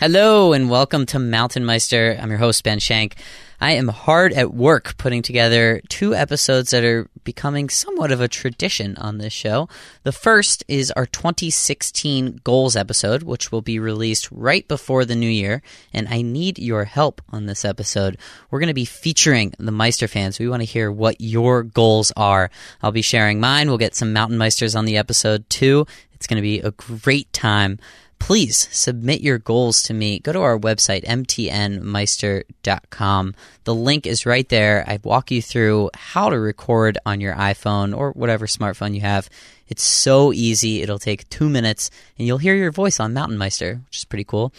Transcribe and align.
Hello 0.00 0.52
and 0.52 0.70
welcome 0.70 1.06
to 1.06 1.18
Mountain 1.18 1.64
Meister. 1.64 2.16
I'm 2.22 2.30
your 2.30 2.38
host, 2.38 2.62
Ben 2.62 2.78
Shank. 2.78 3.16
I 3.60 3.72
am 3.72 3.88
hard 3.88 4.32
at 4.32 4.54
work 4.54 4.96
putting 4.96 5.22
together 5.22 5.82
two 5.88 6.14
episodes 6.14 6.70
that 6.70 6.84
are 6.84 7.10
becoming 7.24 7.68
somewhat 7.68 8.12
of 8.12 8.20
a 8.20 8.28
tradition 8.28 8.96
on 8.98 9.18
this 9.18 9.32
show. 9.32 9.68
The 10.04 10.12
first 10.12 10.62
is 10.68 10.92
our 10.92 11.04
2016 11.04 12.42
goals 12.44 12.76
episode, 12.76 13.24
which 13.24 13.50
will 13.50 13.60
be 13.60 13.80
released 13.80 14.30
right 14.30 14.68
before 14.68 15.04
the 15.04 15.16
new 15.16 15.28
year. 15.28 15.62
And 15.92 16.06
I 16.06 16.22
need 16.22 16.60
your 16.60 16.84
help 16.84 17.20
on 17.30 17.46
this 17.46 17.64
episode. 17.64 18.18
We're 18.52 18.60
going 18.60 18.68
to 18.68 18.74
be 18.74 18.84
featuring 18.84 19.52
the 19.58 19.72
Meister 19.72 20.06
fans. 20.06 20.38
We 20.38 20.48
want 20.48 20.60
to 20.60 20.64
hear 20.64 20.92
what 20.92 21.20
your 21.20 21.64
goals 21.64 22.12
are. 22.16 22.50
I'll 22.84 22.92
be 22.92 23.02
sharing 23.02 23.40
mine. 23.40 23.66
We'll 23.66 23.78
get 23.78 23.96
some 23.96 24.12
Mountain 24.12 24.38
Meisters 24.38 24.78
on 24.78 24.84
the 24.84 24.96
episode 24.96 25.50
too. 25.50 25.88
It's 26.12 26.28
going 26.28 26.36
to 26.36 26.42
be 26.42 26.60
a 26.60 26.70
great 26.70 27.32
time 27.32 27.80
please 28.18 28.68
submit 28.70 29.20
your 29.20 29.38
goals 29.38 29.82
to 29.84 29.94
me. 29.94 30.18
Go 30.18 30.32
to 30.32 30.40
our 30.40 30.58
website, 30.58 31.04
mtnmeister.com. 31.04 33.34
The 33.64 33.74
link 33.74 34.06
is 34.06 34.26
right 34.26 34.48
there. 34.48 34.84
I 34.86 34.98
walk 35.02 35.30
you 35.30 35.42
through 35.42 35.90
how 35.94 36.30
to 36.30 36.38
record 36.38 36.98
on 37.06 37.20
your 37.20 37.34
iPhone 37.34 37.96
or 37.96 38.12
whatever 38.12 38.46
smartphone 38.46 38.94
you 38.94 39.00
have. 39.00 39.28
It's 39.68 39.82
so 39.82 40.32
easy. 40.32 40.82
It'll 40.82 40.98
take 40.98 41.28
two 41.28 41.48
minutes 41.48 41.90
and 42.18 42.26
you'll 42.26 42.38
hear 42.38 42.54
your 42.54 42.72
voice 42.72 43.00
on 43.00 43.14
Mountain 43.14 43.38
Meister, 43.38 43.80
which 43.86 43.98
is 43.98 44.04
pretty 44.04 44.24
cool. 44.24 44.52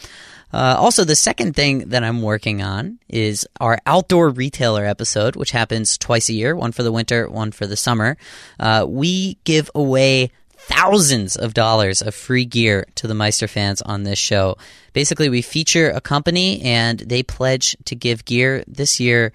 Uh, 0.51 0.75
also, 0.79 1.03
the 1.03 1.15
second 1.15 1.55
thing 1.55 1.89
that 1.89 2.03
I'm 2.03 2.21
working 2.21 2.61
on 2.61 2.99
is 3.07 3.47
our 3.59 3.79
outdoor 3.85 4.29
retailer 4.29 4.85
episode, 4.85 5.35
which 5.35 5.51
happens 5.51 5.97
twice 5.97 6.29
a 6.29 6.33
year 6.33 6.55
one 6.55 6.71
for 6.71 6.81
the 6.81 6.91
winter, 6.91 7.29
one 7.29 7.51
for 7.51 7.67
the 7.67 7.75
summer. 7.75 8.17
Uh, 8.59 8.85
we 8.87 9.37
give 9.43 9.69
away 9.75 10.31
thousands 10.59 11.35
of 11.35 11.53
dollars 11.53 12.01
of 12.01 12.13
free 12.13 12.45
gear 12.45 12.85
to 12.95 13.07
the 13.07 13.13
Meister 13.13 13.47
fans 13.47 13.81
on 13.81 14.03
this 14.03 14.19
show. 14.19 14.57
Basically, 14.93 15.29
we 15.29 15.41
feature 15.41 15.89
a 15.89 16.01
company 16.01 16.61
and 16.61 16.99
they 16.99 17.23
pledge 17.23 17.77
to 17.85 17.95
give 17.95 18.25
gear. 18.25 18.63
This 18.67 18.99
year, 18.99 19.31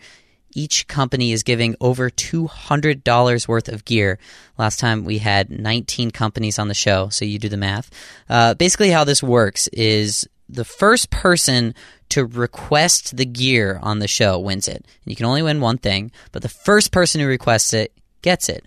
each 0.53 0.86
company 0.86 1.33
is 1.33 1.42
giving 1.42 1.77
over 1.81 2.11
$200 2.11 3.48
worth 3.48 3.69
of 3.69 3.84
gear. 3.84 4.19
Last 4.58 4.78
time 4.78 5.05
we 5.05 5.19
had 5.19 5.50
19 5.50 6.11
companies 6.11 6.58
on 6.58 6.69
the 6.69 6.75
show, 6.75 7.08
so 7.08 7.25
you 7.25 7.38
do 7.38 7.48
the 7.48 7.56
math. 7.56 7.91
Uh, 8.28 8.55
basically, 8.55 8.91
how 8.91 9.05
this 9.05 9.22
works 9.22 9.66
is 9.69 10.28
the 10.48 10.64
first 10.64 11.11
person 11.11 11.75
to 12.11 12.27
request 12.27 13.16
the 13.16 13.25
gear 13.25 13.81
on 13.83 13.98
the 13.98 14.06
show 14.06 14.38
wins 14.38 14.69
it. 14.69 14.86
You 15.05 15.16
can 15.16 15.27
only 15.27 15.42
win 15.42 15.61
one 15.61 15.78
thing, 15.78 16.12
but 16.33 16.42
the 16.42 16.48
first 16.48 16.92
person 16.92 17.20
who 17.20 17.27
requests 17.27 17.72
it 17.72 17.92
gets 18.22 18.48
it 18.48 18.64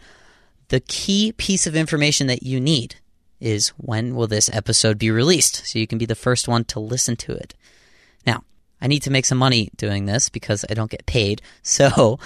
the 0.70 0.80
key 0.82 1.32
piece 1.32 1.68
of 1.68 1.76
information 1.76 2.28
that 2.28 2.44
you 2.44 2.60
need 2.60 2.96
is 3.40 3.70
when 3.78 4.16
will 4.16 4.28
this 4.28 4.50
episode 4.52 4.98
be 4.98 5.12
released 5.12 5.66
so 5.66 5.80
you 5.80 5.88
can 5.88 5.98
be 5.98 6.06
the 6.06 6.16
first 6.16 6.48
one 6.48 6.64
to 6.66 6.80
listen 6.80 7.16
to 7.16 7.32
it. 7.34 7.54
Now, 8.26 8.44
I 8.82 8.88
need 8.88 9.04
to 9.04 9.12
make 9.12 9.26
some 9.26 9.38
money 9.38 9.70
doing 9.78 10.06
this 10.06 10.30
because 10.30 10.66
I 10.70 10.74
don't 10.74 10.92
get 10.92 11.06
paid. 11.06 11.42
So, 11.64 12.20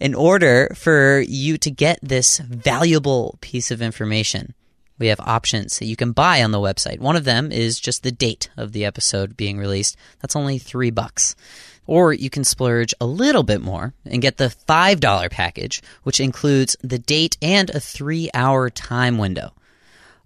in 0.00 0.14
order 0.14 0.72
for 0.74 1.20
you 1.20 1.56
to 1.58 1.70
get 1.70 1.98
this 2.02 2.38
valuable 2.38 3.38
piece 3.40 3.70
of 3.70 3.80
information, 3.80 4.54
we 4.98 5.06
have 5.08 5.20
options 5.20 5.78
that 5.78 5.86
you 5.86 5.96
can 5.96 6.12
buy 6.12 6.42
on 6.42 6.50
the 6.50 6.58
website. 6.58 6.98
One 6.98 7.16
of 7.16 7.24
them 7.24 7.52
is 7.52 7.80
just 7.80 8.02
the 8.02 8.12
date 8.12 8.50
of 8.56 8.72
the 8.72 8.84
episode 8.84 9.36
being 9.36 9.58
released. 9.58 9.96
That's 10.20 10.36
only 10.36 10.58
3 10.58 10.90
bucks. 10.90 11.36
Or 11.86 12.12
you 12.12 12.30
can 12.30 12.44
splurge 12.44 12.94
a 13.00 13.06
little 13.06 13.42
bit 13.42 13.60
more 13.60 13.92
and 14.04 14.22
get 14.22 14.38
the 14.38 14.54
$5 14.68 15.30
package, 15.30 15.82
which 16.02 16.20
includes 16.20 16.76
the 16.82 16.98
date 16.98 17.36
and 17.42 17.70
a 17.70 17.80
three 17.80 18.30
hour 18.32 18.70
time 18.70 19.18
window. 19.18 19.52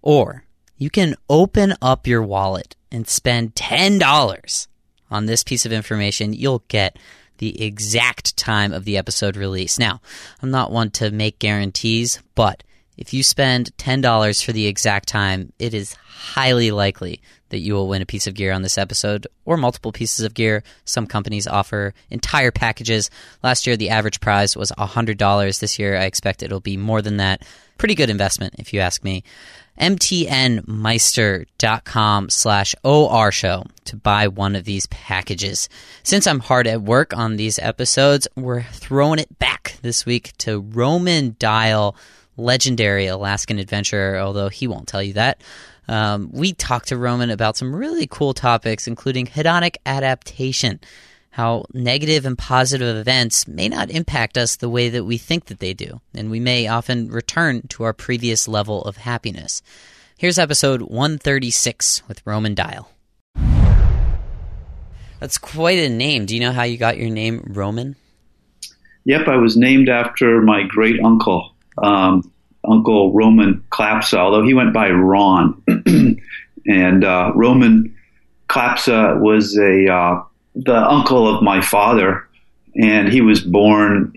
Or 0.03 0.45
you 0.77 0.91
can 0.91 1.17
open 1.28 1.75
up 1.83 2.06
your 2.06 2.23
wallet 2.23 2.77
and 2.92 3.09
spend 3.09 3.55
$10 3.55 4.69
on 5.11 5.27
this 5.27 5.42
piece 5.42 5.67
of 5.67 5.73
information. 5.73 6.33
You'll 6.33 6.62
get 6.69 6.98
the 7.39 7.62
exact 7.62 8.37
time 8.37 8.72
of 8.72 8.84
the 8.84 8.97
episode 8.97 9.37
release. 9.37 9.78
Now, 9.78 10.00
I'm 10.43 10.50
not 10.50 10.72
one 10.72 10.91
to 10.93 11.11
make 11.11 11.39
guarantees, 11.39 12.20
but 12.34 12.62
if 12.97 13.15
you 13.15 13.22
spend 13.22 13.77
$10 13.77 14.44
for 14.44 14.53
the 14.53 14.66
exact 14.66 15.09
time, 15.09 15.53
it 15.59 15.72
is 15.72 15.94
highly 15.94 16.71
likely 16.71 17.21
that 17.50 17.59
you 17.59 17.75
will 17.75 17.88
win 17.88 18.03
a 18.03 18.06
piece 18.06 18.26
of 18.26 18.34
gear 18.34 18.53
on 18.53 18.62
this 18.62 18.78
episode 18.78 19.26
or 19.44 19.56
multiple 19.56 19.92
pieces 19.92 20.25
of 20.25 20.34
gear. 20.34 20.62
Some 20.84 21.06
companies 21.06 21.47
offer 21.47 21.94
entire 22.10 22.50
packages. 22.50 23.10
Last 23.42 23.66
year, 23.66 23.76
the 23.76 23.91
average 23.91 24.20
prize 24.20 24.56
was 24.56 24.72
$100. 24.72 25.60
This 25.60 25.78
year, 25.78 25.97
I 25.97 26.04
expect 26.04 26.42
it'll 26.42 26.60
be 26.60 26.76
more 26.76 27.03
than 27.03 27.19
that. 27.19 27.42
Pretty 27.78 27.94
good 27.94 28.10
investment, 28.10 28.54
if 28.59 28.72
you 28.72 28.81
ask 28.81 29.04
me. 29.04 29.22
mtnmeister.com 29.81 32.31
slash 32.31 32.75
OR 32.82 33.31
show 33.31 33.65
to 33.84 33.97
buy 33.97 34.28
one 34.28 34.56
of 34.56 34.65
these 34.65 34.86
packages. 34.86 35.69
Since 36.03 36.26
I'm 36.26 36.41
hard 36.41 36.66
at 36.66 36.82
work 36.82 37.16
on 37.16 37.36
these 37.36 37.60
episodes, 37.60 38.26
we're 38.34 38.62
throwing 38.62 39.20
it 39.20 39.38
back 39.38 39.76
this 39.82 40.04
week 40.04 40.36
to 40.38 40.60
Roman 40.60 41.36
Dial 41.38 41.94
legendary 42.38 43.06
Alaskan 43.06 43.59
adventurer, 43.59 44.19
although 44.19 44.48
he 44.48 44.66
won't 44.66 44.88
tell 44.88 45.03
you 45.03 45.12
that. 45.15 45.42
Um, 45.88 46.31
we 46.32 46.53
talked 46.53 46.88
to 46.88 46.99
Roman 46.99 47.31
about 47.31 47.56
some 47.56 47.75
really 47.75 48.06
cool 48.06 48.34
topics, 48.34 48.87
including 48.87 49.26
hedonic 49.26 49.76
adaptation, 49.87 50.81
how 51.31 51.65
negative 51.72 52.26
and 52.26 52.37
positive 52.37 52.97
events 52.97 53.49
may 53.49 53.69
not 53.69 53.91
impact 53.91 54.37
us 54.37 54.56
the 54.56 54.69
way 54.69 54.91
that 54.91 55.04
we 55.04 55.16
think 55.16 55.47
that 55.47 55.60
they 55.60 55.72
do, 55.72 56.00
and 56.15 56.31
we 56.31 56.41
may 56.41 56.66
often 56.66 57.09
return 57.09 57.62
to 57.69 57.84
our 57.84 57.93
previous 57.93 58.47
level 58.47 58.82
of 58.82 58.98
happiness. 58.98 59.62
Here's 60.19 60.38
episode 60.38 60.82
136 60.82 62.03
with 62.09 62.27
Roman 62.27 62.54
Dial. 62.54 62.91
That's 65.21 65.38
quite 65.38 65.78
a 65.78 65.88
name. 65.88 66.27
Do 66.27 66.34
you 66.34 66.41
know 66.41 66.53
how 66.53 66.65
you 66.65 66.77
got 66.77 66.98
your 66.98 67.10
name, 67.10 67.43
Roman? 67.47 67.97
Yep, 69.04 69.27
I 69.27 69.37
was 69.37 69.56
named 69.56 69.88
after 69.88 70.43
my 70.43 70.65
great 70.69 71.00
uncle 71.03 71.54
um, 71.82 72.31
Uncle 72.71 73.12
Roman 73.12 73.65
Klapsa, 73.71 74.19
although 74.19 74.45
he 74.45 74.55
went 74.55 74.73
by 74.73 74.91
Ron. 74.91 75.62
and 76.67 77.05
uh, 77.05 77.33
Roman 77.34 77.97
Klapsa 78.49 79.21
was 79.21 79.56
a 79.59 79.93
uh, 79.93 80.23
the 80.55 80.77
uncle 80.77 81.33
of 81.34 81.43
my 81.43 81.61
father, 81.61 82.27
and 82.75 83.09
he 83.09 83.21
was 83.21 83.41
born 83.41 84.12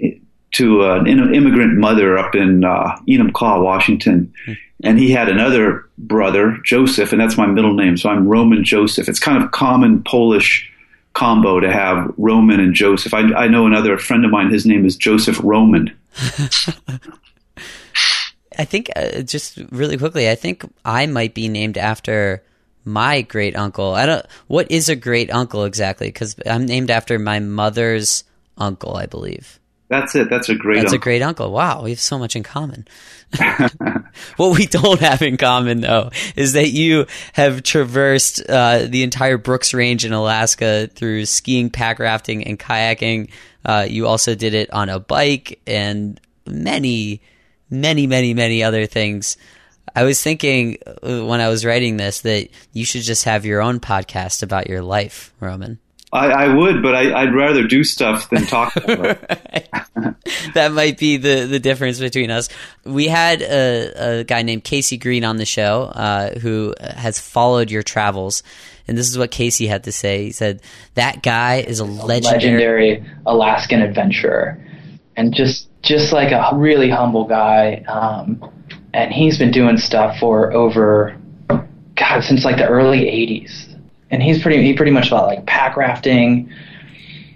to 0.54 0.84
an 0.84 1.08
immigrant 1.08 1.78
mother 1.78 2.18
up 2.18 2.36
in 2.36 2.64
uh, 2.66 2.98
Enumclaw, 3.08 3.64
Washington. 3.64 4.34
And 4.84 5.00
he 5.00 5.12
had 5.12 5.30
another 5.30 5.88
brother, 5.98 6.58
Joseph, 6.66 7.12
and 7.12 7.22
that's 7.22 7.38
my 7.38 7.46
middle 7.46 7.74
name. 7.74 7.96
So 7.96 8.10
I'm 8.10 8.28
Roman 8.28 8.64
Joseph. 8.64 9.08
It's 9.08 9.20
kind 9.20 9.42
of 9.42 9.52
common 9.52 10.04
Polish 10.04 10.70
combo 11.14 11.60
to 11.60 11.72
have 11.72 12.12
Roman 12.18 12.60
and 12.60 12.74
Joseph. 12.74 13.14
I, 13.14 13.20
I 13.34 13.48
know 13.48 13.66
another 13.66 13.98
friend 13.98 14.26
of 14.26 14.32
mine, 14.32 14.52
his 14.52 14.66
name 14.66 14.86
is 14.86 14.96
Joseph 14.96 15.40
Roman. 15.44 15.96
I 18.58 18.66
think 18.66 18.92
uh, 18.96 19.22
just 19.22 19.58
really 19.72 19.98
quickly, 19.98 20.30
I 20.30 20.36
think 20.36 20.64
I 20.84 21.06
might 21.06 21.34
be 21.34 21.48
named 21.48 21.78
after 21.78 22.44
my 22.84 23.22
great 23.22 23.56
uncle. 23.56 23.94
I 23.94 24.06
don't. 24.06 24.26
What 24.48 24.70
is 24.72 24.90
a 24.90 24.96
great 24.96 25.32
uncle 25.32 25.66
exactly? 25.66 26.08
Because 26.08 26.36
I'm 26.46 26.66
named 26.66 26.92
after 26.92 27.20
my 27.20 27.40
mother's 27.40 28.24
uncle, 28.58 28.96
I 28.96 29.06
believe. 29.06 29.60
That's 29.88 30.16
it. 30.16 30.30
That's 30.30 30.48
a 30.48 30.56
great. 30.56 30.76
That's 30.76 30.94
uncle. 30.94 30.96
a 30.96 31.04
great 31.04 31.22
uncle. 31.22 31.52
Wow, 31.52 31.84
we 31.84 31.90
have 31.90 32.00
so 32.00 32.18
much 32.18 32.36
in 32.36 32.44
common. 32.44 32.88
what 34.38 34.58
we 34.58 34.66
don't 34.66 35.00
have 35.00 35.22
in 35.22 35.38
common, 35.38 35.82
though, 35.82 36.12
is 36.36 36.54
that 36.54 36.70
you 36.70 37.06
have 37.34 37.64
traversed 37.64 38.42
uh, 38.48 38.86
the 38.88 39.04
entire 39.04 39.38
Brooks 39.38 39.74
Range 39.74 40.04
in 40.06 40.14
Alaska 40.14 40.90
through 40.94 41.26
skiing, 41.26 41.70
pack 41.70 42.00
rafting, 42.00 42.46
and 42.46 42.58
kayaking. 42.58 43.30
Uh, 43.66 43.86
you 43.88 44.08
also 44.08 44.34
did 44.34 44.54
it 44.54 44.72
on 44.72 44.90
a 44.90 45.00
bike 45.00 45.60
and 45.68 46.20
many 46.46 47.22
many, 47.72 48.06
many, 48.06 48.34
many 48.34 48.64
other 48.64 48.86
things. 48.86 49.38
I 49.96 50.04
was 50.04 50.22
thinking 50.22 50.78
uh, 50.86 51.26
when 51.26 51.42
I 51.42 51.50
was 51.50 51.66
writing 51.66 51.98
this 51.98 52.22
that 52.22 52.50
you 52.74 52.86
should 52.86 53.02
just 53.02 53.24
have 53.24 53.46
your 53.46 53.62
own 53.62 53.80
podcast 53.80 54.44
about 54.44 54.70
your 54.70 54.82
life, 54.82 55.34
Roman. 55.40 55.80
I, 56.14 56.28
I 56.28 56.54
would, 56.54 56.84
but 56.84 56.94
I, 56.94 57.24
would 57.24 57.34
rather 57.34 57.66
do 57.66 57.86
stuff 57.86 58.30
than 58.30 58.46
talk 58.46 58.76
about 58.76 59.18
that 60.54 60.72
might 60.74 60.98
be 60.98 61.18
the, 61.18 61.46
the 61.46 61.60
difference 61.60 62.00
between 62.00 62.30
us. 62.30 62.50
We 62.84 63.08
had 63.08 63.42
a, 63.42 64.20
a 64.20 64.24
guy 64.26 64.42
named 64.42 64.66
Casey 64.66 64.98
Green 64.98 65.24
on 65.24 65.38
the 65.38 65.46
show 65.46 65.84
uh, 65.84 66.38
who 66.40 66.76
has 66.82 67.20
followed 67.20 67.72
your 67.72 67.84
travels. 67.84 68.44
And 68.88 68.98
this 68.98 69.10
is 69.10 69.18
what 69.18 69.32
Casey 69.32 69.68
had 69.68 69.86
to 69.86 69.92
say. 69.94 70.26
He 70.26 70.32
said, 70.32 70.62
That 70.96 71.24
guy 71.24 71.62
is 71.62 71.80
a 71.80 71.86
legendary, 71.86 72.34
legendary 72.34 73.06
Alaskan 73.26 73.82
adventurer. 73.82 74.62
And 75.16 75.34
just 75.34 75.70
just 75.82 76.14
like 76.14 76.32
a 76.32 76.56
really 76.56 76.90
humble 76.90 77.26
guy. 77.26 77.84
Um, 77.88 78.52
and 78.94 79.14
he's 79.14 79.38
been 79.38 79.52
doing 79.52 79.78
stuff 79.78 80.18
for 80.20 80.52
over, 80.54 81.18
God, 81.48 82.24
since 82.24 82.44
like 82.44 82.58
the 82.58 82.68
early 82.68 83.02
80s. 83.02 83.68
And 84.10 84.22
he's 84.22 84.42
pretty, 84.42 84.62
he 84.62 84.74
pretty 84.74 84.92
much 84.92 85.08
about 85.08 85.28
like 85.28 85.46
pack 85.46 85.78
rafting, 85.78 86.52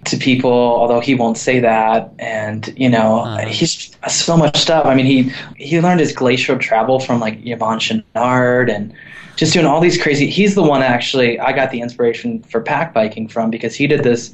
to 0.05 0.17
people, 0.17 0.51
although 0.51 0.99
he 0.99 1.15
won't 1.15 1.37
say 1.37 1.59
that. 1.59 2.13
And 2.19 2.73
you 2.77 2.89
know, 2.89 3.19
uh-huh. 3.19 3.47
he's 3.47 3.95
so 4.07 4.37
much 4.37 4.57
stuff. 4.57 4.85
I 4.85 4.95
mean, 4.95 5.05
he 5.05 5.31
he 5.57 5.79
learned 5.81 5.99
his 5.99 6.13
glacial 6.13 6.57
travel 6.57 6.99
from 6.99 7.19
like 7.19 7.41
Yvon 7.41 7.79
Chouinard 7.79 8.73
and 8.73 8.93
just 9.35 9.53
doing 9.53 9.65
all 9.65 9.81
these 9.81 10.01
crazy. 10.01 10.29
He's 10.29 10.55
the 10.55 10.63
one 10.63 10.81
actually 10.81 11.39
I 11.39 11.51
got 11.51 11.71
the 11.71 11.81
inspiration 11.81 12.41
for 12.43 12.61
pack 12.61 12.93
biking 12.93 13.27
from 13.27 13.49
because 13.49 13.75
he 13.75 13.87
did 13.87 14.03
this 14.03 14.31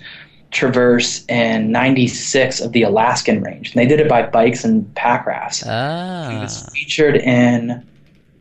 traverse 0.51 1.25
in 1.27 1.71
96 1.71 2.59
of 2.59 2.73
the 2.73 2.83
Alaskan 2.83 3.41
range. 3.41 3.73
And 3.73 3.81
they 3.81 3.87
did 3.87 3.99
it 3.99 4.09
by 4.09 4.23
bikes 4.23 4.63
and 4.63 4.93
pack 4.95 5.25
rafts. 5.25 5.63
Ah. 5.65 6.29
He 6.29 6.37
was 6.37 6.69
featured 6.69 7.15
in 7.15 7.85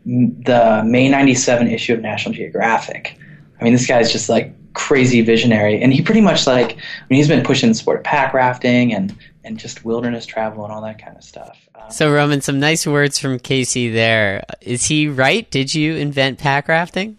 the 0.05 0.83
May 0.85 1.09
97 1.09 1.69
issue 1.69 1.95
of 1.95 2.01
National 2.01 2.35
Geographic. 2.35 3.17
I 3.61 3.65
mean, 3.65 3.73
this 3.73 3.87
guy's 3.87 4.11
just 4.11 4.29
like 4.29 4.53
crazy 4.73 5.21
visionary. 5.21 5.81
And 5.81 5.93
he 5.93 6.03
pretty 6.03 6.21
much 6.21 6.47
like, 6.47 6.73
I 6.73 7.05
mean, 7.09 7.19
he's 7.19 7.29
been 7.29 7.45
pushing 7.45 7.69
the 7.69 7.75
sport 7.75 7.99
of 7.99 8.05
pack 8.05 8.35
rafting 8.35 8.93
and, 8.93 9.17
and 9.45 9.59
just 9.59 9.85
wilderness 9.85 10.27
travel 10.27 10.65
and 10.65 10.73
all 10.73 10.83
that 10.83 11.03
kind 11.03 11.17
of 11.17 11.23
stuff. 11.23 11.69
Um, 11.77 11.91
so, 11.91 12.13
Roman, 12.13 12.41
some 12.41 12.59
nice 12.59 12.87
words 12.87 13.19
from 13.19 13.39
Casey 13.39 13.89
there. 13.89 14.45
Is 14.61 14.87
he 14.87 15.07
right? 15.09 15.49
Did 15.51 15.75
you 15.75 15.95
invent 15.95 16.39
pack 16.39 16.69
rafting? 16.69 17.19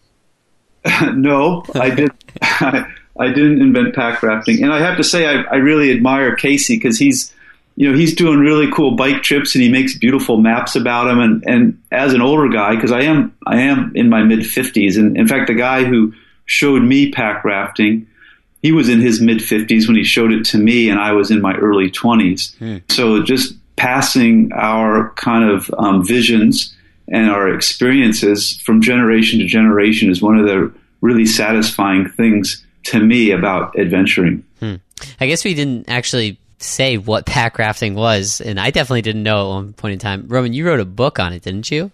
no, 1.14 1.64
I 1.76 1.90
did. 1.92 2.12
I 3.20 3.28
didn't 3.28 3.62
invent 3.62 3.96
pack 3.96 4.24
rafting, 4.24 4.64
and 4.64 4.74
I 4.74 4.80
have 4.80 4.98
to 4.98 5.04
say 5.04 5.26
I, 5.26 5.42
I 5.44 5.56
really 5.56 5.92
admire 5.92 6.36
Casey 6.36 6.78
because 6.78 6.98
he's, 6.98 7.34
you 7.76 7.90
know, 7.90 7.98
he's 7.98 8.16
doing 8.16 8.40
really 8.40 8.72
cool 8.72 8.96
bike 8.96 9.22
trips 9.22 9.56
and 9.56 9.64
he 9.64 9.70
makes 9.70 9.98
beautiful 9.98 10.38
maps 10.38 10.76
about 10.76 11.06
them. 11.06 11.20
And, 11.20 11.44
and 11.46 11.82
as 11.92 12.14
an 12.14 12.22
older 12.22 12.50
guy, 12.50 12.76
because 12.76 12.92
I 12.92 13.04
am 13.04 13.36
I 13.46 13.62
am 13.62 13.92
in 13.96 14.10
my 14.10 14.24
mid 14.24 14.46
fifties, 14.46 14.98
and 14.98 15.18
in 15.18 15.28
fact, 15.28 15.48
the 15.48 15.54
guy 15.54 15.84
who 15.84 16.14
showed 16.46 16.84
me 16.84 17.12
pack 17.12 17.44
rafting, 17.44 18.08
he 18.62 18.72
was 18.72 18.90
in 18.90 19.02
his 19.02 19.22
mid 19.22 19.42
fifties 19.42 19.88
when 19.88 19.98
he 19.98 20.04
showed 20.04 20.32
it 20.32 20.46
to 20.46 20.58
me, 20.58 20.90
and 20.90 21.00
I 21.00 21.12
was 21.12 21.32
in 21.32 21.42
my 21.42 21.56
early 21.56 21.92
twenties. 21.92 22.56
Hmm. 22.60 22.78
So 22.90 23.24
just 23.24 23.56
passing 23.76 24.52
our 24.54 25.12
kind 25.16 25.50
of 25.50 25.74
um, 25.78 26.06
visions 26.06 26.76
and 27.08 27.30
our 27.30 27.50
experiences 27.50 28.58
from 28.62 28.82
generation 28.82 29.40
to 29.40 29.46
generation 29.46 30.10
is 30.10 30.22
one 30.22 30.38
of 30.38 30.46
the 30.46 30.72
really 31.02 31.26
satisfying 31.26 32.08
things 32.08 32.64
to 32.84 33.00
me 33.00 33.32
about 33.32 33.78
adventuring. 33.78 34.44
Hmm. 34.60 34.76
I 35.20 35.28
guess 35.28 35.44
we 35.44 35.54
didn't 35.54 35.90
actually 35.90 36.38
say 36.60 36.98
what 36.98 37.26
pack 37.26 37.58
rafting 37.58 37.96
was, 37.96 38.42
and 38.42 38.60
I 38.60 38.72
definitely 38.72 39.02
didn't 39.02 39.24
know 39.24 39.52
at 39.52 39.54
one 39.56 39.74
point 39.74 39.94
in 39.94 40.00
time. 40.00 40.26
Roman, 40.28 40.54
you 40.54 40.66
wrote 40.66 40.80
a 40.80 40.86
book 40.86 41.20
on 41.20 41.34
it, 41.34 41.44
didn't 41.44 41.72
you? 41.72 41.92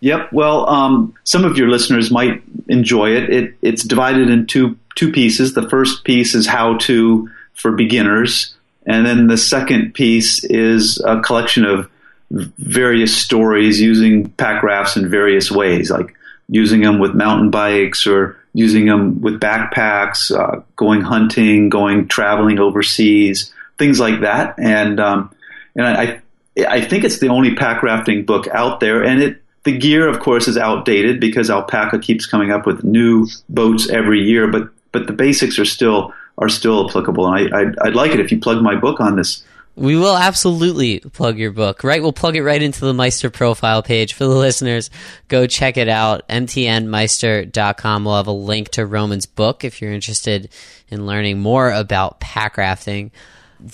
Yep. 0.00 0.32
Well, 0.32 0.68
um, 0.68 1.14
some 1.24 1.44
of 1.44 1.56
your 1.56 1.68
listeners 1.68 2.10
might 2.10 2.42
enjoy 2.68 3.10
it. 3.10 3.30
it. 3.30 3.54
It's 3.62 3.84
divided 3.84 4.28
in 4.30 4.46
two 4.46 4.76
two 4.96 5.12
pieces. 5.12 5.54
The 5.54 5.68
first 5.68 6.04
piece 6.04 6.34
is 6.34 6.46
how 6.46 6.76
to 6.78 7.30
for 7.54 7.72
beginners, 7.72 8.54
and 8.84 9.06
then 9.06 9.28
the 9.28 9.38
second 9.38 9.94
piece 9.94 10.42
is 10.44 11.00
a 11.06 11.20
collection 11.20 11.64
of 11.64 11.88
various 12.30 13.16
stories 13.16 13.80
using 13.80 14.30
pack 14.30 14.62
rafts 14.62 14.96
in 14.96 15.08
various 15.08 15.50
ways, 15.50 15.90
like 15.90 16.14
using 16.48 16.80
them 16.80 16.98
with 16.98 17.14
mountain 17.14 17.50
bikes 17.50 18.06
or 18.06 18.36
using 18.54 18.86
them 18.86 19.20
with 19.20 19.40
backpacks, 19.40 20.30
uh, 20.30 20.62
going 20.76 21.00
hunting, 21.00 21.68
going 21.68 22.08
traveling 22.08 22.58
overseas, 22.58 23.52
things 23.78 23.98
like 23.98 24.20
that. 24.20 24.58
And 24.58 25.00
um, 25.00 25.34
and 25.74 25.86
I 25.86 26.22
I 26.68 26.80
think 26.80 27.04
it's 27.04 27.18
the 27.18 27.28
only 27.28 27.54
pack 27.54 27.82
rafting 27.82 28.24
book 28.24 28.46
out 28.48 28.80
there, 28.80 29.02
and 29.02 29.22
it 29.22 29.42
the 29.64 29.76
gear, 29.76 30.08
of 30.08 30.20
course, 30.20 30.48
is 30.48 30.56
outdated 30.56 31.20
because 31.20 31.48
Alpacka 31.48 32.02
keeps 32.02 32.26
coming 32.26 32.50
up 32.50 32.66
with 32.66 32.82
new 32.82 33.26
boats 33.48 33.88
every 33.88 34.20
year. 34.20 34.48
But 34.48 34.68
but 34.90 35.06
the 35.06 35.12
basics 35.12 35.58
are 35.58 35.64
still 35.64 36.12
are 36.38 36.48
still 36.48 36.88
applicable, 36.88 37.32
and 37.32 37.54
I 37.54 37.60
I'd, 37.60 37.78
I'd 37.78 37.94
like 37.94 38.12
it 38.12 38.20
if 38.20 38.30
you 38.30 38.38
plug 38.38 38.62
my 38.62 38.74
book 38.74 39.00
on 39.00 39.16
this 39.16 39.42
we 39.74 39.96
will 39.96 40.16
absolutely 40.16 41.00
plug 41.00 41.38
your 41.38 41.50
book, 41.50 41.82
right? 41.82 42.02
We'll 42.02 42.12
plug 42.12 42.36
it 42.36 42.42
right 42.42 42.62
into 42.62 42.84
the 42.84 42.92
Meister 42.92 43.30
profile 43.30 43.82
page 43.82 44.12
for 44.12 44.24
the 44.24 44.36
listeners. 44.36 44.90
Go 45.28 45.46
check 45.46 45.76
it 45.76 45.88
out, 45.88 46.28
mtnmeister.com. 46.28 48.04
We'll 48.04 48.16
have 48.16 48.26
a 48.26 48.32
link 48.32 48.68
to 48.70 48.84
Roman's 48.84 49.26
book 49.26 49.64
if 49.64 49.80
you're 49.80 49.92
interested 49.92 50.50
in 50.88 51.06
learning 51.06 51.38
more 51.38 51.70
about 51.70 52.20
pack 52.20 52.58
rafting. 52.58 53.12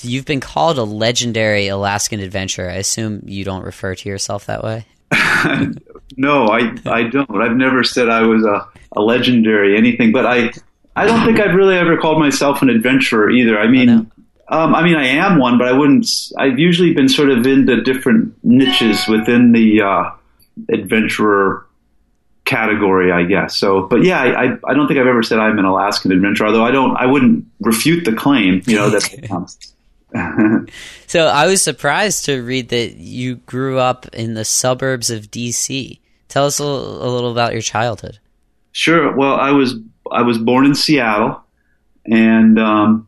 You've 0.02 0.26
been 0.26 0.40
called 0.40 0.78
a 0.78 0.84
legendary 0.84 1.68
Alaskan 1.68 2.20
adventurer. 2.20 2.70
I 2.70 2.74
assume 2.74 3.22
you 3.24 3.44
don't 3.44 3.64
refer 3.64 3.94
to 3.94 4.08
yourself 4.08 4.46
that 4.46 4.62
way. 4.62 4.86
no, 6.16 6.48
I 6.48 6.76
I 6.84 7.04
don't. 7.04 7.42
I've 7.42 7.56
never 7.56 7.82
said 7.82 8.10
I 8.10 8.22
was 8.22 8.44
a, 8.44 8.68
a 8.92 9.00
legendary 9.00 9.76
anything, 9.76 10.12
but 10.12 10.26
I 10.26 10.52
I 10.94 11.06
don't 11.06 11.24
think 11.24 11.40
I've 11.40 11.54
really 11.54 11.76
ever 11.76 11.96
called 11.96 12.18
myself 12.18 12.60
an 12.60 12.68
adventurer 12.68 13.30
either. 13.30 13.58
I 13.58 13.68
mean, 13.68 13.88
oh, 13.88 14.06
um, 14.50 14.74
I 14.74 14.82
mean, 14.82 14.96
I 14.96 15.06
am 15.06 15.38
one, 15.38 15.58
but 15.58 15.68
I 15.68 15.72
wouldn't. 15.72 16.08
I've 16.38 16.58
usually 16.58 16.94
been 16.94 17.08
sort 17.08 17.30
of 17.30 17.46
into 17.46 17.82
different 17.82 18.34
niches 18.42 19.06
within 19.06 19.52
the 19.52 19.82
uh, 19.82 20.10
adventurer 20.70 21.66
category, 22.44 23.12
I 23.12 23.24
guess. 23.24 23.56
So, 23.56 23.82
but 23.82 24.02
yeah, 24.02 24.20
I, 24.20 24.56
I 24.66 24.74
don't 24.74 24.88
think 24.88 24.98
I've 24.98 25.06
ever 25.06 25.22
said 25.22 25.38
I'm 25.38 25.58
an 25.58 25.66
Alaskan 25.66 26.12
adventurer. 26.12 26.46
Although 26.46 26.64
I 26.64 26.70
don't, 26.70 26.96
I 26.96 27.06
wouldn't 27.06 27.44
refute 27.60 28.04
the 28.04 28.14
claim. 28.14 28.62
You 28.66 28.76
know 28.76 28.90
that. 28.90 29.48
so 31.06 31.26
I 31.26 31.46
was 31.46 31.62
surprised 31.62 32.24
to 32.24 32.42
read 32.42 32.70
that 32.70 32.96
you 32.96 33.36
grew 33.36 33.78
up 33.78 34.08
in 34.14 34.32
the 34.32 34.44
suburbs 34.44 35.10
of 35.10 35.30
D.C. 35.30 36.00
Tell 36.28 36.46
us 36.46 36.60
a, 36.60 36.64
a 36.64 36.64
little 36.64 37.30
about 37.30 37.52
your 37.52 37.60
childhood. 37.60 38.18
Sure. 38.72 39.14
Well, 39.14 39.34
I 39.34 39.50
was 39.50 39.74
I 40.10 40.22
was 40.22 40.38
born 40.38 40.64
in 40.64 40.74
Seattle, 40.74 41.42
and 42.06 42.58
um, 42.58 43.07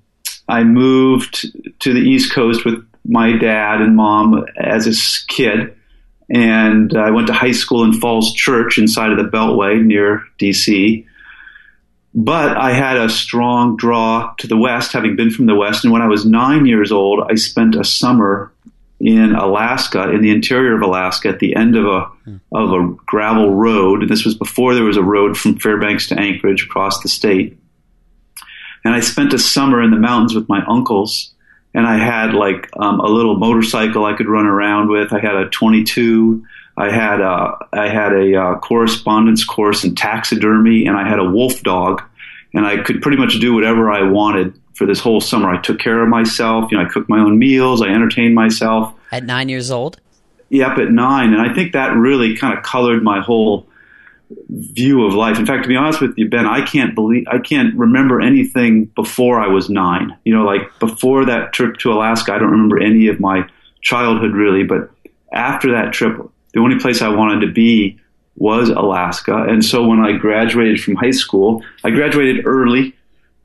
I 0.51 0.65
moved 0.65 1.47
to 1.81 1.95
the 1.95 2.01
East 2.01 2.33
Coast 2.33 2.65
with 2.65 2.85
my 3.05 3.37
dad 3.37 3.81
and 3.81 3.97
mom 3.97 4.45
as 4.59 4.87
a 4.87 5.27
kid. 5.33 5.77
And 6.29 6.97
I 6.97 7.11
went 7.11 7.27
to 7.29 7.33
high 7.33 7.53
school 7.53 7.85
in 7.85 7.93
Falls 7.93 8.33
Church 8.35 8.79
inside 8.79 9.11
of 9.11 9.19
the 9.19 9.25
Beltway 9.25 9.83
near 9.83 10.25
DC. 10.39 11.07
But 12.15 12.57
I 12.57 12.73
had 12.73 12.97
a 12.97 13.09
strong 13.09 13.77
draw 13.77 14.35
to 14.39 14.47
the 14.47 14.57
West, 14.57 14.93
having 14.93 15.17
been 15.17 15.31
from 15.31 15.47
the 15.47 15.55
West. 15.55 15.85
And 15.85 15.93
when 15.93 16.03
I 16.03 16.09
was 16.09 16.27
nine 16.27 16.67
years 16.67 16.91
old, 16.91 17.21
I 17.29 17.37
spent 17.37 17.77
a 17.77 17.85
summer 17.85 18.53
in 18.99 19.35
Alaska, 19.35 20.11
in 20.11 20.21
the 20.21 20.31
interior 20.31 20.75
of 20.75 20.83
Alaska, 20.83 21.29
at 21.29 21.39
the 21.39 21.57
end 21.57 21.77
of 21.77 21.87
a 21.87 22.11
of 22.53 22.73
a 22.73 22.95
gravel 23.07 23.55
road. 23.55 24.03
And 24.03 24.11
this 24.11 24.25
was 24.25 24.35
before 24.35 24.75
there 24.75 24.85
was 24.85 24.97
a 24.97 25.03
road 25.03 25.37
from 25.37 25.59
Fairbanks 25.59 26.09
to 26.09 26.19
Anchorage 26.19 26.65
across 26.65 27.01
the 27.01 27.09
state. 27.09 27.57
And 28.85 28.95
I 28.95 29.01
spent 29.01 29.33
a 29.33 29.39
summer 29.39 29.83
in 29.83 29.91
the 29.91 29.97
mountains 29.97 30.35
with 30.35 30.49
my 30.49 30.65
uncles. 30.67 31.33
And 31.73 31.87
I 31.87 31.99
had 31.99 32.35
like 32.35 32.69
um, 32.79 32.99
a 33.01 33.07
little 33.07 33.37
motorcycle 33.37 34.05
I 34.05 34.15
could 34.15 34.29
run 34.29 34.47
around 34.47 34.89
with. 34.89 35.13
I 35.13 35.21
had 35.21 35.37
a 35.37 35.49
22. 35.51 36.45
I 36.77 36.91
had 36.91 37.21
a, 37.21 37.57
I 37.73 37.89
had 37.89 38.13
a 38.13 38.35
uh, 38.35 38.59
correspondence 38.59 39.45
course 39.45 39.85
in 39.85 39.95
taxidermy, 39.95 40.87
and 40.87 40.97
I 40.97 41.09
had 41.09 41.19
a 41.19 41.25
wolf 41.25 41.63
dog. 41.63 42.03
And 42.55 42.67
I 42.67 42.83
could 42.83 43.01
pretty 43.03 43.19
much 43.19 43.39
do 43.39 43.55
whatever 43.55 43.91
I 43.91 44.03
wanted 44.03 44.59
for 44.75 44.87
this 44.87 44.99
whole 44.99 45.21
summer. 45.21 45.49
I 45.49 45.61
took 45.61 45.79
care 45.79 46.03
of 46.03 46.09
myself. 46.09 46.73
You 46.73 46.79
know, 46.79 46.85
I 46.85 46.89
cooked 46.89 47.09
my 47.09 47.21
own 47.21 47.39
meals. 47.39 47.83
I 47.83 47.89
entertained 47.89 48.35
myself. 48.35 48.93
At 49.13 49.25
nine 49.25 49.49
years 49.49 49.71
old. 49.71 50.01
Yep, 50.49 50.79
at 50.79 50.91
nine, 50.91 51.33
and 51.33 51.41
I 51.41 51.55
think 51.55 51.73
that 51.75 51.95
really 51.95 52.37
kind 52.37 52.59
of 52.59 52.65
colored 52.65 53.05
my 53.05 53.21
whole 53.21 53.69
view 54.49 55.05
of 55.07 55.15
life. 55.15 55.39
In 55.39 55.47
fact, 55.47 55.65
to 55.65 55.69
be 55.69 55.77
honest 55.77 56.01
with 56.01 56.15
you, 56.17 56.29
Ben, 56.29 56.47
I 56.47 56.65
can't 56.65 56.95
believe 56.95 57.27
I 57.31 57.39
can't 57.39 57.75
remember 57.77 58.21
anything 58.21 58.87
before 58.87 59.41
I 59.41 59.49
was 59.49 59.69
nine. 59.69 60.17
You 60.25 60.35
know, 60.35 60.45
like 60.45 60.79
before 60.79 61.25
that 61.27 61.53
trip 61.53 61.79
to 61.79 61.93
Alaska, 61.93 62.35
I 62.35 62.39
don't 62.39 62.51
remember 62.51 62.81
any 62.81 63.09
of 63.09 63.21
my 63.21 63.49
childhood 63.83 64.33
really. 64.33 64.65
But 64.65 64.91
after 65.33 65.73
that 65.73 65.93
trip, 65.93 66.17
the 66.53 66.61
only 66.61 66.79
place 66.79 67.03
I 67.03 67.09
wanted 67.09 67.47
to 67.47 67.53
be 67.53 67.99
was 68.37 68.71
Alaska. 68.71 69.45
And 69.49 69.65
so 69.65 69.87
when 69.87 70.01
I 70.01 70.13
graduated 70.13 70.81
from 70.81 70.97
high 70.97 71.11
school, 71.11 71.63
I 71.85 71.91
graduated 71.91 72.47
early. 72.47 72.97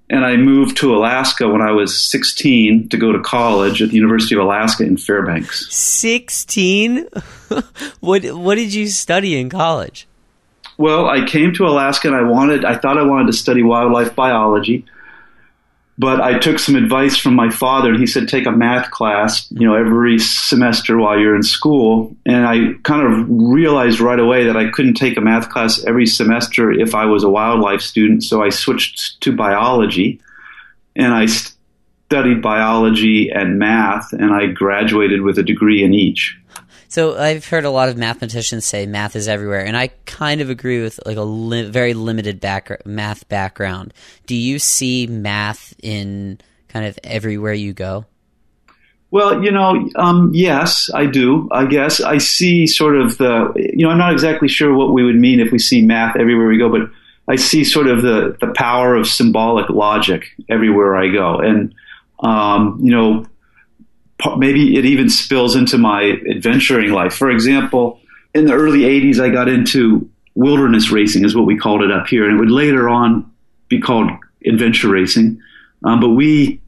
And 0.08 0.24
I 0.24 0.38
moved 0.38 0.78
to 0.78 0.96
Alaska 0.96 1.50
when 1.50 1.64
I 1.64 1.72
was 1.72 2.00
16 2.12 2.90
to 2.90 2.98
go 2.98 3.12
to 3.12 3.20
college 3.20 3.82
at 3.82 3.90
the 3.90 3.96
University 3.96 4.36
of 4.36 4.42
Alaska 4.42 4.84
in 4.84 4.98
Fairbanks. 4.98 5.74
16? 5.74 7.08
what 8.02 8.24
what 8.26 8.54
did 8.54 8.72
you 8.72 8.88
study 8.88 9.36
in 9.36 9.50
college? 9.50 10.08
Well, 10.78 11.08
I 11.08 11.26
came 11.26 11.54
to 11.54 11.66
Alaska 11.68 12.08
and 12.08 12.16
I 12.16 12.24
wanted, 12.24 12.66
I 12.66 12.76
thought 12.78 12.98
I 12.98 13.04
wanted 13.04 13.28
to 13.28 13.34
study 13.34 13.64
wildlife 13.64 14.14
biology, 14.16 14.86
but 15.98 16.20
I 16.20 16.38
took 16.38 16.60
some 16.60 16.76
advice 16.76 17.16
from 17.16 17.36
my 17.36 17.50
father 17.50 17.92
and 17.92 18.00
he 18.00 18.06
said, 18.06 18.28
take 18.28 18.46
a 18.46 18.52
math 18.52 18.92
class, 18.92 19.50
you 19.52 19.66
know, 19.66 19.76
every 19.76 20.20
semester 20.20 20.98
while 20.98 21.18
you're 21.18 21.36
in 21.36 21.44
school. 21.44 22.14
And 22.26 22.46
I 22.46 22.74
kind 22.84 23.08
of 23.08 23.26
realized 23.30 24.02
right 24.02 24.20
away 24.20 24.46
that 24.46 24.58
I 24.58 24.70
couldn't 24.70 24.96
take 24.96 25.16
a 25.16 25.22
math 25.22 25.50
class 25.50 25.86
every 25.86 26.06
semester 26.06 26.72
if 26.72 26.94
I 26.94 27.06
was 27.06 27.24
a 27.24 27.30
wildlife 27.30 27.82
student. 27.82 28.24
So 28.24 28.44
I 28.44 28.50
switched 28.50 29.22
to 29.22 29.34
biology 29.34 30.20
and 30.98 31.14
I 31.14 31.28
studied 31.28 32.42
biology 32.42 33.30
and 33.30 33.58
math 33.58 34.12
and 34.12 34.34
I 34.34 34.48
graduated 34.48 35.22
with 35.22 35.40
a 35.40 35.44
degree 35.44 35.82
in 35.82 35.94
each. 35.94 36.38
So 36.88 37.18
I've 37.18 37.46
heard 37.48 37.66
a 37.66 37.70
lot 37.70 37.90
of 37.90 37.98
mathematicians 37.98 38.66
say 38.66 38.86
math 38.86 39.16
is 39.16 39.28
everywhere, 39.28 39.66
and 39.66 39.76
I 39.76 39.90
kind 40.06 40.42
of 40.42 40.50
agree 40.50 40.82
with 40.82 41.00
like 41.06 41.18
a 41.18 41.24
li- 41.24 41.70
very 41.70 41.94
limited 41.94 42.40
back- 42.40 42.86
math 42.86 43.28
background. 43.28 43.94
Do 44.28 44.36
you 44.36 44.60
see 44.60 45.08
math 45.08 45.74
in 45.82 46.40
kind 46.68 46.86
of 46.86 46.98
everywhere 47.04 47.54
you 47.54 47.74
go? 47.74 48.06
Well, 49.12 49.44
you 49.44 49.52
know, 49.52 49.90
um, 49.96 50.32
yes, 50.34 50.90
I 50.94 51.06
do. 51.06 51.48
I 51.52 51.66
guess 51.66 52.02
I 52.02 52.18
see 52.18 52.68
sort 52.68 52.98
of 52.98 53.18
the, 53.18 53.54
you 53.56 53.86
know, 53.86 53.92
I'm 53.92 53.98
not 53.98 54.12
exactly 54.12 54.50
sure 54.50 54.74
what 54.74 54.92
we 54.92 55.04
would 55.04 55.16
mean 55.16 55.40
if 55.40 55.52
we 55.52 55.60
see 55.60 55.82
math 55.82 56.18
everywhere 56.18 56.48
we 56.48 56.58
go, 56.58 56.70
but 56.70 56.90
I 57.28 57.38
see 57.38 57.64
sort 57.64 57.88
of 57.88 58.02
the, 58.02 58.36
the 58.42 58.52
power 58.56 58.96
of 58.96 59.08
symbolic 59.08 59.70
logic 59.70 60.32
everywhere 60.50 60.98
I 60.98 61.08
go. 61.14 61.40
And, 61.40 61.74
um, 62.20 62.78
you 62.82 62.92
know, 62.92 63.26
maybe 64.38 64.78
it 64.78 64.86
even 64.86 65.10
spills 65.10 65.56
into 65.56 65.78
my 65.78 66.20
adventuring 66.30 66.92
life. 66.92 67.14
For 67.14 67.30
example, 67.30 68.00
in 68.34 68.46
the 68.46 68.54
early 68.54 68.82
80s, 68.82 69.20
I 69.20 69.30
got 69.30 69.48
into 69.48 70.10
wilderness 70.36 70.92
racing, 70.92 71.26
is 71.26 71.36
what 71.36 71.46
we 71.46 71.58
called 71.58 71.82
it 71.82 71.92
up 71.92 72.08
here. 72.08 72.26
And 72.26 72.38
it 72.38 72.40
would 72.40 72.52
later 72.52 72.90
on 72.90 73.32
be 73.68 73.80
called 73.80 74.12
adventure 74.46 74.90
racing. 74.90 75.42
Um, 75.84 76.00
but 76.00 76.10
we 76.10 76.62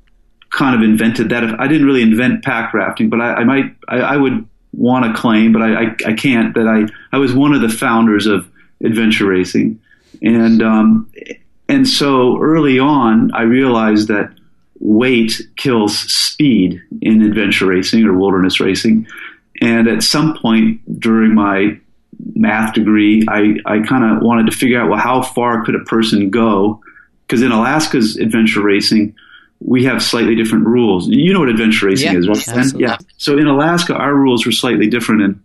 kind 0.51 0.75
of 0.75 0.81
invented 0.81 1.29
that. 1.29 1.43
I 1.59 1.67
didn't 1.67 1.85
really 1.85 2.01
invent 2.01 2.43
pack 2.43 2.73
rafting, 2.73 3.09
but 3.09 3.21
I, 3.21 3.35
I 3.35 3.43
might, 3.43 3.75
I, 3.87 3.97
I 3.97 4.17
would 4.17 4.47
want 4.73 5.05
to 5.05 5.19
claim, 5.19 5.51
but 5.51 5.61
I, 5.61 5.83
I, 5.83 5.95
I, 6.05 6.13
can't, 6.13 6.53
that 6.55 6.67
I, 6.67 7.15
I 7.15 7.19
was 7.19 7.33
one 7.33 7.53
of 7.53 7.61
the 7.61 7.69
founders 7.69 8.27
of 8.27 8.49
adventure 8.83 9.27
racing. 9.27 9.79
And, 10.21 10.61
um, 10.61 11.11
and 11.67 11.87
so 11.87 12.39
early 12.41 12.79
on, 12.79 13.31
I 13.33 13.41
realized 13.41 14.07
that 14.07 14.33
weight 14.87 15.41
kills 15.57 15.99
speed 15.99 16.81
in 17.01 17.21
adventure 17.21 17.65
racing 17.65 18.05
or 18.05 18.17
wilderness 18.17 18.59
racing. 18.59 19.05
And 19.61 19.87
at 19.87 20.01
some 20.01 20.37
point 20.37 20.99
during 20.99 21.35
my 21.35 21.77
math 22.35 22.73
degree, 22.73 23.25
I, 23.27 23.57
I 23.65 23.79
kind 23.79 24.05
of 24.05 24.23
wanted 24.23 24.49
to 24.49 24.57
figure 24.57 24.79
out, 24.79 24.89
well, 24.89 24.99
how 24.99 25.21
far 25.21 25.65
could 25.65 25.75
a 25.75 25.83
person 25.83 26.29
go? 26.29 26.81
Because 27.25 27.41
in 27.41 27.51
Alaska's 27.51 28.15
adventure 28.15 28.61
racing, 28.61 29.13
we 29.59 29.83
have 29.83 30.01
slightly 30.01 30.35
different 30.35 30.65
rules. 30.65 31.09
You 31.09 31.33
know 31.33 31.41
what 31.41 31.49
adventure 31.49 31.87
racing 31.87 32.13
yeah, 32.13 32.19
is, 32.19 32.27
right? 32.27 32.73
Yeah. 32.77 32.97
So 33.17 33.37
in 33.37 33.47
Alaska, 33.47 33.93
our 33.93 34.15
rules 34.15 34.45
were 34.45 34.53
slightly 34.53 34.87
different. 34.87 35.21
And 35.21 35.43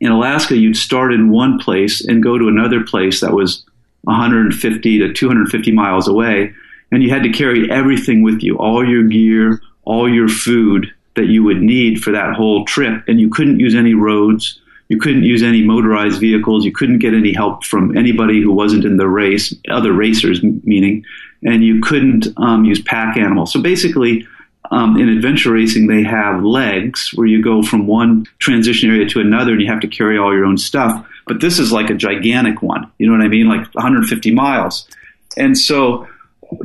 in 0.00 0.12
Alaska, 0.12 0.56
you'd 0.56 0.76
start 0.76 1.14
in 1.14 1.30
one 1.30 1.58
place 1.58 2.04
and 2.04 2.22
go 2.22 2.36
to 2.36 2.48
another 2.48 2.84
place 2.84 3.20
that 3.22 3.32
was 3.32 3.64
150 4.02 4.98
to 4.98 5.12
250 5.14 5.72
miles 5.72 6.06
away. 6.06 6.52
And 6.90 7.02
you 7.02 7.10
had 7.10 7.22
to 7.22 7.30
carry 7.30 7.70
everything 7.70 8.22
with 8.22 8.42
you, 8.42 8.56
all 8.58 8.86
your 8.86 9.04
gear, 9.04 9.60
all 9.84 10.08
your 10.12 10.28
food 10.28 10.92
that 11.16 11.26
you 11.26 11.42
would 11.42 11.60
need 11.60 12.02
for 12.02 12.12
that 12.12 12.34
whole 12.34 12.64
trip. 12.64 13.04
And 13.08 13.20
you 13.20 13.28
couldn't 13.28 13.60
use 13.60 13.74
any 13.74 13.94
roads. 13.94 14.60
You 14.88 14.98
couldn't 14.98 15.24
use 15.24 15.42
any 15.42 15.62
motorized 15.62 16.20
vehicles. 16.20 16.64
You 16.64 16.72
couldn't 16.72 17.00
get 17.00 17.12
any 17.12 17.32
help 17.34 17.64
from 17.64 17.96
anybody 17.96 18.40
who 18.40 18.52
wasn't 18.52 18.84
in 18.84 18.96
the 18.96 19.08
race, 19.08 19.54
other 19.70 19.92
racers, 19.92 20.42
meaning 20.42 21.04
and 21.42 21.62
you 21.62 21.80
couldn't 21.80 22.26
um, 22.36 22.64
use 22.64 22.82
pack 22.82 23.16
animals. 23.16 23.52
So 23.52 23.60
basically, 23.60 24.26
um, 24.70 24.96
in 24.96 25.08
adventure 25.08 25.52
racing, 25.52 25.86
they 25.86 26.02
have 26.02 26.42
legs 26.42 27.10
where 27.14 27.26
you 27.26 27.42
go 27.42 27.62
from 27.62 27.86
one 27.86 28.26
transition 28.38 28.90
area 28.90 29.08
to 29.08 29.20
another 29.20 29.52
and 29.52 29.62
you 29.62 29.68
have 29.68 29.80
to 29.80 29.88
carry 29.88 30.18
all 30.18 30.34
your 30.34 30.44
own 30.44 30.58
stuff. 30.58 31.06
But 31.26 31.40
this 31.40 31.58
is 31.58 31.72
like 31.72 31.90
a 31.90 31.94
gigantic 31.94 32.62
one. 32.62 32.90
You 32.98 33.06
know 33.06 33.12
what 33.12 33.24
I 33.24 33.28
mean? 33.28 33.48
Like 33.48 33.72
150 33.74 34.32
miles. 34.32 34.88
And 35.36 35.56
so, 35.56 36.08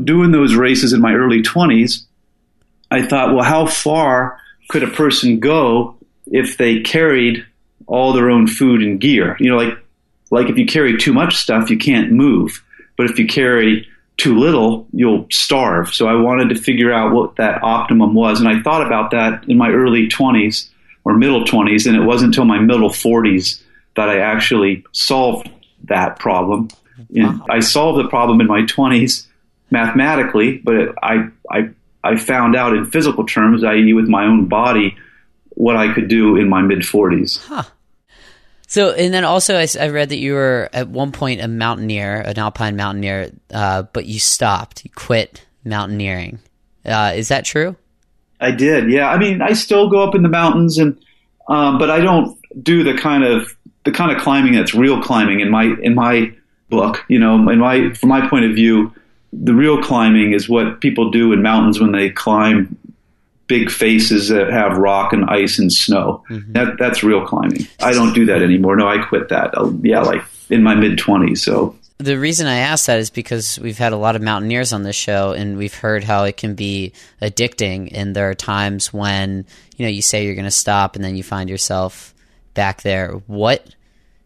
doing 0.04 0.32
those 0.32 0.56
races 0.56 0.94
in 0.94 1.02
my 1.02 1.14
early 1.14 1.42
20s, 1.42 2.06
I 2.92 3.02
thought, 3.02 3.34
well, 3.34 3.44
how 3.44 3.66
far 3.66 4.40
could 4.70 4.84
a 4.84 4.88
person 4.88 5.40
go 5.40 5.96
if 6.28 6.58
they 6.58 6.82
carried 6.82 7.46
all 7.88 8.14
their 8.14 8.30
own 8.30 8.48
food 8.48 8.82
and 8.82 9.00
gear? 9.00 9.36
You 9.40 9.50
know, 9.50 9.58
like 9.58 9.78
like 10.34 10.50
if 10.50 10.58
you 10.58 10.66
carry 10.66 10.98
too 10.98 11.14
much 11.14 11.36
stuff, 11.36 11.70
you 11.70 11.78
can't 11.78 12.12
move. 12.12 12.64
But 12.98 13.10
if 13.10 13.20
you 13.20 13.28
carry 13.28 13.88
too 14.18 14.38
little, 14.38 14.88
you'll 14.92 15.28
starve. 15.32 15.94
So 15.94 16.08
I 16.08 16.16
wanted 16.16 16.50
to 16.50 16.56
figure 16.56 16.92
out 16.92 17.14
what 17.14 17.36
that 17.36 17.64
optimum 17.64 18.16
was. 18.16 18.40
And 18.40 18.50
I 18.50 18.62
thought 18.62 18.86
about 18.86 19.12
that 19.12 19.48
in 19.48 19.58
my 19.58 19.70
early 19.70 20.08
20s 20.08 20.70
or 21.04 21.16
middle 21.16 21.44
20s. 21.44 21.86
And 21.86 21.96
it 21.96 22.04
wasn't 22.04 22.30
until 22.30 22.46
my 22.46 22.60
middle 22.60 22.90
40s 22.90 23.62
that 23.96 24.10
I 24.10 24.20
actually 24.20 24.84
solved 24.92 25.50
that 25.84 26.18
problem. 26.18 26.70
Wow. 27.10 27.46
I 27.50 27.60
solved 27.60 28.04
the 28.04 28.10
problem 28.10 28.42
in 28.42 28.48
my 28.48 28.62
20s 28.62 29.28
mathematically, 29.72 30.58
but 30.58 30.96
I, 31.02 31.28
I, 31.50 31.70
I 32.04 32.18
found 32.18 32.56
out 32.56 32.76
in 32.76 32.86
physical 32.86 33.26
terms, 33.26 33.64
i.e., 33.64 33.94
with 33.94 34.08
my 34.08 34.26
own 34.26 34.48
body, 34.48 34.96
what 35.50 35.76
I 35.76 35.94
could 35.94 36.08
do 36.08 36.36
in 36.36 36.50
my 36.50 36.62
mid 36.62 36.80
40s. 36.80 37.46
Huh. 37.46 37.64
So, 38.68 38.92
and 38.92 39.14
then 39.14 39.24
also, 39.24 39.56
I, 39.56 39.68
I, 39.80 39.90
read 39.90 40.10
that 40.10 40.18
you 40.18 40.34
were 40.34 40.68
at 40.74 40.88
one 40.88 41.12
point 41.12 41.42
a 41.42 41.48
mountaineer, 41.48 42.22
an 42.22 42.40
alpine 42.40 42.76
mountaineer, 42.76 43.32
uh, 43.54 43.84
but 43.84 44.08
you 44.08 44.20
stopped. 44.20 44.84
You 44.84 44.90
quit 44.96 45.46
mountaineering. 45.64 46.40
Uh, 46.84 47.14
is 47.16 47.28
that 47.28 47.46
true? 47.46 47.76
I 48.40 48.50
did. 48.50 48.90
Yeah. 48.90 49.10
I 49.10 49.20
mean, 49.20 49.44
I 49.44 49.54
still 49.54 49.90
go 49.90 50.02
up 50.02 50.16
in 50.16 50.24
the 50.24 50.30
mountains, 50.30 50.80
and 50.80 50.98
um, 51.48 51.78
but 51.78 51.92
I 51.92 52.00
don't 52.00 52.36
do 52.64 52.84
the 52.84 52.98
kind 52.98 53.24
of 53.24 53.56
the 53.84 53.92
kind 53.92 54.12
of 54.12 54.22
climbing 54.22 54.54
that's 54.54 54.74
real 54.74 55.02
climbing 55.02 55.40
in 55.40 55.52
my 55.52 55.76
in 55.82 55.94
my 55.94 56.34
book. 56.70 57.06
You 57.08 57.20
know, 57.20 57.36
in 57.50 57.60
my 57.60 57.94
from 57.94 58.10
my 58.10 58.28
point 58.28 58.46
of 58.46 58.56
view, 58.56 58.94
the 59.42 59.54
real 59.54 59.82
climbing 59.82 60.34
is 60.34 60.48
what 60.48 60.80
people 60.80 61.10
do 61.10 61.34
in 61.34 61.42
mountains 61.42 61.80
when 61.80 61.92
they 61.92 62.10
climb 62.10 62.78
big 63.48 63.70
faces 63.70 64.30
that 64.30 64.50
have 64.50 64.78
rock 64.78 65.14
and 65.14 65.26
ice 65.26 65.60
and 65.60 65.72
snow. 65.72 66.24
Mm-hmm. 66.30 66.54
That 66.54 66.78
that's 66.78 67.04
real 67.04 67.26
climbing. 67.26 67.68
I 67.82 67.94
don't 67.94 68.14
do 68.14 68.26
that 68.26 68.42
anymore. 68.42 68.76
No, 68.76 68.88
I 68.88 69.04
quit 69.04 69.30
that. 69.30 69.58
Uh, 69.58 69.72
yeah, 69.82 70.02
like 70.02 70.24
in 70.50 70.64
my 70.64 70.76
mid 70.76 70.98
twenties. 70.98 71.44
So 71.44 71.76
the 71.98 72.20
reason 72.20 72.48
I 72.48 72.58
ask 72.58 72.86
that 72.88 73.00
is 73.00 73.10
because 73.10 73.60
we've 73.60 73.78
had 73.78 73.94
a 73.94 73.98
lot 73.98 74.16
of 74.16 74.22
mountaineers 74.22 74.74
on 74.74 74.84
this 74.84 74.96
show, 74.96 75.32
and 75.32 75.58
we've 75.58 75.74
heard 75.74 76.04
how 76.04 76.24
it 76.24 76.38
can 76.38 76.56
be 76.56 76.94
addicting. 77.22 77.90
And 77.94 78.16
there 78.16 78.30
are 78.30 78.36
times 78.36 78.94
when 78.94 79.46
you 79.78 79.86
know 79.86 79.92
you 79.92 80.02
say 80.02 80.26
you're 80.26 80.36
going 80.36 80.46
to 80.46 80.52
stop, 80.52 80.96
and 80.96 81.04
then 81.04 81.16
you 81.16 81.24
find 81.24 81.50
yourself 81.50 82.14
back 82.54 82.82
there. 82.82 83.14
What 83.28 83.76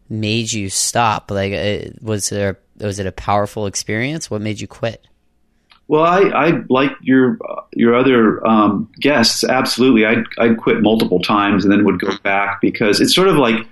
made 0.08 0.52
you 0.52 0.70
stop? 0.70 1.30
Like, 1.30 1.52
uh, 1.52 1.90
was 2.00 2.28
there 2.28 2.58
was 2.80 2.98
it 2.98 3.06
a 3.06 3.12
powerful 3.12 3.66
experience? 3.66 4.30
What 4.30 4.40
made 4.40 4.60
you 4.60 4.68
quit? 4.68 5.06
Well, 5.88 6.04
I, 6.04 6.20
I 6.20 6.62
like 6.68 6.92
your 7.00 7.38
your 7.72 7.94
other 7.94 8.46
um, 8.46 8.90
guests. 9.00 9.42
Absolutely, 9.42 10.04
I'd, 10.04 10.24
I'd 10.38 10.58
quit 10.58 10.82
multiple 10.82 11.20
times 11.20 11.64
and 11.64 11.72
then 11.72 11.84
would 11.86 11.98
go 11.98 12.16
back 12.22 12.60
because 12.60 13.00
it's 13.00 13.14
sort 13.14 13.28
of 13.28 13.36
like 13.36 13.66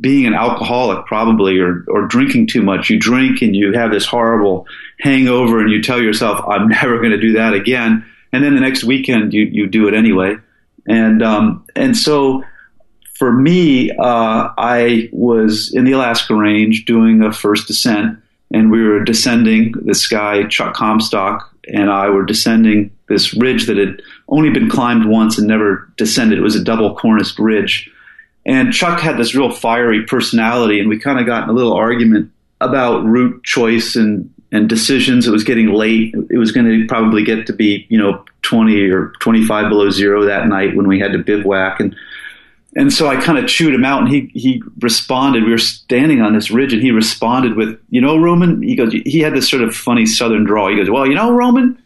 being 0.00 0.26
an 0.26 0.32
alcoholic, 0.32 1.04
probably, 1.04 1.58
or 1.58 1.84
or 1.88 2.06
drinking 2.06 2.46
too 2.46 2.62
much. 2.62 2.88
You 2.88 2.98
drink 2.98 3.42
and 3.42 3.54
you 3.54 3.74
have 3.74 3.90
this 3.90 4.06
horrible 4.06 4.66
hangover, 5.00 5.60
and 5.60 5.70
you 5.70 5.82
tell 5.82 6.00
yourself, 6.00 6.42
"I'm 6.48 6.68
never 6.68 6.96
going 6.98 7.10
to 7.10 7.20
do 7.20 7.32
that 7.34 7.52
again." 7.52 8.06
And 8.32 8.42
then 8.42 8.54
the 8.54 8.60
next 8.60 8.82
weekend, 8.82 9.34
you 9.34 9.42
you 9.42 9.66
do 9.66 9.88
it 9.88 9.94
anyway. 9.94 10.36
And 10.88 11.22
um, 11.22 11.66
and 11.76 11.94
so 11.94 12.44
for 13.14 13.30
me, 13.30 13.90
uh, 13.90 14.48
I 14.56 15.10
was 15.12 15.74
in 15.74 15.84
the 15.84 15.92
Alaska 15.92 16.34
Range 16.34 16.84
doing 16.86 17.22
a 17.22 17.30
first 17.30 17.66
descent 17.66 18.21
and 18.52 18.70
we 18.70 18.82
were 18.82 19.04
descending. 19.04 19.72
This 19.82 20.06
guy 20.06 20.44
Chuck 20.44 20.74
Comstock 20.74 21.52
and 21.72 21.90
I 21.90 22.08
were 22.10 22.24
descending 22.24 22.90
this 23.08 23.34
ridge 23.34 23.66
that 23.66 23.76
had 23.76 24.02
only 24.28 24.50
been 24.50 24.68
climbed 24.68 25.08
once 25.08 25.38
and 25.38 25.46
never 25.46 25.90
descended. 25.96 26.38
It 26.38 26.42
was 26.42 26.56
a 26.56 26.64
double 26.64 26.96
corniced 26.96 27.38
ridge, 27.38 27.90
and 28.44 28.72
Chuck 28.72 29.00
had 29.00 29.18
this 29.18 29.34
real 29.34 29.50
fiery 29.50 30.04
personality, 30.04 30.80
and 30.80 30.88
we 30.88 30.98
kind 30.98 31.18
of 31.18 31.26
got 31.26 31.44
in 31.44 31.50
a 31.50 31.52
little 31.52 31.74
argument 31.74 32.30
about 32.60 33.04
route 33.04 33.42
choice 33.44 33.96
and 33.96 34.32
and 34.52 34.68
decisions. 34.68 35.26
It 35.26 35.30
was 35.30 35.44
getting 35.44 35.72
late. 35.72 36.14
It 36.30 36.38
was 36.38 36.52
going 36.52 36.66
to 36.66 36.86
probably 36.86 37.24
get 37.24 37.46
to 37.46 37.52
be 37.52 37.86
you 37.88 37.98
know 37.98 38.24
20 38.42 38.90
or 38.90 39.12
25 39.20 39.68
below 39.68 39.90
zero 39.90 40.24
that 40.24 40.46
night 40.46 40.76
when 40.76 40.86
we 40.86 41.00
had 41.00 41.12
to 41.12 41.18
bivouac 41.18 41.80
and 41.80 41.96
and 42.74 42.92
so 42.92 43.06
I 43.06 43.16
kind 43.20 43.38
of 43.38 43.48
chewed 43.48 43.74
him 43.74 43.84
out, 43.84 44.02
and 44.02 44.08
he 44.08 44.30
he 44.32 44.62
responded. 44.80 45.44
We 45.44 45.50
were 45.50 45.58
standing 45.58 46.22
on 46.22 46.32
this 46.32 46.50
ridge, 46.50 46.72
and 46.72 46.82
he 46.82 46.90
responded 46.90 47.54
with, 47.54 47.78
"You 47.90 48.00
know, 48.00 48.16
Roman." 48.16 48.62
He 48.62 48.74
goes, 48.74 48.92
he 48.92 49.20
had 49.20 49.34
this 49.34 49.48
sort 49.48 49.62
of 49.62 49.74
funny 49.74 50.06
Southern 50.06 50.44
drawl. 50.44 50.70
He 50.70 50.76
goes, 50.76 50.88
"Well, 50.88 51.06
you 51.06 51.14
know, 51.14 51.30
Roman, 51.30 51.76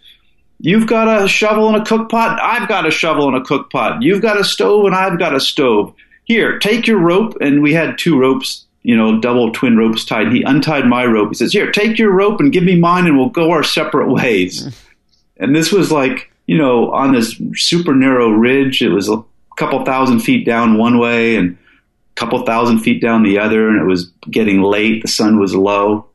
you've 0.60 0.86
got 0.86 1.22
a 1.22 1.26
shovel 1.26 1.68
and 1.68 1.76
a 1.76 1.84
cook 1.84 2.08
pot. 2.08 2.38
I've 2.40 2.68
got 2.68 2.86
a 2.86 2.90
shovel 2.90 3.26
and 3.26 3.36
a 3.36 3.40
cook 3.40 3.70
pot. 3.70 4.02
You've 4.02 4.22
got 4.22 4.38
a 4.38 4.44
stove, 4.44 4.86
and 4.86 4.94
I've 4.94 5.18
got 5.18 5.34
a 5.34 5.40
stove. 5.40 5.92
Here, 6.24 6.58
take 6.58 6.86
your 6.86 6.98
rope." 6.98 7.36
And 7.40 7.62
we 7.62 7.72
had 7.72 7.98
two 7.98 8.16
ropes, 8.16 8.64
you 8.84 8.96
know, 8.96 9.20
double 9.20 9.50
twin 9.50 9.76
ropes 9.76 10.04
tied. 10.04 10.32
He 10.32 10.42
untied 10.42 10.86
my 10.86 11.04
rope. 11.04 11.30
He 11.30 11.34
says, 11.34 11.52
"Here, 11.52 11.72
take 11.72 11.98
your 11.98 12.12
rope 12.12 12.38
and 12.38 12.52
give 12.52 12.64
me 12.64 12.78
mine, 12.78 13.06
and 13.06 13.16
we'll 13.16 13.28
go 13.30 13.50
our 13.50 13.64
separate 13.64 14.08
ways." 14.08 14.72
and 15.36 15.54
this 15.54 15.72
was 15.72 15.90
like, 15.90 16.30
you 16.46 16.56
know, 16.56 16.92
on 16.92 17.12
this 17.12 17.40
super 17.56 17.92
narrow 17.92 18.30
ridge. 18.30 18.82
It 18.82 18.90
was 18.90 19.10
couple 19.56 19.84
thousand 19.84 20.20
feet 20.20 20.44
down 20.46 20.78
one 20.78 20.98
way 20.98 21.36
and 21.36 21.52
a 21.56 22.14
couple 22.14 22.44
thousand 22.44 22.80
feet 22.80 23.00
down 23.00 23.22
the 23.22 23.38
other, 23.38 23.68
and 23.68 23.80
it 23.80 23.84
was 23.84 24.10
getting 24.30 24.62
late. 24.62 25.02
The 25.02 25.08
sun 25.08 25.38
was 25.40 25.54
low, 25.54 26.06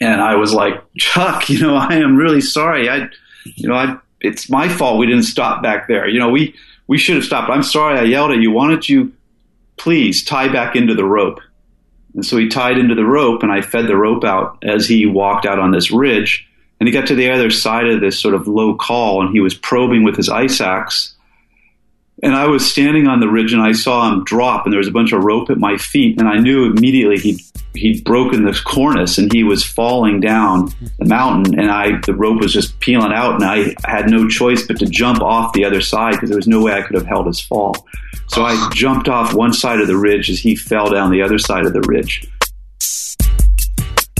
and 0.00 0.20
I 0.20 0.36
was 0.36 0.52
like, 0.52 0.82
Chuck, 0.98 1.48
you 1.48 1.60
know, 1.60 1.76
I 1.76 1.96
am 1.96 2.16
really 2.16 2.40
sorry. 2.40 2.88
I, 2.88 3.08
you 3.44 3.68
know, 3.68 3.74
I 3.74 3.96
it's 4.20 4.50
my 4.50 4.68
fault 4.68 4.98
we 4.98 5.06
didn't 5.06 5.24
stop 5.24 5.62
back 5.62 5.88
there. 5.88 6.08
You 6.08 6.18
know, 6.18 6.30
we 6.30 6.54
we 6.86 6.98
should 6.98 7.16
have 7.16 7.24
stopped. 7.24 7.50
I'm 7.50 7.62
sorry 7.62 7.98
I 7.98 8.02
yelled 8.02 8.32
at 8.32 8.38
you. 8.38 8.50
Why 8.50 8.68
don't 8.68 8.88
you 8.88 9.12
please 9.76 10.24
tie 10.24 10.52
back 10.52 10.76
into 10.76 10.94
the 10.94 11.04
rope? 11.04 11.40
And 12.14 12.26
so 12.26 12.36
he 12.36 12.48
tied 12.48 12.78
into 12.78 12.94
the 12.94 13.04
rope, 13.04 13.42
and 13.42 13.52
I 13.52 13.62
fed 13.62 13.86
the 13.86 13.96
rope 13.96 14.24
out 14.24 14.58
as 14.62 14.88
he 14.88 15.06
walked 15.06 15.46
out 15.46 15.58
on 15.58 15.70
this 15.70 15.90
ridge. 15.90 16.46
And 16.78 16.88
he 16.88 16.92
got 16.92 17.06
to 17.08 17.14
the 17.14 17.30
other 17.30 17.50
side 17.50 17.86
of 17.86 18.00
this 18.00 18.18
sort 18.18 18.34
of 18.34 18.48
low 18.48 18.74
col, 18.74 19.20
and 19.22 19.30
he 19.32 19.40
was 19.40 19.54
probing 19.54 20.02
with 20.02 20.16
his 20.16 20.28
ice 20.28 20.60
axe. 20.60 21.14
And 22.22 22.34
I 22.34 22.46
was 22.46 22.70
standing 22.70 23.06
on 23.06 23.20
the 23.20 23.28
ridge 23.28 23.52
and 23.52 23.62
I 23.62 23.72
saw 23.72 24.12
him 24.12 24.24
drop 24.24 24.64
and 24.64 24.72
there 24.72 24.78
was 24.78 24.88
a 24.88 24.92
bunch 24.92 25.12
of 25.12 25.24
rope 25.24 25.48
at 25.48 25.58
my 25.58 25.76
feet 25.78 26.18
and 26.18 26.28
I 26.28 26.38
knew 26.38 26.66
immediately 26.66 27.18
he'd 27.18 27.40
he'd 27.74 28.04
broken 28.04 28.44
the 28.44 28.60
cornice 28.64 29.16
and 29.16 29.32
he 29.32 29.44
was 29.44 29.64
falling 29.64 30.20
down 30.20 30.72
the 30.98 31.06
mountain 31.06 31.58
and 31.58 31.70
I 31.70 31.98
the 32.04 32.14
rope 32.14 32.40
was 32.40 32.52
just 32.52 32.78
peeling 32.80 33.12
out 33.12 33.34
and 33.34 33.44
I 33.44 33.74
had 33.88 34.10
no 34.10 34.28
choice 34.28 34.66
but 34.66 34.78
to 34.80 34.86
jump 34.86 35.22
off 35.22 35.52
the 35.52 35.64
other 35.64 35.80
side 35.80 36.12
because 36.12 36.28
there 36.28 36.36
was 36.36 36.48
no 36.48 36.62
way 36.62 36.72
I 36.72 36.82
could 36.82 36.96
have 36.96 37.06
held 37.06 37.26
his 37.26 37.40
fall. 37.40 37.86
So 38.28 38.44
I 38.44 38.70
jumped 38.74 39.08
off 39.08 39.34
one 39.34 39.52
side 39.52 39.80
of 39.80 39.86
the 39.86 39.96
ridge 39.96 40.30
as 40.30 40.38
he 40.38 40.56
fell 40.56 40.90
down 40.90 41.10
the 41.10 41.22
other 41.22 41.38
side 41.38 41.64
of 41.64 41.72
the 41.72 41.80
ridge. 41.82 42.28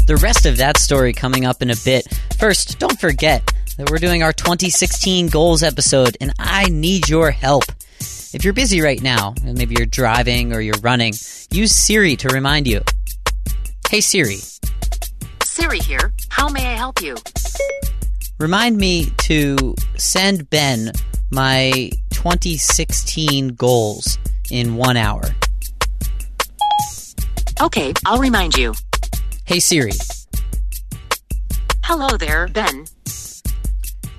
The 0.07 0.16
rest 0.16 0.47
of 0.47 0.57
that 0.57 0.76
story 0.78 1.12
coming 1.12 1.45
up 1.45 1.62
in 1.62 1.71
a 1.71 1.76
bit. 1.85 2.09
First, 2.38 2.78
don't 2.78 2.99
forget 2.99 3.52
that 3.76 3.90
we're 3.90 3.99
doing 3.99 4.23
our 4.23 4.33
2016 4.33 5.28
goals 5.28 5.62
episode 5.62 6.16
and 6.21 6.33
I 6.38 6.64
need 6.64 7.09
your 7.09 7.30
help. 7.30 7.64
If 8.32 8.44
you're 8.44 8.52
busy 8.52 8.80
right 8.80 9.02
now, 9.02 9.34
maybe 9.42 9.75
you're 9.76 9.87
driving 9.87 10.54
or 10.54 10.60
you're 10.60 10.78
running, 10.82 11.14
use 11.50 11.75
Siri 11.75 12.14
to 12.14 12.28
remind 12.28 12.68
you. 12.68 12.80
Hey 13.88 14.00
Siri. 14.00 14.38
Siri 15.42 15.80
here. 15.80 16.12
How 16.28 16.49
may 16.49 16.64
I 16.64 16.76
help 16.76 17.02
you? 17.02 17.16
Remind 18.38 18.76
me 18.76 19.06
to 19.22 19.75
send 19.96 20.49
Ben 20.49 20.92
my 21.32 21.90
2016 22.10 23.49
goals 23.49 24.16
in 24.49 24.76
one 24.76 24.96
hour. 24.96 25.25
Okay, 27.60 27.92
I'll 28.06 28.20
remind 28.20 28.54
you. 28.54 28.75
Hey 29.44 29.58
Siri. 29.58 29.92
Hello 31.82 32.16
there, 32.16 32.46
Ben. 32.46 32.84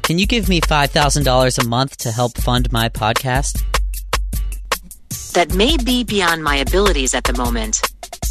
Can 0.02 0.20
you 0.20 0.28
give 0.28 0.50
me 0.50 0.60
$5,000 0.60 1.64
a 1.64 1.68
month 1.70 1.96
to 2.00 2.12
help 2.12 2.38
fund 2.38 2.70
my 2.74 2.90
podcast? 2.90 3.64
That 5.34 5.54
may 5.54 5.78
be 5.78 6.04
beyond 6.04 6.44
my 6.44 6.58
abilities 6.58 7.14
at 7.14 7.24
the 7.24 7.34
moment. 7.34 7.82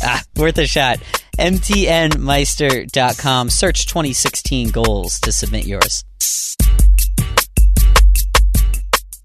Ah, 0.02 0.23
worth 0.37 0.59
a 0.59 0.66
shot. 0.66 0.99
MTNmeister.com. 1.38 3.50
Search 3.50 3.87
2016 3.87 4.71
goals 4.71 5.21
to 5.21 5.33
submit 5.33 5.66
yours. 5.66 6.04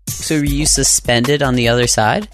So 0.08 0.38
were 0.38 0.46
you 0.46 0.66
suspended 0.66 1.44
on 1.44 1.56
the 1.56 1.68
other 1.68 1.88
side? 1.88 2.30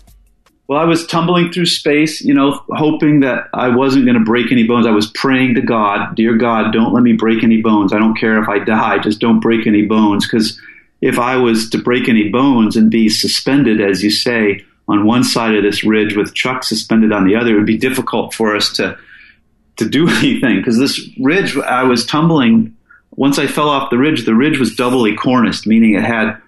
Well, 0.68 0.80
I 0.80 0.86
was 0.86 1.06
tumbling 1.06 1.52
through 1.52 1.66
space, 1.66 2.22
you 2.22 2.34
know, 2.34 2.64
hoping 2.70 3.20
that 3.20 3.50
I 3.54 3.68
wasn't 3.68 4.06
going 4.06 4.18
to 4.18 4.24
break 4.24 4.54
any 4.54 4.66
bones. 4.66 4.88
I 4.88 4.92
was 4.92 5.12
praying 5.12 5.56
to 5.56 5.62
God, 5.62 6.16
dear 6.16 6.38
God, 6.38 6.72
don't 6.72 6.94
let 6.94 7.04
me 7.04 7.12
break 7.12 7.44
any 7.44 7.62
bones. 7.62 7.92
I 7.92 8.00
don't 8.00 8.18
care 8.18 8.42
if 8.42 8.48
I 8.48 8.60
die, 8.60 9.00
just 9.00 9.20
don't 9.20 9.42
break 9.42 9.68
any 9.68 9.82
bones. 9.82 10.26
Because 10.26 10.58
if 11.02 11.20
I 11.20 11.36
was 11.36 11.70
to 11.72 11.78
break 11.78 12.08
any 12.08 12.30
bones 12.30 12.78
and 12.78 12.90
be 12.90 13.10
suspended, 13.10 13.82
as 13.82 14.02
you 14.02 14.10
say, 14.10 14.64
on 14.88 15.06
one 15.06 15.24
side 15.24 15.56
of 15.56 15.64
this 15.64 15.84
ridge 15.84 16.16
with 16.16 16.34
Chuck 16.34 16.64
suspended 16.64 17.12
on 17.12 17.26
the 17.26 17.36
other, 17.36 17.52
it 17.52 17.58
would 17.58 17.66
be 17.66 17.78
difficult 17.78 18.34
for 18.34 18.56
us 18.56 18.74
to 18.74 18.98
to 19.78 19.90
do 19.90 20.10
anything 20.20 20.58
because 20.58 20.78
this 20.78 21.00
ridge 21.20 21.58
I 21.58 21.84
was 21.84 22.06
tumbling. 22.06 22.76
Once 23.16 23.38
I 23.38 23.46
fell 23.46 23.68
off 23.68 23.90
the 23.90 23.98
ridge, 23.98 24.26
the 24.26 24.36
ridge 24.36 24.58
was 24.58 24.76
doubly 24.76 25.16
corniced, 25.16 25.68
meaning 25.68 25.96
it 25.96 26.04
had 26.04 26.42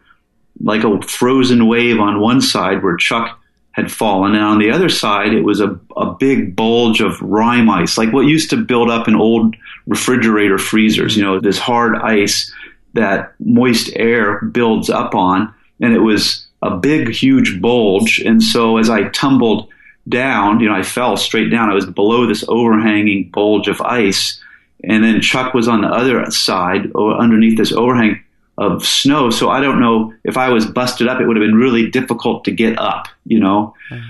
like 0.62 0.84
a 0.84 1.02
frozen 1.02 1.68
wave 1.68 2.00
on 2.00 2.22
one 2.22 2.40
side 2.40 2.82
where 2.82 2.96
Chuck 2.96 3.40
had 3.74 3.92
fallen, 3.92 4.36
and 4.36 4.44
on 4.44 4.60
the 4.60 4.70
other 4.70 4.88
side, 4.88 5.34
it 5.34 5.42
was 5.42 5.60
a, 5.60 5.78
a 5.98 6.14
big 6.14 6.56
bulge 6.56 7.02
of 7.02 7.20
rime 7.22 7.70
ice, 7.70 7.98
like 7.98 8.14
what 8.14 8.22
used 8.22 8.52
to 8.52 8.58
build 8.58 8.90
up 8.90 9.08
in 9.08 9.16
old 9.16 9.56
refrigerator 9.88 10.58
freezers. 10.58 11.18
You 11.18 11.24
know, 11.24 11.40
this 11.40 11.58
hard 11.58 11.96
ice 11.96 12.54
that 12.94 13.34
moist 13.40 13.90
air 13.96 14.42
builds 14.42 14.90
up 14.90 15.16
on, 15.16 15.54
and 15.82 15.94
it 15.94 16.00
was 16.00 16.43
a 16.64 16.78
big, 16.78 17.10
huge 17.10 17.62
bulge. 17.62 18.20
And 18.20 18.42
so 18.42 18.78
as 18.78 18.90
I 18.90 19.10
tumbled 19.10 19.70
down, 20.08 20.60
you 20.60 20.70
know, 20.70 20.76
I 20.76 20.84
fell 20.84 21.18
straight 21.18 21.50
down. 21.50 21.70
I 21.70 21.74
was 21.74 21.86
below 21.86 22.26
this 22.26 22.46
overhanging 22.48 23.30
bulge 23.32 23.68
of 23.68 23.82
ice. 23.82 24.42
And 24.84 25.04
then 25.04 25.22
Chuck 25.22 25.54
was 25.54 25.68
on 25.68 25.82
the 25.82 25.88
other 25.88 26.30
side, 26.32 26.92
or 26.96 27.16
underneath 27.16 27.58
this 27.58 27.72
overhang 27.72 28.24
of 28.58 28.86
snow. 28.86 29.30
So 29.30 29.50
I 29.50 29.60
don't 29.60 29.80
know 29.80 30.14
if 30.24 30.38
I 30.38 30.50
was 30.50 30.66
busted 30.66 31.08
up, 31.08 31.20
it 31.20 31.28
would 31.28 31.36
have 31.36 31.46
been 31.46 31.56
really 31.56 31.90
difficult 31.90 32.46
to 32.46 32.52
get 32.52 32.80
up, 32.80 33.08
you 33.26 33.40
know. 33.40 33.76
Mm-hmm. 33.90 34.10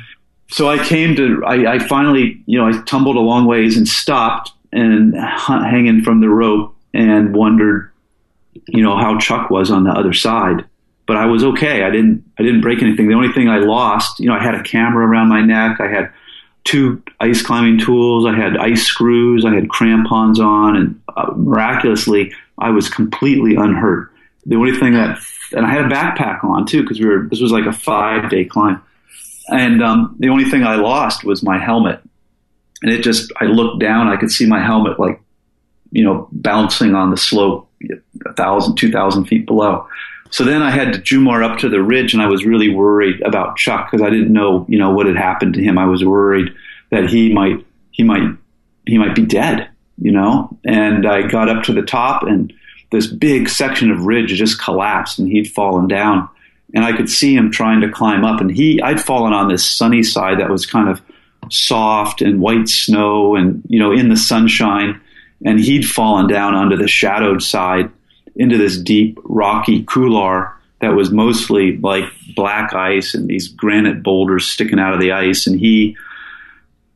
So 0.49 0.69
I 0.69 0.77
came 0.83 1.15
to, 1.15 1.43
I, 1.45 1.73
I, 1.73 1.79
finally, 1.79 2.41
you 2.45 2.59
know, 2.59 2.67
I 2.67 2.83
tumbled 2.83 3.15
a 3.15 3.19
long 3.19 3.45
ways 3.45 3.77
and 3.77 3.87
stopped 3.87 4.51
and 4.71 5.15
hanging 5.15 6.03
from 6.03 6.21
the 6.21 6.29
rope 6.29 6.75
and 6.93 7.35
wondered, 7.35 7.91
you 8.67 8.83
know, 8.83 8.95
how 8.95 9.17
Chuck 9.17 9.49
was 9.49 9.71
on 9.71 9.83
the 9.83 9.91
other 9.91 10.13
side 10.13 10.65
but 11.05 11.17
I 11.17 11.25
was 11.25 11.43
okay. 11.43 11.83
I 11.83 11.89
didn't 11.89 12.23
I 12.37 12.43
didn't 12.43 12.61
break 12.61 12.81
anything. 12.81 13.07
The 13.07 13.15
only 13.15 13.31
thing 13.33 13.49
I 13.49 13.57
lost, 13.57 14.19
you 14.19 14.27
know, 14.27 14.35
I 14.35 14.43
had 14.43 14.55
a 14.55 14.63
camera 14.63 15.07
around 15.07 15.29
my 15.29 15.41
neck. 15.41 15.79
I 15.79 15.87
had 15.87 16.11
two 16.63 17.01
ice 17.19 17.41
climbing 17.41 17.79
tools. 17.79 18.25
I 18.25 18.35
had 18.35 18.57
ice 18.57 18.83
screws. 18.83 19.45
I 19.45 19.53
had 19.53 19.69
crampons 19.69 20.39
on, 20.39 20.75
and 20.75 21.01
uh, 21.15 21.31
miraculously, 21.35 22.33
I 22.57 22.69
was 22.69 22.89
completely 22.89 23.55
unhurt. 23.55 24.11
The 24.45 24.55
only 24.55 24.77
thing 24.77 24.93
that, 24.93 25.19
and 25.51 25.65
I 25.65 25.69
had 25.69 25.85
a 25.85 25.89
backpack 25.89 26.43
on 26.43 26.65
too, 26.65 26.81
because 26.81 26.99
we 26.99 27.05
were. 27.05 27.27
This 27.29 27.41
was 27.41 27.51
like 27.51 27.65
a 27.65 27.73
five 27.73 28.29
day 28.29 28.45
climb, 28.45 28.81
and 29.49 29.83
um, 29.83 30.15
the 30.19 30.29
only 30.29 30.45
thing 30.45 30.63
I 30.63 30.75
lost 30.75 31.23
was 31.23 31.43
my 31.43 31.57
helmet. 31.57 32.01
And 32.81 32.91
it 32.91 33.01
just, 33.01 33.31
I 33.39 33.45
looked 33.45 33.79
down, 33.79 34.09
I 34.09 34.17
could 34.17 34.29
see 34.29 34.45
my 34.45 34.61
helmet 34.61 34.99
like, 34.99 35.21
you 35.91 36.03
know, 36.03 36.27
bouncing 36.33 36.95
on 36.95 37.11
the 37.11 37.17
slope, 37.17 37.69
a 38.25 38.33
thousand, 38.33 38.75
two 38.75 38.91
thousand 38.91 39.25
feet 39.25 39.45
below. 39.45 39.87
So 40.33 40.43
then 40.43 40.63
I 40.63 40.71
had 40.71 40.93
to 40.93 40.99
Jumar 40.99 41.47
up 41.47 41.59
to 41.59 41.69
the 41.69 41.83
ridge, 41.83 42.15
and 42.15 42.23
I 42.23 42.25
was 42.25 42.43
really 42.43 42.67
worried 42.67 43.21
about 43.21 43.55
Chuck 43.55 43.91
because 43.91 44.03
I 44.03 44.09
didn't 44.09 44.33
know, 44.33 44.65
you 44.67 44.79
know, 44.79 44.89
what 44.89 45.05
had 45.05 45.15
happened 45.15 45.53
to 45.53 45.63
him. 45.63 45.77
I 45.77 45.85
was 45.85 46.03
worried 46.03 46.51
that 46.89 47.07
he 47.07 47.31
might, 47.31 47.63
he 47.91 48.01
might, 48.01 48.35
he 48.87 48.97
might 48.97 49.13
be 49.13 49.27
dead, 49.27 49.69
you 50.01 50.11
know. 50.11 50.57
And 50.65 51.05
I 51.05 51.21
got 51.27 51.49
up 51.49 51.65
to 51.65 51.73
the 51.73 51.83
top, 51.83 52.23
and 52.23 52.51
this 52.91 53.05
big 53.05 53.47
section 53.47 53.91
of 53.91 54.07
ridge 54.07 54.29
just 54.29 54.59
collapsed, 54.59 55.19
and 55.19 55.27
he'd 55.27 55.51
fallen 55.51 55.87
down. 55.87 56.27
And 56.73 56.83
I 56.83 56.97
could 56.97 57.11
see 57.11 57.35
him 57.35 57.51
trying 57.51 57.81
to 57.81 57.91
climb 57.91 58.25
up, 58.25 58.41
and 58.41 58.49
he, 58.49 58.81
I'd 58.81 58.99
fallen 58.99 59.33
on 59.33 59.49
this 59.49 59.63
sunny 59.63 60.01
side 60.01 60.39
that 60.39 60.49
was 60.49 60.65
kind 60.65 60.89
of 60.89 60.99
soft 61.51 62.23
and 62.23 62.41
white 62.41 62.69
snow, 62.69 63.35
and 63.35 63.61
you 63.67 63.77
know, 63.77 63.91
in 63.91 64.09
the 64.09 64.17
sunshine, 64.17 64.99
and 65.45 65.59
he'd 65.59 65.87
fallen 65.87 66.25
down 66.25 66.55
onto 66.55 66.75
the 66.75 66.87
shadowed 66.87 67.43
side 67.43 67.91
into 68.35 68.57
this 68.57 68.77
deep 68.77 69.19
rocky 69.23 69.83
couloir 69.83 70.57
that 70.81 70.95
was 70.95 71.11
mostly 71.11 71.77
like 71.77 72.05
black 72.35 72.73
ice 72.73 73.13
and 73.13 73.27
these 73.27 73.47
granite 73.47 74.03
boulders 74.03 74.45
sticking 74.47 74.79
out 74.79 74.93
of 74.93 74.99
the 74.99 75.11
ice. 75.11 75.47
And 75.47 75.59
he 75.59 75.95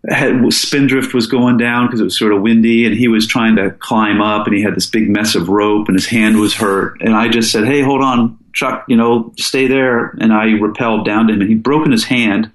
had 0.10 0.54
spindrift 0.54 1.14
was 1.14 1.28
going 1.28 1.58
down 1.58 1.88
because 1.88 2.00
it 2.00 2.06
was 2.06 2.18
sort 2.18 2.34
of 2.34 2.42
windy, 2.42 2.86
and 2.86 2.96
he 2.96 3.08
was 3.08 3.28
trying 3.28 3.56
to 3.58 3.72
climb 3.72 4.22
up, 4.22 4.48
and 4.48 4.56
he 4.56 4.62
had 4.62 4.76
this 4.76 4.86
big 4.86 5.10
mess 5.10 5.36
of 5.36 5.50
rope, 5.50 5.88
and 5.88 5.98
his 5.98 6.06
hand 6.06 6.40
was 6.40 6.54
hurt. 6.54 7.02
And 7.02 7.16
I 7.16 7.28
just 7.28 7.52
said, 7.52 7.66
"Hey, 7.66 7.82
hold 7.82 8.02
on, 8.02 8.38
Chuck, 8.54 8.86
you 8.88 8.96
know, 8.96 9.34
stay 9.38 9.68
there." 9.68 10.16
And 10.20 10.32
I 10.32 10.48
rappelled 10.54 11.06
down 11.06 11.28
to 11.28 11.34
him, 11.34 11.42
and 11.42 11.50
he'd 11.50 11.64
broken 11.64 11.92
his 11.92 12.06
hand. 12.06 12.50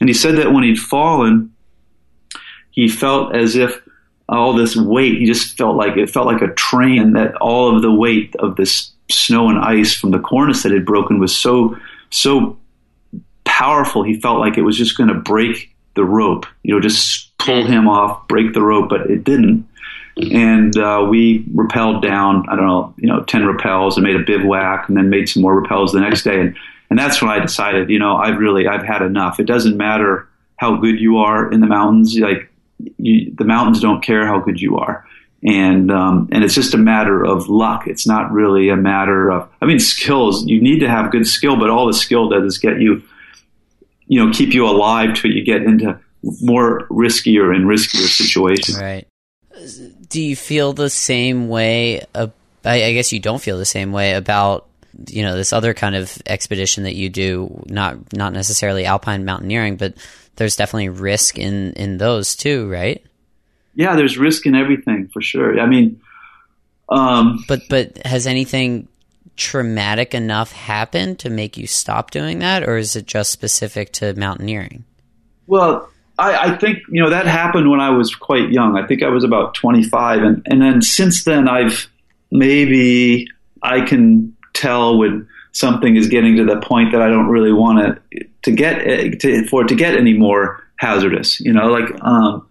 And 0.00 0.08
he 0.08 0.14
said 0.14 0.36
that 0.36 0.52
when 0.52 0.64
he'd 0.64 0.78
fallen, 0.78 1.52
he 2.70 2.88
felt 2.88 3.34
as 3.34 3.56
if 3.56 3.80
all 4.28 4.52
this 4.52 4.76
weight. 4.76 5.18
He 5.18 5.26
just 5.26 5.56
felt 5.56 5.76
like 5.76 5.96
it 5.96 6.10
felt 6.10 6.26
like 6.26 6.42
a 6.42 6.52
train 6.54 7.14
that 7.14 7.34
all 7.36 7.74
of 7.74 7.82
the 7.82 7.92
weight 7.92 8.34
of 8.36 8.56
this 8.56 8.92
snow 9.10 9.48
and 9.48 9.58
ice 9.58 9.94
from 9.94 10.10
the 10.10 10.18
cornice 10.18 10.62
that 10.62 10.72
had 10.72 10.84
broken 10.84 11.18
was 11.18 11.34
so 11.34 11.76
so 12.10 12.58
powerful. 13.44 14.02
He 14.02 14.20
felt 14.20 14.38
like 14.38 14.58
it 14.58 14.62
was 14.62 14.76
just 14.76 14.96
going 14.96 15.08
to 15.08 15.14
break 15.14 15.74
the 15.94 16.04
rope. 16.04 16.46
You 16.62 16.74
know, 16.74 16.80
just 16.80 17.36
pull 17.38 17.64
him 17.64 17.88
off, 17.88 18.28
break 18.28 18.52
the 18.52 18.62
rope, 18.62 18.88
but 18.88 19.10
it 19.10 19.24
didn't. 19.24 19.66
And 20.32 20.76
uh, 20.76 21.06
we 21.08 21.44
rappelled 21.54 22.02
down. 22.02 22.44
I 22.48 22.56
don't 22.56 22.66
know, 22.66 22.94
you 22.98 23.08
know, 23.08 23.22
ten 23.24 23.42
rappels 23.42 23.94
and 23.94 24.04
made 24.04 24.16
a 24.16 24.24
bivouac, 24.24 24.88
and 24.88 24.96
then 24.96 25.10
made 25.10 25.28
some 25.28 25.42
more 25.42 25.62
rappels 25.62 25.92
the 25.92 26.00
next 26.00 26.22
day. 26.24 26.40
And 26.40 26.56
and 26.90 26.98
that's 26.98 27.22
when 27.22 27.30
I 27.30 27.38
decided, 27.38 27.88
you 27.88 27.98
know, 27.98 28.16
I've 28.16 28.38
really 28.38 28.66
I've 28.66 28.84
had 28.84 29.02
enough. 29.02 29.40
It 29.40 29.44
doesn't 29.44 29.76
matter 29.76 30.28
how 30.56 30.76
good 30.76 30.98
you 30.98 31.18
are 31.18 31.50
in 31.52 31.60
the 31.60 31.66
mountains. 31.66 32.18
Like 32.18 32.50
you, 32.98 33.32
the 33.34 33.44
mountains 33.44 33.80
don't 33.80 34.02
care 34.02 34.26
how 34.26 34.40
good 34.40 34.60
you 34.60 34.78
are. 34.78 35.06
And 35.42 35.92
um, 35.92 36.28
and 36.32 36.42
it's 36.42 36.54
just 36.54 36.74
a 36.74 36.78
matter 36.78 37.24
of 37.24 37.48
luck. 37.48 37.86
It's 37.86 38.06
not 38.06 38.32
really 38.32 38.70
a 38.70 38.76
matter 38.76 39.30
of. 39.30 39.48
I 39.62 39.66
mean, 39.66 39.78
skills. 39.78 40.44
You 40.46 40.60
need 40.60 40.80
to 40.80 40.88
have 40.88 41.12
good 41.12 41.28
skill, 41.28 41.56
but 41.56 41.70
all 41.70 41.86
the 41.86 41.92
skill 41.92 42.28
does 42.28 42.44
is 42.44 42.58
get 42.58 42.80
you, 42.80 43.02
you 44.08 44.24
know, 44.24 44.32
keep 44.32 44.52
you 44.52 44.66
alive 44.66 45.14
till 45.14 45.30
you 45.30 45.44
get 45.44 45.62
into 45.62 45.98
more 46.40 46.88
riskier 46.88 47.54
and 47.54 47.66
riskier 47.66 48.08
situations. 48.08 48.80
Right. 48.80 49.06
Do 50.08 50.20
you 50.20 50.34
feel 50.34 50.72
the 50.72 50.90
same 50.90 51.48
way? 51.48 52.04
I, 52.16 52.32
I 52.64 52.92
guess 52.92 53.12
you 53.12 53.20
don't 53.20 53.40
feel 53.40 53.58
the 53.58 53.64
same 53.64 53.92
way 53.92 54.14
about 54.14 54.66
you 55.06 55.22
know 55.22 55.36
this 55.36 55.52
other 55.52 55.74
kind 55.74 55.94
of 55.94 56.20
expedition 56.26 56.84
that 56.84 56.96
you 56.96 57.08
do. 57.08 57.62
Not 57.66 58.12
not 58.12 58.32
necessarily 58.32 58.84
alpine 58.84 59.24
mountaineering, 59.24 59.76
but 59.76 59.94
there's 60.38 60.56
definitely 60.56 60.88
risk 60.88 61.38
in 61.38 61.72
in 61.74 61.98
those 61.98 62.34
too, 62.34 62.70
right? 62.70 63.04
Yeah, 63.74 63.94
there's 63.94 64.16
risk 64.16 64.46
in 64.46 64.54
everything 64.54 65.08
for 65.12 65.20
sure. 65.20 65.60
I 65.60 65.66
mean, 65.66 66.00
Um, 66.88 67.44
but 67.46 67.62
but 67.68 67.98
has 68.06 68.26
anything 68.26 68.88
traumatic 69.36 70.14
enough 70.14 70.52
happened 70.52 71.18
to 71.20 71.30
make 71.30 71.56
you 71.56 71.66
stop 71.66 72.10
doing 72.10 72.38
that, 72.38 72.66
or 72.66 72.76
is 72.76 72.96
it 72.96 73.06
just 73.06 73.30
specific 73.30 73.92
to 73.92 74.14
mountaineering? 74.14 74.84
Well, 75.46 75.88
I, 76.18 76.52
I, 76.52 76.56
think 76.56 76.78
you 76.88 77.02
know 77.02 77.10
that 77.10 77.26
happened 77.26 77.70
when 77.70 77.80
I 77.80 77.90
was 77.90 78.14
quite 78.14 78.50
young. 78.50 78.76
I 78.76 78.86
think 78.86 79.02
I 79.02 79.08
was 79.08 79.24
about 79.24 79.54
25, 79.54 80.22
and 80.22 80.42
and 80.46 80.62
then 80.62 80.82
since 80.82 81.24
then 81.24 81.48
I've 81.48 81.88
maybe 82.30 83.26
I 83.62 83.80
can 83.82 84.36
tell 84.54 84.98
when 84.98 85.28
something 85.58 85.96
is 85.96 86.08
getting 86.08 86.36
to 86.36 86.44
the 86.44 86.60
point 86.60 86.92
that 86.92 87.02
I 87.02 87.08
don't 87.08 87.28
really 87.28 87.52
want 87.52 87.78
to 88.12 88.24
to 88.42 88.52
get 88.52 89.20
to, 89.20 89.46
for 89.46 89.62
it 89.62 89.68
to 89.68 89.74
get 89.74 89.94
any 89.94 90.12
more 90.12 90.62
hazardous. 90.76 91.40
You 91.40 91.52
know, 91.52 91.66
like 91.66 91.88
um, 92.02 92.46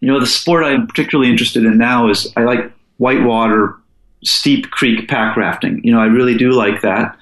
you 0.00 0.08
know 0.08 0.20
the 0.20 0.26
sport 0.26 0.64
I'm 0.64 0.86
particularly 0.86 1.30
interested 1.30 1.64
in 1.64 1.78
now 1.78 2.08
is 2.08 2.32
I 2.36 2.42
like 2.42 2.72
whitewater 2.98 3.76
steep 4.24 4.70
creek 4.70 5.08
pack 5.08 5.36
rafting. 5.36 5.80
You 5.84 5.92
know, 5.92 6.00
I 6.00 6.06
really 6.06 6.36
do 6.36 6.52
like 6.52 6.82
that, 6.82 7.16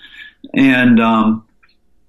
and 0.55 1.01
um, 1.01 1.47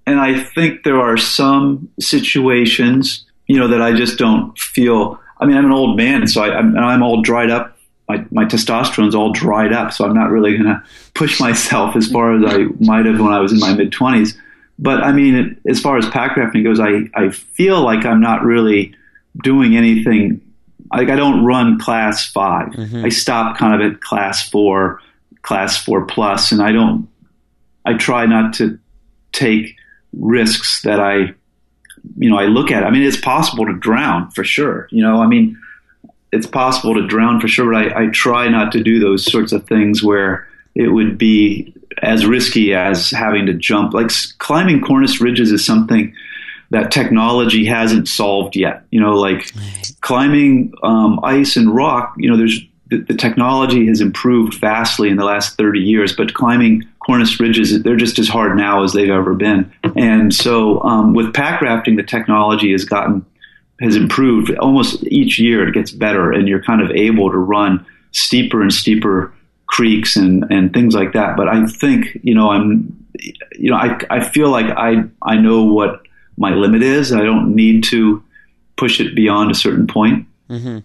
and 0.05 0.19
I 0.19 0.41
think 0.41 0.83
there 0.83 0.99
are 0.99 1.17
some 1.17 1.89
situations 1.99 3.25
you 3.51 3.59
know, 3.59 3.67
that 3.67 3.81
I 3.81 3.91
just 3.91 4.17
don't 4.17 4.57
feel. 4.57 5.19
I 5.37 5.45
mean, 5.45 5.57
I'm 5.57 5.65
an 5.65 5.73
old 5.73 5.97
man, 5.97 6.25
so 6.25 6.41
I, 6.41 6.57
I'm, 6.57 6.77
I'm 6.77 7.03
all 7.03 7.21
dried 7.21 7.49
up. 7.49 7.77
My, 8.17 8.25
my 8.43 8.45
testosterone's 8.45 9.15
all 9.15 9.31
dried 9.31 9.73
up, 9.73 9.93
so 9.93 10.05
I'm 10.05 10.13
not 10.13 10.31
really 10.31 10.51
going 10.53 10.65
to 10.65 10.83
push 11.13 11.39
myself 11.39 11.95
as 11.95 12.07
far 12.11 12.35
as 12.35 12.53
I 12.53 12.65
might 12.79 13.05
have 13.05 13.19
when 13.19 13.33
I 13.33 13.39
was 13.39 13.51
in 13.51 13.59
my 13.59 13.73
mid 13.73 13.91
20s. 13.91 14.35
But 14.79 15.03
I 15.03 15.11
mean, 15.11 15.59
as 15.69 15.79
far 15.79 15.97
as 15.97 16.09
pack 16.09 16.37
rafting 16.37 16.63
goes, 16.63 16.79
I, 16.79 17.09
I 17.13 17.29
feel 17.29 17.81
like 17.81 18.05
I'm 18.05 18.21
not 18.21 18.43
really 18.43 18.95
doing 19.43 19.77
anything. 19.77 20.41
Like 20.91 21.09
I 21.09 21.15
don't 21.15 21.45
run 21.45 21.79
class 21.79 22.29
5 22.29 22.67
mm-hmm. 22.69 23.05
I 23.05 23.09
stop 23.09 23.57
kind 23.57 23.81
of 23.81 23.91
at 23.91 24.01
class 24.01 24.49
four, 24.49 24.99
class 25.41 25.77
four 25.83 26.05
plus, 26.05 26.51
and 26.51 26.61
I 26.61 26.71
don't. 26.71 27.07
I 27.85 27.93
try 27.93 28.25
not 28.25 28.53
to 28.55 28.77
take 29.31 29.75
risks 30.13 30.81
that 30.83 30.99
I 30.99 31.33
you 32.17 32.29
know, 32.29 32.37
I 32.37 32.45
look 32.45 32.71
at. 32.71 32.83
I 32.83 32.89
mean, 32.89 33.03
it's 33.03 33.19
possible 33.19 33.65
to 33.65 33.73
drown 33.73 34.31
for 34.31 34.43
sure. 34.43 34.87
You 34.91 35.03
know, 35.03 35.21
I 35.21 35.27
mean, 35.27 35.59
it's 36.31 36.47
possible 36.47 36.93
to 36.95 37.07
drown 37.07 37.39
for 37.39 37.47
sure, 37.47 37.71
but 37.71 37.93
I, 37.93 38.03
I 38.03 38.07
try 38.07 38.47
not 38.47 38.71
to 38.73 38.83
do 38.83 38.99
those 38.99 39.29
sorts 39.29 39.51
of 39.51 39.67
things 39.67 40.01
where 40.03 40.47
it 40.75 40.87
would 40.87 41.17
be 41.17 41.73
as 42.01 42.25
risky 42.25 42.73
as 42.73 43.09
having 43.11 43.45
to 43.47 43.53
jump. 43.53 43.93
Like 43.93 44.11
climbing 44.37 44.81
Cornice 44.81 45.19
ridges 45.19 45.51
is 45.51 45.65
something 45.65 46.15
that 46.69 46.91
technology 46.91 47.65
hasn't 47.65 48.07
solved 48.07 48.55
yet. 48.55 48.83
You 48.91 49.01
know, 49.01 49.15
like 49.15 49.51
climbing 49.99 50.73
um, 50.83 51.19
ice 51.23 51.57
and 51.57 51.73
rock. 51.73 52.15
You 52.17 52.31
know, 52.31 52.37
there's 52.37 52.61
the, 52.87 52.97
the, 52.97 53.13
technology 53.13 53.87
has 53.87 54.01
improved 54.01 54.55
vastly 54.55 55.09
in 55.09 55.17
the 55.17 55.23
last 55.23 55.57
30 55.57 55.79
years, 55.79 56.13
but 56.15 56.33
climbing 56.33 56.83
Cornice 56.99 57.39
ridges, 57.39 57.81
they're 57.83 57.95
just 57.95 58.19
as 58.19 58.27
hard 58.27 58.55
now 58.57 58.83
as 58.83 58.93
they've 58.93 59.09
ever 59.09 59.33
been. 59.33 59.71
And 59.95 60.33
so 60.33 60.81
um, 60.83 61.13
with 61.13 61.33
pack 61.33 61.61
rafting, 61.61 61.95
the 61.95 62.03
technology 62.03 62.71
has 62.73 62.83
gotten 62.83 63.25
has 63.81 63.95
improved 63.95 64.55
almost 64.57 65.03
each 65.05 65.39
year. 65.39 65.67
It 65.67 65.73
gets 65.73 65.91
better, 65.91 66.31
and 66.31 66.47
you're 66.47 66.63
kind 66.63 66.81
of 66.81 66.91
able 66.91 67.31
to 67.31 67.37
run 67.37 67.85
steeper 68.11 68.61
and 68.61 68.73
steeper 68.73 69.33
creeks 69.67 70.15
and, 70.15 70.45
and 70.51 70.73
things 70.73 70.93
like 70.93 71.13
that. 71.13 71.37
But 71.37 71.47
I 71.47 71.65
think 71.65 72.19
you 72.23 72.35
know 72.35 72.49
I'm 72.49 73.05
you 73.57 73.71
know 73.71 73.77
I 73.77 73.99
I 74.09 74.23
feel 74.23 74.49
like 74.49 74.65
I 74.65 75.03
I 75.21 75.37
know 75.37 75.63
what 75.63 76.01
my 76.37 76.51
limit 76.51 76.83
is. 76.83 77.11
I 77.13 77.23
don't 77.23 77.55
need 77.55 77.83
to 77.85 78.23
push 78.75 78.99
it 78.99 79.15
beyond 79.15 79.51
a 79.51 79.55
certain 79.55 79.87
point. 79.87 80.27
Mm-hmm. 80.49 80.79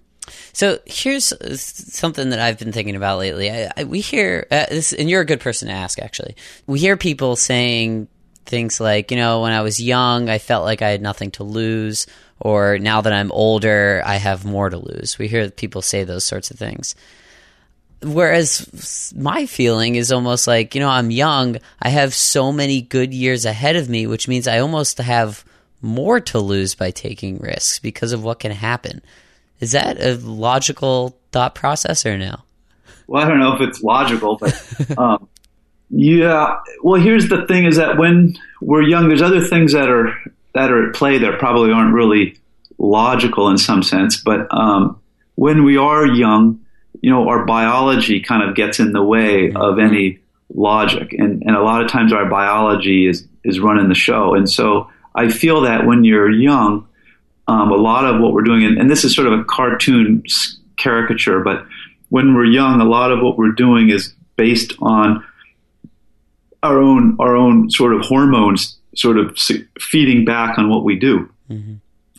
So 0.53 0.79
here's 0.87 1.33
something 1.61 2.31
that 2.31 2.41
I've 2.41 2.59
been 2.59 2.73
thinking 2.73 2.97
about 2.97 3.19
lately. 3.19 3.51
I, 3.51 3.71
I, 3.77 3.85
we 3.85 4.01
hear 4.01 4.47
uh, 4.51 4.67
this, 4.69 4.93
and 4.93 5.09
you're 5.09 5.21
a 5.21 5.27
good 5.27 5.41
person 5.41 5.69
to 5.69 5.75
ask. 5.75 5.99
Actually, 5.99 6.37
we 6.67 6.79
hear 6.79 6.97
people 6.97 7.37
saying 7.37 8.09
things 8.47 8.81
like, 8.81 9.11
you 9.11 9.17
know, 9.17 9.43
when 9.43 9.53
I 9.53 9.61
was 9.63 9.81
young, 9.83 10.29
I 10.29 10.39
felt 10.39 10.65
like 10.65 10.83
I 10.83 10.91
had 10.91 11.03
nothing 11.03 11.31
to 11.33 11.45
lose, 11.45 12.07
or 12.41 12.79
now 12.79 13.01
that 13.01 13.13
I'm 13.13 13.33
older, 13.33 14.03
I 14.05 14.17
have 14.17 14.45
more 14.45 14.69
to 14.69 14.79
lose. 14.79 15.19
We 15.19 15.29
hear 15.29 15.51
people 15.51 15.83
say 15.83 16.05
those 16.05 16.25
sorts 16.25 16.51
of 16.51 16.59
things. 16.59 16.95
Whereas 18.03 19.13
my 19.17 19.47
feeling 19.47 19.95
is 19.95 20.13
almost 20.13 20.47
like, 20.47 20.75
you 20.75 20.81
know, 20.81 20.89
I'm 20.89 21.11
young, 21.11 21.57
I 21.81 21.89
have 21.89 22.15
so 22.15 22.53
many 22.53 22.83
good 22.83 23.15
years 23.15 23.47
ahead 23.47 23.75
of 23.77 23.89
me, 23.89 24.07
which 24.07 24.29
means 24.29 24.47
I 24.47 24.59
almost 24.59 24.99
have 24.99 25.45
more 25.81 26.21
to 26.21 26.39
lose 26.39 26.75
by 26.75 26.91
taking 26.91 27.39
risks 27.39 27.79
because 27.79 28.13
of 28.13 28.23
what 28.23 28.41
can 28.41 28.53
happen. 28.53 29.01
Is 29.61 29.73
that 29.73 30.01
a 30.01 30.17
logical 30.17 31.19
thought 31.33 31.55
process 31.55 32.05
or 32.05 32.19
no? 32.19 32.41
Well, 33.07 33.25
I 33.25 33.29
don't 33.29 33.39
know 33.39 33.55
if 33.55 33.61
it's 33.63 33.83
logical, 33.83 34.37
but 34.37 34.99
um, 34.99 35.29
yeah. 35.91 36.59
Well, 36.83 37.01
here's 37.01 37.29
the 37.29 37.47
thing: 37.47 37.65
is 37.65 37.77
that 37.77 37.97
when 37.97 38.37
we're 38.61 38.83
young, 38.83 39.09
there's 39.09 39.23
other 39.23 39.41
things 39.41 39.73
that 39.73 39.89
are 39.89 40.15
that 40.57 40.73
are 40.73 40.89
at 40.89 40.95
play 40.95 41.19
that 41.19 41.39
probably 41.39 41.71
aren't 41.71 41.93
really 41.93 42.39
logical 42.79 43.51
in 43.51 43.59
some 43.59 43.83
sense. 43.83 44.17
But 44.17 44.49
um, 44.51 44.99
when 45.35 45.65
we 45.65 45.77
are 45.77 46.07
young, 46.07 46.65
you 47.03 47.11
know, 47.11 47.29
our 47.29 47.45
biology 47.45 48.21
kind 48.21 48.43
of 48.43 48.57
gets 48.57 48.81
in 48.81 48.93
the 48.93 49.03
way 49.03 49.49
mm-hmm. 49.49 49.57
of 49.59 49.79
any 49.79 50.19
logic, 50.49 51.13
and 51.13 51.43
and 51.47 51.55
a 51.55 51.63
lot 51.63 51.83
of 51.83 51.91
times 51.91 52.13
our 52.13 52.25
biology 52.25 53.07
is 53.07 53.27
is 53.45 53.61
running 53.61 53.89
the 53.89 53.95
show, 53.95 54.35
and 54.35 54.49
so 54.49 54.91
I 55.15 55.29
feel 55.29 55.61
that 55.63 55.87
when 55.87 56.05
you're 56.05 56.31
young 56.31 56.89
um, 57.49 57.71
a 57.71 57.77
lot 57.77 58.07
of 58.07 58.21
what 58.21 58.33
we're 58.33 58.43
doing, 58.43 58.65
and, 58.65 58.79
and 58.79 58.91
this 58.91 59.05
is 59.05 59.15
sort 59.15 59.29
of 59.29 59.39
a 59.39 59.45
cartoon 59.45 60.23
caricature, 60.79 61.41
but 61.41 61.67
when 62.09 62.35
we're 62.35 62.47
young, 62.47 62.81
a 62.81 62.85
lot 62.85 63.13
of 63.13 63.21
what 63.21 63.37
we're 63.37 63.53
doing 63.53 63.91
is 63.91 64.15
based 64.37 64.73
on 64.81 65.23
our 66.63 66.81
own 66.81 67.17
our 67.21 67.37
own 67.37 67.71
sort 67.71 67.95
of 67.95 68.01
hormones 68.01 68.76
sort 68.97 69.19
of 69.19 69.39
feeding 69.81 70.25
back 70.25 70.59
on 70.59 70.69
what 70.69 70.85
we 70.85 70.99
do. 70.99 71.31
Mm-hmm. 71.51 71.75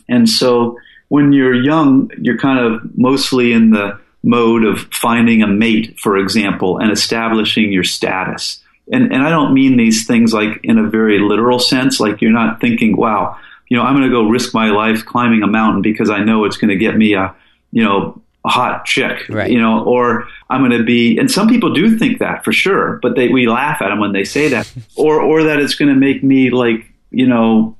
And 0.08 0.28
so 0.28 0.78
when 1.08 1.32
you're 1.32 1.54
young, 1.54 2.10
you're 2.20 2.38
kind 2.38 2.58
of 2.58 2.96
mostly 2.96 3.52
in 3.52 3.70
the 3.70 3.98
mode 4.22 4.64
of 4.64 4.80
finding 4.92 5.42
a 5.42 5.46
mate, 5.46 5.98
for 5.98 6.16
example, 6.16 6.78
and 6.78 6.90
establishing 6.90 7.72
your 7.72 7.84
status. 7.84 8.62
And, 8.92 9.12
and 9.12 9.22
I 9.22 9.30
don't 9.30 9.54
mean 9.54 9.76
these 9.76 10.06
things 10.06 10.32
like 10.32 10.60
in 10.62 10.78
a 10.78 10.88
very 10.88 11.18
literal 11.18 11.58
sense, 11.58 12.00
like 12.00 12.20
you're 12.20 12.32
not 12.32 12.60
thinking, 12.60 12.96
wow, 12.96 13.36
you 13.68 13.76
know, 13.76 13.82
I'm 13.82 13.94
going 13.94 14.08
to 14.08 14.14
go 14.14 14.28
risk 14.28 14.54
my 14.54 14.70
life 14.70 15.04
climbing 15.04 15.42
a 15.42 15.46
mountain 15.46 15.82
because 15.82 16.10
I 16.10 16.24
know 16.24 16.44
it's 16.44 16.56
going 16.56 16.70
to 16.70 16.76
get 16.76 16.96
me 16.96 17.14
a, 17.14 17.34
you 17.70 17.84
know, 17.84 18.20
a 18.44 18.48
hot 18.48 18.84
chick, 18.84 19.28
right. 19.28 19.50
you 19.50 19.60
know, 19.60 19.84
or 19.84 20.28
I'm 20.48 20.60
going 20.60 20.78
to 20.78 20.84
be, 20.84 21.18
and 21.18 21.30
some 21.30 21.48
people 21.48 21.74
do 21.74 21.98
think 21.98 22.18
that 22.18 22.44
for 22.44 22.52
sure, 22.52 22.98
but 23.02 23.16
they, 23.16 23.28
we 23.28 23.48
laugh 23.48 23.82
at 23.82 23.88
them 23.88 24.00
when 24.00 24.12
they 24.12 24.24
say 24.24 24.48
that, 24.48 24.72
or, 24.96 25.20
or 25.20 25.44
that 25.44 25.60
it's 25.60 25.74
going 25.74 25.92
to 25.92 25.98
make 25.98 26.22
me 26.22 26.50
like, 26.50 26.90
you 27.10 27.26
know, 27.26 27.76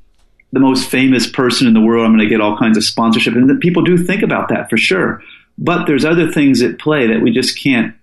the 0.52 0.60
most 0.60 0.90
famous 0.90 1.26
person 1.26 1.66
in 1.66 1.74
the 1.74 1.80
world. 1.80 2.04
I'm 2.04 2.12
going 2.12 2.26
to 2.26 2.28
get 2.28 2.40
all 2.40 2.56
kinds 2.56 2.76
of 2.76 2.84
sponsorship. 2.84 3.34
And 3.34 3.60
people 3.60 3.82
do 3.82 3.98
think 3.98 4.22
about 4.22 4.48
that 4.48 4.70
for 4.70 4.78
sure. 4.78 5.22
But 5.58 5.86
there's 5.86 6.04
other 6.04 6.30
things 6.32 6.62
at 6.62 6.78
play 6.78 7.06
that 7.08 7.20
we 7.20 7.30
just 7.30 7.60
can't, 7.60 7.94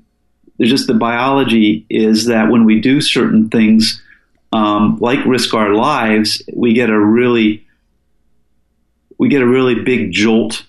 there's 0.58 0.70
just 0.70 0.88
the 0.88 0.94
biology 0.94 1.86
is 1.90 2.26
that 2.26 2.50
when 2.50 2.66
we 2.66 2.80
do 2.80 3.02
certain 3.02 3.50
things, 3.50 4.02
um, 4.54 4.98
like 5.02 5.26
risk 5.26 5.54
our 5.54 5.74
lives, 5.74 6.42
we 6.54 6.74
get 6.74 6.90
a 6.90 7.00
really 7.00 7.66
we 9.18 9.30
get 9.30 9.42
a 9.42 9.48
really 9.48 9.76
big 9.76 10.12
jolt 10.12 10.66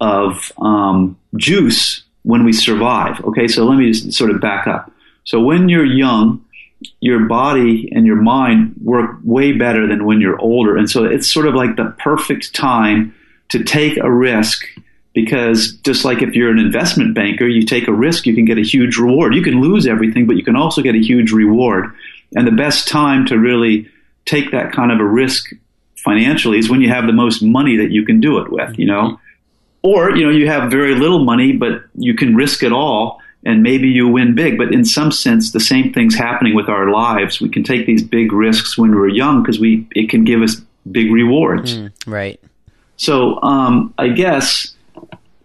of 0.00 0.52
um, 0.58 1.18
juice 1.36 2.02
when 2.22 2.44
we 2.44 2.52
survive. 2.52 3.22
Okay, 3.24 3.48
so 3.48 3.64
let 3.64 3.76
me 3.76 3.92
just 3.92 4.12
sort 4.12 4.30
of 4.30 4.40
back 4.40 4.66
up. 4.66 4.90
So 5.24 5.40
when 5.40 5.68
you're 5.68 5.84
young, 5.84 6.44
your 7.00 7.26
body 7.26 7.90
and 7.94 8.06
your 8.06 8.16
mind 8.16 8.74
work 8.82 9.18
way 9.22 9.52
better 9.52 9.86
than 9.86 10.04
when 10.06 10.20
you're 10.20 10.40
older. 10.40 10.76
And 10.76 10.90
so 10.90 11.04
it's 11.04 11.30
sort 11.30 11.46
of 11.46 11.54
like 11.54 11.76
the 11.76 11.94
perfect 11.98 12.54
time 12.54 13.14
to 13.50 13.62
take 13.62 13.98
a 13.98 14.10
risk 14.10 14.64
because 15.12 15.72
just 15.82 16.04
like 16.04 16.22
if 16.22 16.34
you're 16.34 16.50
an 16.50 16.58
investment 16.58 17.14
banker, 17.14 17.46
you 17.46 17.66
take 17.66 17.88
a 17.88 17.92
risk, 17.92 18.26
you 18.26 18.34
can 18.34 18.44
get 18.44 18.58
a 18.58 18.62
huge 18.62 18.96
reward. 18.96 19.34
You 19.34 19.42
can 19.42 19.60
lose 19.60 19.86
everything, 19.86 20.26
but 20.26 20.36
you 20.36 20.44
can 20.44 20.56
also 20.56 20.82
get 20.82 20.94
a 20.94 21.00
huge 21.00 21.32
reward. 21.32 21.92
And 22.36 22.46
the 22.46 22.52
best 22.52 22.86
time 22.86 23.26
to 23.26 23.36
really 23.36 23.88
take 24.24 24.52
that 24.52 24.72
kind 24.72 24.92
of 24.92 25.00
a 25.00 25.04
risk 25.04 25.50
financially 25.96 26.58
is 26.58 26.70
when 26.70 26.80
you 26.80 26.88
have 26.88 27.06
the 27.06 27.12
most 27.12 27.42
money 27.42 27.76
that 27.76 27.90
you 27.90 28.04
can 28.04 28.20
do 28.20 28.38
it 28.38 28.50
with, 28.50 28.78
you 28.78 28.86
know. 28.86 29.18
Or, 29.82 30.14
you 30.14 30.24
know, 30.24 30.30
you 30.30 30.46
have 30.48 30.70
very 30.70 30.94
little 30.94 31.24
money, 31.24 31.52
but 31.52 31.84
you 31.94 32.14
can 32.14 32.34
risk 32.34 32.62
it 32.62 32.72
all 32.72 33.20
and 33.44 33.62
maybe 33.62 33.88
you 33.88 34.08
win 34.08 34.34
big. 34.34 34.58
But 34.58 34.72
in 34.72 34.84
some 34.84 35.10
sense, 35.10 35.52
the 35.52 35.60
same 35.60 35.92
thing's 35.92 36.14
happening 36.14 36.54
with 36.54 36.68
our 36.68 36.90
lives. 36.90 37.40
We 37.40 37.48
can 37.48 37.62
take 37.62 37.86
these 37.86 38.02
big 38.02 38.32
risks 38.32 38.76
when 38.76 38.94
we're 38.94 39.08
young 39.08 39.42
because 39.42 39.58
we 39.58 39.86
it 39.94 40.10
can 40.10 40.24
give 40.24 40.42
us 40.42 40.60
big 40.90 41.10
rewards. 41.10 41.76
Mm, 41.76 41.92
right. 42.06 42.40
So 42.96 43.40
um, 43.42 43.94
I 43.96 44.08
guess 44.08 44.74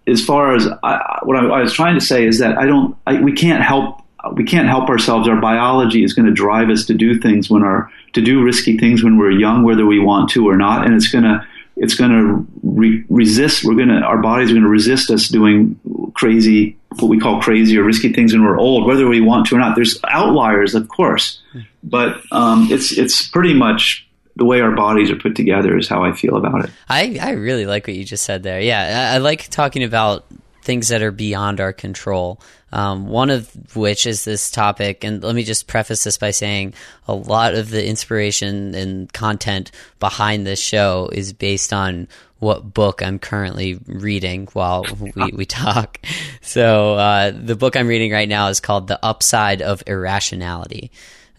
as 0.07 0.23
far 0.23 0.55
as 0.55 0.67
I, 0.83 1.19
what 1.23 1.37
I, 1.37 1.45
I, 1.45 1.61
was 1.61 1.73
trying 1.73 1.95
to 1.95 2.05
say 2.05 2.27
is 2.27 2.39
that 2.39 2.57
I 2.57 2.65
don't, 2.65 2.95
I, 3.07 3.21
we 3.21 3.33
can't 3.33 3.63
help 3.63 4.01
we 4.33 4.43
can't 4.43 4.67
help 4.67 4.89
ourselves. 4.89 5.27
Our 5.27 5.39
biology 5.39 6.03
is 6.03 6.13
going 6.13 6.25
to 6.25 6.33
drive 6.33 6.69
us 6.69 6.85
to 6.85 6.93
do 6.93 7.19
things 7.19 7.49
when 7.49 7.63
our 7.63 7.91
to 8.13 8.21
do 8.21 8.43
risky 8.43 8.77
things 8.77 9.03
when 9.03 9.17
we're 9.17 9.31
young, 9.31 9.63
whether 9.63 9.85
we 9.85 9.99
want 9.99 10.31
to 10.31 10.49
or 10.49 10.57
not, 10.57 10.85
and 10.85 10.95
it's 10.95 11.09
going 11.09 11.23
to 11.23 11.45
it's 11.75 11.95
going 11.95 12.11
to 12.11 12.47
re- 12.63 13.03
resist. 13.09 13.63
We're 13.63 13.75
going 13.75 13.89
to 13.89 14.01
our 14.01 14.17
bodies 14.17 14.49
are 14.49 14.53
going 14.53 14.63
to 14.63 14.69
resist 14.69 15.11
us 15.11 15.27
doing 15.27 15.79
crazy, 16.13 16.77
what 16.99 17.09
we 17.09 17.19
call 17.19 17.41
crazy 17.41 17.77
or 17.77 17.83
risky 17.83 18.13
things 18.13 18.33
when 18.33 18.43
we're 18.43 18.57
old, 18.57 18.87
whether 18.87 19.07
we 19.07 19.21
want 19.21 19.47
to 19.47 19.55
or 19.55 19.59
not. 19.59 19.75
There's 19.75 19.99
outliers, 20.07 20.75
of 20.75 20.87
course, 20.87 21.41
but 21.83 22.21
um, 22.31 22.67
it's 22.71 22.97
it's 22.97 23.27
pretty 23.27 23.53
much 23.53 24.07
the 24.37 24.45
way 24.45 24.61
our 24.61 24.71
bodies 24.71 25.11
are 25.11 25.15
put 25.15 25.35
together 25.35 25.77
is 25.77 25.87
how 25.87 26.03
I 26.03 26.13
feel 26.13 26.35
about 26.35 26.65
it. 26.65 26.71
I 26.89 27.17
I 27.21 27.31
really 27.31 27.65
like 27.65 27.87
what 27.87 27.95
you 27.95 28.03
just 28.03 28.23
said 28.23 28.43
there. 28.43 28.59
Yeah, 28.59 29.11
I, 29.11 29.15
I 29.15 29.17
like 29.19 29.49
talking 29.49 29.83
about 29.83 30.25
things 30.61 30.87
that 30.89 31.01
are 31.01 31.11
beyond 31.11 31.61
our 31.61 31.73
control. 31.73 32.41
Um, 32.75 33.07
one 33.07 33.29
of 33.29 33.73
which 33.73 34.05
is 34.05 34.25
this 34.25 34.51
topic, 34.51 35.05
and 35.05 35.23
let 35.23 35.33
me 35.33 35.43
just 35.43 35.65
preface 35.65 36.03
this 36.03 36.17
by 36.17 36.31
saying 36.31 36.73
a 37.07 37.13
lot 37.13 37.53
of 37.55 37.69
the 37.69 37.87
inspiration 37.87 38.75
and 38.75 39.11
content 39.13 39.71
behind 40.01 40.45
this 40.45 40.59
show 40.59 41.09
is 41.13 41.31
based 41.31 41.71
on 41.71 42.09
what 42.39 42.73
book 42.73 43.01
I'm 43.01 43.17
currently 43.17 43.79
reading 43.87 44.49
while 44.51 44.85
we, 44.99 45.31
we 45.31 45.45
talk. 45.45 45.99
So 46.41 46.93
uh, 46.93 47.31
the 47.35 47.55
book 47.55 47.75
I'm 47.75 47.87
reading 47.87 48.11
right 48.11 48.29
now 48.29 48.49
is 48.49 48.59
called 48.59 48.87
The 48.87 49.03
Upside 49.03 49.63
of 49.63 49.81
Irrationality. 49.87 50.91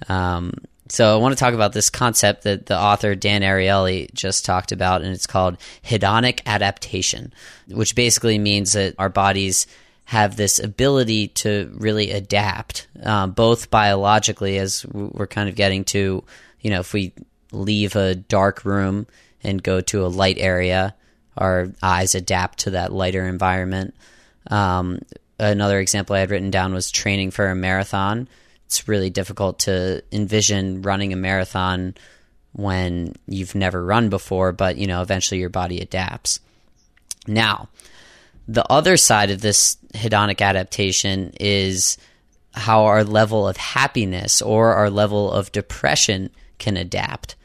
Um, 0.08 0.52
so 0.88 1.14
I 1.14 1.16
want 1.18 1.32
to 1.32 1.38
talk 1.38 1.54
about 1.54 1.72
this 1.72 1.90
concept 1.90 2.42
that 2.42 2.66
the 2.66 2.78
author 2.78 3.14
Dan 3.14 3.42
Ariely 3.42 4.12
just 4.12 4.44
talked 4.44 4.72
about, 4.72 5.02
and 5.02 5.12
it's 5.12 5.26
called 5.26 5.58
hedonic 5.84 6.40
adaptation, 6.44 7.32
which 7.68 7.94
basically 7.94 8.38
means 8.38 8.72
that 8.72 8.94
our 8.98 9.08
bodies 9.08 9.66
have 10.06 10.36
this 10.36 10.58
ability 10.58 11.28
to 11.28 11.70
really 11.74 12.12
adapt, 12.12 12.86
um, 13.02 13.32
both 13.32 13.70
biologically, 13.70 14.58
as 14.58 14.86
we're 14.86 15.26
kind 15.26 15.48
of 15.48 15.54
getting 15.54 15.84
to, 15.84 16.22
you 16.60 16.70
know, 16.70 16.80
if 16.80 16.92
we 16.92 17.12
leave 17.52 17.96
a 17.96 18.14
dark 18.14 18.64
room 18.64 19.06
and 19.42 19.62
go 19.62 19.80
to 19.80 20.06
a 20.06 20.08
light 20.08 20.38
area, 20.38 20.94
our 21.36 21.68
eyes 21.82 22.14
adapt 22.14 22.60
to 22.60 22.70
that 22.70 22.92
lighter 22.92 23.26
environment. 23.26 23.94
Um, 24.48 25.00
another 25.38 25.80
example 25.80 26.16
I 26.16 26.20
had 26.20 26.30
written 26.30 26.50
down 26.50 26.72
was 26.72 26.90
training 26.90 27.32
for 27.32 27.48
a 27.48 27.54
marathon 27.54 28.28
it's 28.66 28.88
really 28.88 29.10
difficult 29.10 29.60
to 29.60 30.02
envision 30.12 30.82
running 30.82 31.12
a 31.12 31.16
marathon 31.16 31.94
when 32.52 33.14
you've 33.26 33.54
never 33.54 33.84
run 33.84 34.08
before, 34.08 34.52
but 34.52 34.76
you 34.76 34.86
know, 34.86 35.02
eventually 35.02 35.40
your 35.40 35.50
body 35.50 35.80
adapts. 35.80 36.40
Now, 37.26 37.68
the 38.48 38.70
other 38.70 38.96
side 38.96 39.30
of 39.30 39.40
this 39.40 39.76
hedonic 39.94 40.40
adaptation 40.40 41.32
is 41.40 41.98
how 42.54 42.84
our 42.84 43.04
level 43.04 43.46
of 43.46 43.56
happiness 43.56 44.40
or 44.40 44.74
our 44.74 44.88
level 44.88 45.30
of 45.30 45.52
depression 45.52 46.30
can 46.58 46.76
adapt. 46.76 47.36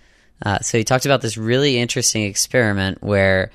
Uh, 0.44 0.60
so 0.60 0.78
he 0.78 0.84
talked 0.84 1.06
about 1.06 1.22
this 1.22 1.38
really 1.38 1.78
interesting 1.78 2.24
experiment 2.24 3.02
where 3.02 3.52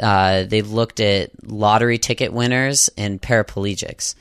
uh, 0.00 0.44
they 0.44 0.62
looked 0.62 1.00
at 1.00 1.30
lottery 1.48 1.98
ticket 1.98 2.32
winners 2.32 2.90
and 2.96 3.20
paraplegics. 3.20 4.14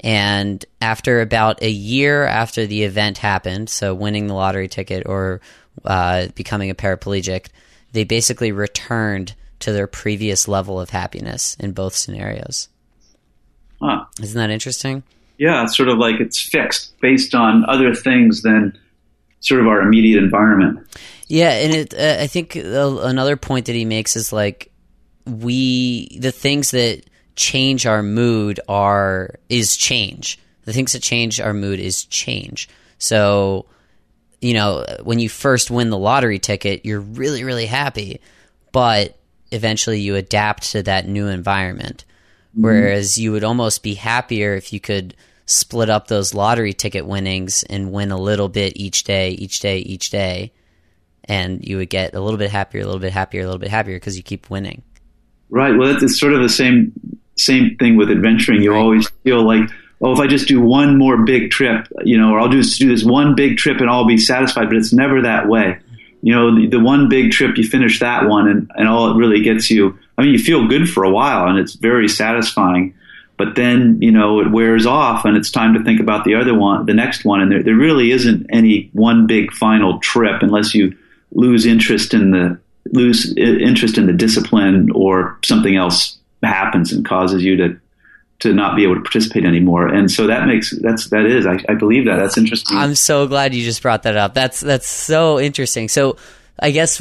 And 0.00 0.64
after 0.80 1.20
about 1.20 1.62
a 1.62 1.70
year 1.70 2.24
after 2.24 2.66
the 2.66 2.84
event 2.84 3.18
happened, 3.18 3.68
so 3.68 3.94
winning 3.94 4.26
the 4.26 4.34
lottery 4.34 4.68
ticket 4.68 5.06
or 5.06 5.40
uh, 5.84 6.28
becoming 6.34 6.70
a 6.70 6.74
paraplegic, 6.74 7.46
they 7.92 8.04
basically 8.04 8.52
returned 8.52 9.34
to 9.62 9.72
their 9.72 9.86
previous 9.86 10.46
level 10.46 10.80
of 10.80 10.90
happiness 10.90 11.56
in 11.58 11.72
both 11.72 11.94
scenarios. 11.94 12.68
Huh. 13.80 14.04
Isn't 14.20 14.38
that 14.38 14.50
interesting? 14.50 15.02
Yeah, 15.38 15.64
it's 15.64 15.76
sort 15.76 15.88
of 15.88 15.98
like 15.98 16.20
it's 16.20 16.40
fixed 16.40 16.98
based 17.00 17.34
on 17.34 17.64
other 17.68 17.94
things 17.94 18.42
than 18.42 18.78
sort 19.40 19.60
of 19.60 19.66
our 19.66 19.80
immediate 19.80 20.22
environment. 20.22 20.86
Yeah, 21.26 21.50
and 21.50 21.74
it, 21.74 21.94
uh, 21.94 22.22
I 22.22 22.26
think 22.26 22.56
uh, 22.56 22.98
another 23.02 23.36
point 23.36 23.66
that 23.66 23.74
he 23.74 23.84
makes 23.84 24.16
is 24.16 24.32
like 24.32 24.70
we 25.26 26.16
the 26.18 26.32
things 26.32 26.72
that 26.72 27.02
change 27.34 27.86
our 27.86 28.02
mood 28.02 28.60
are 28.68 29.36
is 29.48 29.76
change. 29.76 30.38
The 30.64 30.72
things 30.72 30.92
that 30.92 31.02
change 31.02 31.40
our 31.40 31.54
mood 31.54 31.80
is 31.80 32.04
change. 32.04 32.68
So, 32.98 33.66
you 34.40 34.54
know, 34.54 34.84
when 35.02 35.18
you 35.18 35.28
first 35.28 35.70
win 35.70 35.90
the 35.90 35.98
lottery 35.98 36.38
ticket, 36.38 36.84
you're 36.84 37.00
really 37.00 37.42
really 37.42 37.66
happy, 37.66 38.20
but 38.70 39.18
eventually 39.52 40.00
you 40.00 40.16
adapt 40.16 40.72
to 40.72 40.82
that 40.82 41.06
new 41.06 41.28
environment. 41.28 42.04
Mm-hmm. 42.52 42.64
Whereas 42.64 43.18
you 43.18 43.32
would 43.32 43.44
almost 43.44 43.82
be 43.82 43.94
happier 43.94 44.54
if 44.54 44.72
you 44.72 44.80
could 44.80 45.14
split 45.46 45.90
up 45.90 46.08
those 46.08 46.34
lottery 46.34 46.72
ticket 46.72 47.06
winnings 47.06 47.62
and 47.64 47.92
win 47.92 48.10
a 48.10 48.18
little 48.18 48.48
bit 48.48 48.72
each 48.76 49.04
day, 49.04 49.30
each 49.30 49.60
day, 49.60 49.78
each 49.78 50.10
day, 50.10 50.52
and 51.24 51.64
you 51.66 51.76
would 51.76 51.90
get 51.90 52.14
a 52.14 52.20
little 52.20 52.38
bit 52.38 52.50
happier, 52.50 52.82
a 52.82 52.84
little 52.84 53.00
bit 53.00 53.12
happier, 53.12 53.42
a 53.42 53.44
little 53.44 53.58
bit 53.58 53.70
happier 53.70 53.96
because 53.96 54.16
you 54.16 54.22
keep 54.22 54.50
winning. 54.50 54.82
Right. 55.50 55.76
Well, 55.76 55.94
it's 55.94 56.18
sort 56.18 56.32
of 56.32 56.42
the 56.42 56.48
same 56.48 56.92
same 57.36 57.76
thing 57.76 57.96
with 57.96 58.10
adventuring. 58.10 58.62
You 58.62 58.74
always 58.74 59.08
feel 59.24 59.46
like, 59.46 59.68
oh, 60.00 60.12
if 60.12 60.18
I 60.18 60.26
just 60.26 60.48
do 60.48 60.60
one 60.60 60.98
more 60.98 61.24
big 61.24 61.50
trip, 61.50 61.86
you 62.04 62.18
know, 62.18 62.30
or 62.30 62.40
I'll 62.40 62.48
just 62.48 62.78
do 62.78 62.88
this 62.88 63.04
one 63.04 63.34
big 63.34 63.56
trip 63.56 63.80
and 63.80 63.90
I'll 63.90 64.06
be 64.06 64.18
satisfied. 64.18 64.68
But 64.68 64.76
it's 64.76 64.92
never 64.92 65.22
that 65.22 65.48
way. 65.48 65.78
You 66.22 66.32
know, 66.32 66.54
the, 66.54 66.68
the 66.68 66.80
one 66.80 67.08
big 67.08 67.32
trip, 67.32 67.58
you 67.58 67.64
finish 67.64 68.00
that 68.00 68.28
one, 68.28 68.48
and, 68.48 68.70
and 68.76 68.88
all 68.88 69.10
it 69.10 69.16
really 69.16 69.42
gets 69.42 69.70
you. 69.70 69.98
I 70.16 70.22
mean, 70.22 70.32
you 70.32 70.38
feel 70.38 70.68
good 70.68 70.88
for 70.88 71.04
a 71.04 71.10
while, 71.10 71.48
and 71.48 71.58
it's 71.58 71.74
very 71.74 72.08
satisfying. 72.08 72.94
But 73.36 73.56
then, 73.56 74.00
you 74.00 74.12
know, 74.12 74.40
it 74.40 74.50
wears 74.52 74.86
off, 74.86 75.24
and 75.24 75.36
it's 75.36 75.50
time 75.50 75.74
to 75.74 75.82
think 75.82 76.00
about 76.00 76.24
the 76.24 76.36
other 76.36 76.54
one, 76.56 76.86
the 76.86 76.94
next 76.94 77.24
one. 77.24 77.40
And 77.40 77.50
there, 77.50 77.62
there 77.62 77.74
really 77.74 78.12
isn't 78.12 78.46
any 78.50 78.88
one 78.92 79.26
big 79.26 79.52
final 79.52 79.98
trip 79.98 80.42
unless 80.42 80.74
you 80.74 80.96
lose 81.32 81.66
interest 81.66 82.14
in 82.14 82.30
the 82.30 82.58
lose 82.92 83.34
interest 83.36 83.96
in 83.96 84.06
the 84.06 84.12
discipline 84.12 84.90
or 84.90 85.38
something 85.44 85.76
else 85.76 86.18
happens 86.42 86.92
and 86.92 87.06
causes 87.06 87.42
you 87.42 87.56
to 87.56 87.80
to 88.42 88.52
not 88.52 88.74
be 88.74 88.82
able 88.82 88.96
to 88.96 89.00
participate 89.00 89.44
anymore. 89.44 89.86
And 89.86 90.10
so 90.10 90.26
that 90.26 90.46
makes 90.48 90.76
that's 90.80 91.08
that 91.10 91.26
is 91.26 91.46
I, 91.46 91.58
I, 91.68 91.74
believe 91.74 92.06
that 92.06 92.16
that's 92.16 92.36
interesting. 92.36 92.76
I'm 92.76 92.96
so 92.96 93.28
glad 93.28 93.54
you 93.54 93.62
just 93.62 93.80
brought 93.82 94.02
that 94.02 94.16
up. 94.16 94.34
That's 94.34 94.60
that's 94.60 94.88
so 94.88 95.38
interesting. 95.38 95.88
So 95.88 96.16
I 96.58 96.72
guess 96.72 97.00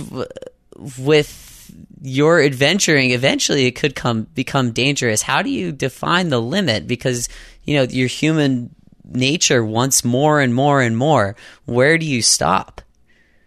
with 0.99 1.73
your 2.03 2.41
adventuring, 2.41 3.09
eventually 3.11 3.65
it 3.65 3.71
could 3.71 3.95
come 3.95 4.23
become 4.35 4.71
dangerous. 4.71 5.23
How 5.23 5.41
do 5.41 5.49
you 5.49 5.71
define 5.71 6.29
the 6.29 6.39
limit? 6.39 6.85
Because 6.85 7.27
you 7.63 7.75
know 7.75 7.83
your 7.83 8.07
human 8.07 8.75
nature 9.03 9.65
wants 9.65 10.05
more 10.05 10.39
and 10.39 10.53
more 10.53 10.79
and 10.79 10.95
more. 10.95 11.35
Where 11.65 11.97
do 11.97 12.05
you 12.05 12.21
stop? 12.21 12.81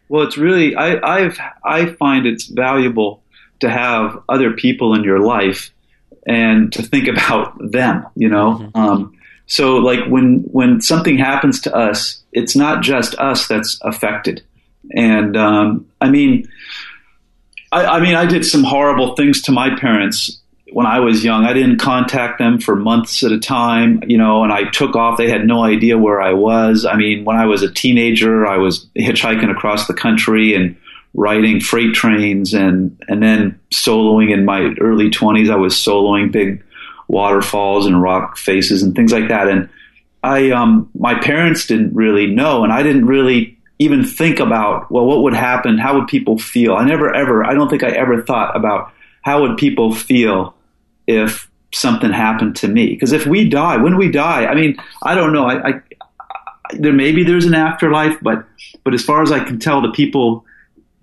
Well, 0.09 0.25
it's 0.25 0.37
really 0.37 0.75
I 0.75 0.99
I've 1.01 1.39
I 1.65 1.87
find 1.93 2.27
it's 2.27 2.47
valuable 2.47 3.23
to 3.61 3.71
have 3.71 4.21
other 4.29 4.53
people 4.53 4.95
in 4.95 5.05
your 5.05 5.21
life 5.21 5.71
and 6.27 6.73
to 6.73 6.83
think 6.83 7.09
about 7.09 7.55
them, 7.59 8.07
you 8.15 8.29
know. 8.29 8.59
Mm-hmm. 8.59 8.79
Um, 8.79 9.19
so 9.47 9.77
like 9.77 10.07
when 10.09 10.41
when 10.51 10.81
something 10.81 11.19
happens 11.19 11.61
to 11.63 11.75
us, 11.75 12.23
it's 12.33 12.57
not 12.57 12.83
just 12.83 13.15
us 13.17 13.47
that's 13.47 13.79
affected. 13.83 14.43
And 14.95 15.37
um, 15.37 15.87
I 16.01 16.11
mean, 16.11 16.49
I, 17.73 17.85
I, 17.87 18.01
mean, 18.01 18.15
I 18.15 18.27
did 18.27 18.45
some 18.45 18.65
horrible 18.65 19.17
things 19.17 19.43
to 19.43 19.53
my 19.53 19.79
parents 19.79 20.41
when 20.73 20.87
I 20.87 21.01
was 21.01 21.25
young. 21.25 21.45
I 21.45 21.53
didn't 21.53 21.79
contact 21.79 22.39
them 22.39 22.61
for 22.61 22.77
months 22.77 23.23
at 23.23 23.33
a 23.33 23.39
time, 23.39 24.03
you 24.07 24.19
know, 24.19 24.45
and 24.45 24.53
I 24.53 24.65
took 24.71 24.97
off. 24.97 25.19
They 25.19 25.29
had 25.29 25.47
no 25.47 25.65
idea 25.65 25.99
where 25.99 26.21
I 26.21 26.33
was. 26.33 26.85
I 26.85 26.97
mean, 26.97 27.25
when 27.25 27.37
I 27.37 27.47
was 27.47 27.63
a 27.63 27.71
teenager, 27.71 28.47
I 28.47 28.59
was 28.59 28.87
hitchhiking 28.97 29.51
across 29.51 29.87
the 29.87 29.95
country 29.95 30.55
and 30.55 30.77
riding 31.15 31.61
freight 31.61 31.95
trains 31.95 32.53
and 32.53 33.01
and 33.09 33.23
then 33.23 33.59
soloing 33.71 34.33
in 34.33 34.45
my 34.45 34.75
early 34.81 35.11
20s 35.11 35.51
I 35.51 35.57
was 35.57 35.75
soloing 35.75 36.31
big 36.33 36.63
waterfalls 37.09 37.87
and 37.87 38.03
rock 38.03 38.37
faces 38.37 38.83
and 38.83 38.95
things 38.95 39.13
like 39.13 39.29
that. 39.29 39.49
And 39.49 39.69
I 40.23 40.51
um 40.51 40.91
my 40.99 41.15
parents 41.15 41.67
didn't 41.67 41.95
really 41.95 42.27
know 42.27 42.65
and 42.65 42.73
I 42.73 42.83
didn't 42.83 43.07
really 43.07 43.57
even 43.79 44.05
think 44.05 44.41
about 44.41 44.91
well 44.91 45.07
what 45.07 45.23
would 45.23 45.35
happen? 45.35 45.79
How 45.79 45.99
would 45.99 46.09
people 46.09 46.39
feel? 46.39 46.75
I 46.75 46.85
never 46.85 47.15
ever 47.15 47.45
I 47.45 47.55
don't 47.55 47.69
think 47.69 47.85
I 47.85 47.91
ever 47.91 48.23
thought 48.23 48.57
about 48.57 48.93
how 49.23 49.43
would 49.43 49.57
people 49.57 49.95
feel 49.95 50.55
if 51.07 51.49
something 51.73 52.13
happened 52.13 52.57
to 52.57 52.69
me. 52.69 52.89
Because 52.89 53.13
if 53.13 53.27
we 53.27 53.49
die 53.49 53.77
when 53.77 53.97
we 53.97 54.11
die 54.11 54.47
I 54.47 54.55
mean 54.55 54.77
I 55.03 55.15
don't 55.15 55.33
know. 55.33 55.47
I, 55.47 55.69
I 55.69 55.73
there 56.73 56.93
maybe 56.93 57.23
there's 57.23 57.45
an 57.45 57.55
afterlife 57.55 58.19
but 58.23 58.47
but 58.83 58.95
as 58.95 59.05
far 59.05 59.23
as 59.23 59.31
I 59.31 59.45
can 59.45 59.59
tell 59.61 59.83
the 59.83 59.93
people 59.93 60.45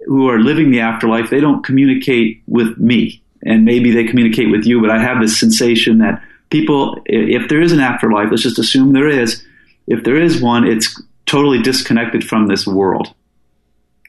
who 0.05 0.29
are 0.29 0.39
living 0.39 0.71
the 0.71 0.79
afterlife, 0.79 1.29
they 1.29 1.39
don't 1.39 1.63
communicate 1.63 2.41
with 2.47 2.77
me. 2.77 3.21
And 3.43 3.65
maybe 3.65 3.91
they 3.91 4.05
communicate 4.05 4.51
with 4.51 4.65
you, 4.65 4.81
but 4.81 4.91
I 4.91 4.99
have 4.99 5.19
this 5.19 5.39
sensation 5.39 5.99
that 5.99 6.21
people, 6.49 7.01
if 7.05 7.49
there 7.49 7.61
is 7.61 7.71
an 7.71 7.79
afterlife, 7.79 8.29
let's 8.29 8.43
just 8.43 8.59
assume 8.59 8.93
there 8.93 9.07
is, 9.07 9.43
if 9.87 10.03
there 10.03 10.15
is 10.15 10.41
one, 10.41 10.67
it's 10.67 11.01
totally 11.25 11.61
disconnected 11.61 12.23
from 12.23 12.47
this 12.47 12.67
world. 12.67 13.13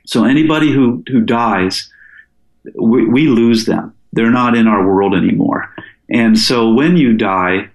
So 0.05 0.25
anybody 0.25 0.73
who, 0.73 1.03
who 1.09 1.21
dies, 1.21 1.91
we, 2.75 3.07
we 3.07 3.29
lose 3.29 3.65
them. 3.65 3.95
They're 4.13 4.31
not 4.31 4.57
in 4.57 4.67
our 4.67 4.87
world 4.87 5.15
anymore. 5.15 5.75
And 6.11 6.39
so 6.39 6.73
when 6.73 6.97
you 6.97 7.17
die, 7.17 7.71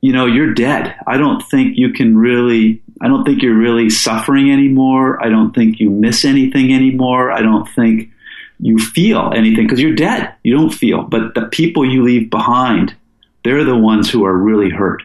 you 0.00 0.12
know, 0.12 0.26
you're 0.26 0.54
dead. 0.54 0.94
I 1.06 1.16
don't 1.16 1.40
think 1.50 1.76
you 1.76 1.92
can 1.92 2.16
really, 2.18 2.82
I 3.00 3.08
don't 3.08 3.24
think 3.24 3.42
you're 3.42 3.56
really 3.56 3.90
suffering 3.90 4.50
anymore. 4.50 5.22
I 5.24 5.28
don't 5.28 5.54
think 5.54 5.78
you 5.80 5.90
miss 5.90 6.24
anything 6.24 6.72
anymore. 6.72 7.30
I 7.30 7.42
don't 7.42 7.68
think 7.68 8.10
you 8.60 8.78
feel 8.78 9.32
anything 9.34 9.66
because 9.66 9.80
you're 9.80 9.94
dead. 9.94 10.34
You 10.42 10.56
don't 10.56 10.70
feel. 10.72 11.02
But 11.02 11.34
the 11.34 11.46
people 11.46 11.88
you 11.88 12.02
leave 12.02 12.30
behind, 12.30 12.94
they're 13.44 13.64
the 13.64 13.76
ones 13.76 14.10
who 14.10 14.24
are 14.24 14.36
really 14.36 14.70
hurt. 14.70 15.02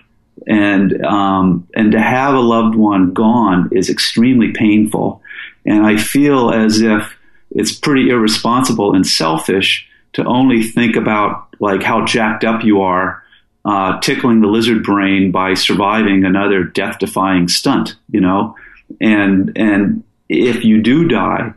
And 0.48 1.06
um, 1.06 1.68
and 1.76 1.92
to 1.92 2.02
have 2.02 2.34
a 2.34 2.40
loved 2.40 2.76
one 2.76 3.14
gone 3.14 3.70
is 3.72 3.90
extremely 3.90 4.52
painful. 4.52 5.22
And 5.66 5.86
I 5.86 5.98
feel 5.98 6.50
as 6.50 6.82
if 6.82 7.16
it's 7.52 7.72
pretty 7.72 8.10
irresponsible 8.10 8.96
and 8.96 9.06
selfish 9.06 9.88
to 10.14 10.26
only 10.26 10.64
think 10.64 10.96
about 10.96 11.48
like 11.60 11.84
how 11.84 12.06
jacked 12.06 12.44
up 12.44 12.64
you 12.64 12.82
are, 12.82 13.23
uh, 13.66 14.00
tickling 14.02 14.42
the 14.42 14.48
lizard 14.48 14.84
brain 14.84 15.32
by 15.32 15.54
surviving 15.54 16.26
another 16.26 16.64
death-defying 16.64 17.48
stunt. 17.48 17.96
You 18.12 18.22
know, 18.22 18.56
and 19.00 19.52
and 19.56 20.04
if 20.30 20.64
you 20.64 20.82
do 20.82 21.08
die, 21.08 21.54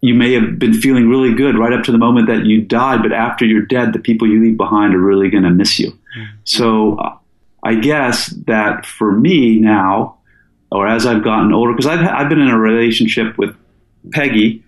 you 0.00 0.14
may 0.14 0.32
have 0.34 0.58
been 0.58 0.74
feeling 0.74 1.08
really 1.08 1.34
good 1.34 1.58
right 1.58 1.72
up 1.72 1.84
to 1.84 1.92
the 1.92 1.98
moment 1.98 2.28
that 2.28 2.44
you 2.44 2.62
died, 2.62 3.02
but 3.02 3.12
after 3.12 3.44
you're 3.44 3.62
dead, 3.62 3.92
the 3.92 3.98
people 3.98 4.28
you 4.28 4.40
leave 4.42 4.56
behind 4.56 4.94
are 4.94 5.00
really 5.00 5.30
going 5.30 5.42
to 5.42 5.50
miss 5.50 5.78
you. 5.78 5.90
Mm-hmm. 5.90 6.36
So 6.44 7.20
I 7.62 7.74
guess 7.74 8.28
that 8.46 8.86
for 8.86 9.12
me 9.12 9.58
now, 9.58 10.18
or 10.70 10.86
as 10.86 11.06
I've 11.06 11.24
gotten 11.24 11.52
older, 11.52 11.72
because 11.72 11.86
I've, 11.86 12.06
I've 12.06 12.28
been 12.28 12.40
in 12.40 12.48
a 12.48 12.58
relationship 12.58 13.36
with 13.38 13.56
Peggy 14.12 14.62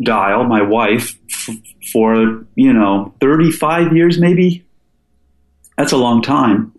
Dial, 0.00 0.44
my 0.44 0.62
wife, 0.62 1.16
f- 1.30 1.56
for, 1.92 2.44
you 2.54 2.72
know, 2.72 3.14
35 3.20 3.96
years 3.96 4.18
maybe. 4.18 4.64
That's 5.78 5.92
a 5.92 5.96
long 5.96 6.20
time. 6.20 6.72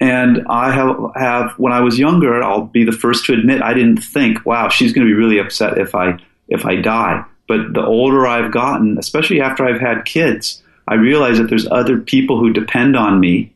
And 0.00 0.46
I 0.48 0.72
have, 0.72 0.96
have, 1.14 1.52
when 1.58 1.72
I 1.72 1.80
was 1.80 1.98
younger, 1.98 2.42
I'll 2.42 2.62
be 2.62 2.84
the 2.84 2.92
first 2.92 3.26
to 3.26 3.34
admit, 3.34 3.62
I 3.62 3.74
didn't 3.74 3.98
think, 3.98 4.46
wow, 4.46 4.68
she's 4.68 4.92
going 4.92 5.06
to 5.06 5.12
be 5.12 5.18
really 5.18 5.38
upset 5.38 5.76
if 5.78 5.94
I 5.94 6.18
if 6.48 6.64
I 6.64 6.76
die. 6.76 7.24
But 7.46 7.74
the 7.74 7.84
older 7.84 8.26
I've 8.26 8.50
gotten, 8.50 8.96
especially 8.98 9.40
after 9.40 9.66
I've 9.66 9.80
had 9.80 10.04
kids, 10.04 10.62
I 10.86 10.94
realize 10.94 11.36
that 11.38 11.50
there's 11.50 11.66
other 11.66 11.98
people 11.98 12.38
who 12.38 12.52
depend 12.52 12.96
on 12.96 13.20
me. 13.20 13.52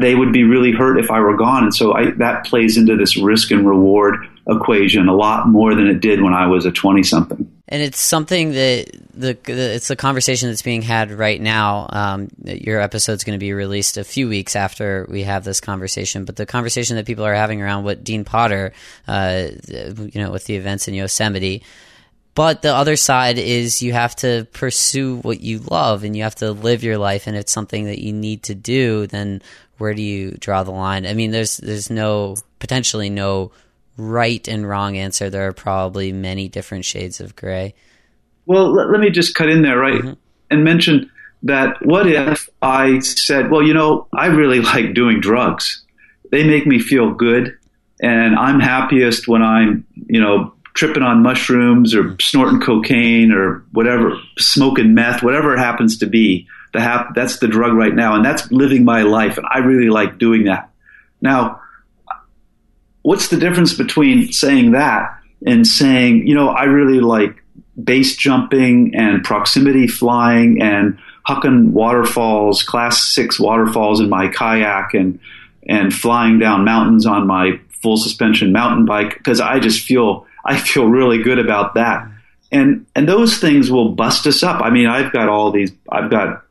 They 0.00 0.14
would 0.14 0.32
be 0.32 0.44
really 0.44 0.72
hurt 0.72 0.98
if 0.98 1.10
I 1.10 1.20
were 1.20 1.36
gone. 1.36 1.64
And 1.64 1.74
so 1.74 1.94
I, 1.94 2.10
that 2.12 2.44
plays 2.44 2.76
into 2.76 2.96
this 2.96 3.16
risk 3.16 3.50
and 3.50 3.66
reward 3.66 4.26
equation 4.48 5.08
a 5.08 5.14
lot 5.14 5.48
more 5.48 5.74
than 5.74 5.86
it 5.86 6.00
did 6.00 6.22
when 6.22 6.34
I 6.34 6.46
was 6.46 6.66
a 6.66 6.72
20 6.72 7.02
something. 7.02 7.48
And 7.68 7.82
it's 7.82 8.00
something 8.00 8.52
that 8.52 8.90
the, 9.14 9.38
the, 9.44 9.74
it's 9.74 9.88
a 9.90 9.96
conversation 9.96 10.48
that's 10.48 10.62
being 10.62 10.82
had 10.82 11.10
right 11.10 11.40
now. 11.40 11.86
Um, 11.90 12.28
your 12.44 12.80
episode's 12.80 13.24
going 13.24 13.38
to 13.38 13.42
be 13.42 13.52
released 13.52 13.96
a 13.96 14.04
few 14.04 14.28
weeks 14.28 14.56
after 14.56 15.06
we 15.08 15.22
have 15.22 15.44
this 15.44 15.60
conversation, 15.60 16.24
but 16.24 16.36
the 16.36 16.44
conversation 16.44 16.96
that 16.96 17.06
people 17.06 17.24
are 17.24 17.34
having 17.34 17.62
around 17.62 17.84
what 17.84 18.04
Dean 18.04 18.24
Potter, 18.24 18.72
uh, 19.08 19.48
you 19.68 20.10
know, 20.20 20.30
with 20.30 20.44
the 20.44 20.56
events 20.56 20.86
in 20.86 20.94
Yosemite, 20.94 21.62
but 22.34 22.62
the 22.62 22.74
other 22.74 22.96
side 22.96 23.38
is 23.38 23.82
you 23.82 23.92
have 23.92 24.16
to 24.16 24.46
pursue 24.52 25.18
what 25.18 25.40
you 25.40 25.58
love 25.58 26.02
and 26.02 26.16
you 26.16 26.22
have 26.22 26.36
to 26.36 26.52
live 26.52 26.82
your 26.82 26.96
life 26.96 27.26
and 27.26 27.36
it's 27.36 27.52
something 27.52 27.84
that 27.84 28.00
you 28.00 28.12
need 28.12 28.44
to 28.44 28.54
do, 28.54 29.06
then 29.06 29.42
where 29.78 29.92
do 29.92 30.02
you 30.02 30.32
draw 30.32 30.62
the 30.62 30.70
line? 30.70 31.06
I 31.06 31.12
mean, 31.14 31.30
there's 31.30 31.58
there's 31.58 31.90
no 31.90 32.36
potentially 32.58 33.10
no 33.10 33.52
right 33.96 34.46
and 34.48 34.68
wrong 34.68 34.96
answer. 34.96 35.30
There 35.30 35.46
are 35.48 35.52
probably 35.52 36.12
many 36.12 36.48
different 36.48 36.84
shades 36.84 37.20
of 37.20 37.36
gray. 37.36 37.74
Well, 38.46 38.72
let, 38.72 38.90
let 38.90 39.00
me 39.00 39.10
just 39.10 39.34
cut 39.34 39.48
in 39.48 39.62
there, 39.62 39.78
right? 39.78 40.00
Mm-hmm. 40.00 40.12
And 40.50 40.64
mention 40.64 41.10
that 41.44 41.84
what 41.84 42.06
if 42.06 42.48
I 42.60 43.00
said, 43.00 43.50
well, 43.50 43.62
you 43.62 43.74
know, 43.74 44.06
I 44.12 44.26
really 44.26 44.60
like 44.72 44.94
doing 44.94 45.20
drugs. 45.20 45.84
They 46.30 46.44
make 46.44 46.66
me 46.66 46.78
feel 46.78 47.12
good 47.12 47.58
and 48.02 48.34
I'm 48.34 48.58
happiest 48.58 49.28
when 49.28 49.42
I'm, 49.42 49.86
you 50.08 50.20
know, 50.20 50.52
tripping 50.74 51.02
on 51.02 51.22
mushrooms 51.22 51.94
or 51.94 52.16
snorting 52.20 52.60
cocaine 52.60 53.32
or 53.32 53.64
whatever, 53.72 54.18
smoking 54.38 54.92
meth, 54.94 55.22
whatever 55.22 55.54
it 55.54 55.58
happens 55.58 55.98
to 55.98 56.06
be. 56.06 56.48
The 56.72 56.80
hap- 56.80 57.14
that's 57.14 57.38
the 57.38 57.48
drug 57.48 57.74
right 57.74 57.94
now, 57.94 58.14
and 58.14 58.24
that's 58.24 58.50
living 58.50 58.84
my 58.84 59.02
life, 59.02 59.36
and 59.36 59.46
I 59.50 59.58
really 59.58 59.90
like 59.90 60.18
doing 60.18 60.44
that. 60.44 60.70
Now, 61.20 61.60
what's 63.02 63.28
the 63.28 63.36
difference 63.36 63.74
between 63.74 64.32
saying 64.32 64.72
that 64.72 65.18
and 65.44 65.66
saying, 65.66 66.26
you 66.26 66.34
know, 66.34 66.48
I 66.48 66.64
really 66.64 67.00
like 67.00 67.42
base 67.82 68.16
jumping 68.16 68.94
and 68.94 69.24
proximity 69.24 69.86
flying 69.86 70.62
and 70.62 70.98
hucking 71.28 71.70
waterfalls, 71.70 72.62
class 72.62 73.02
six 73.02 73.38
waterfalls 73.38 74.00
in 74.00 74.08
my 74.08 74.28
kayak 74.28 74.94
and 74.94 75.18
and 75.68 75.94
flying 75.94 76.38
down 76.38 76.64
mountains 76.64 77.06
on 77.06 77.26
my 77.26 77.60
full 77.82 77.96
suspension 77.96 78.52
mountain 78.52 78.84
bike 78.84 79.14
because 79.16 79.40
I 79.40 79.58
just 79.58 79.84
feel 79.84 80.26
I 80.44 80.58
feel 80.58 80.86
really 80.86 81.22
good 81.22 81.38
about 81.38 81.74
that. 81.74 82.08
And 82.50 82.86
and 82.94 83.08
those 83.08 83.38
things 83.38 83.70
will 83.70 83.90
bust 83.90 84.26
us 84.26 84.42
up. 84.42 84.60
I 84.62 84.70
mean, 84.70 84.86
I've 84.86 85.12
got 85.12 85.28
all 85.28 85.50
these. 85.50 85.72
I've 85.90 86.10
got 86.10 86.44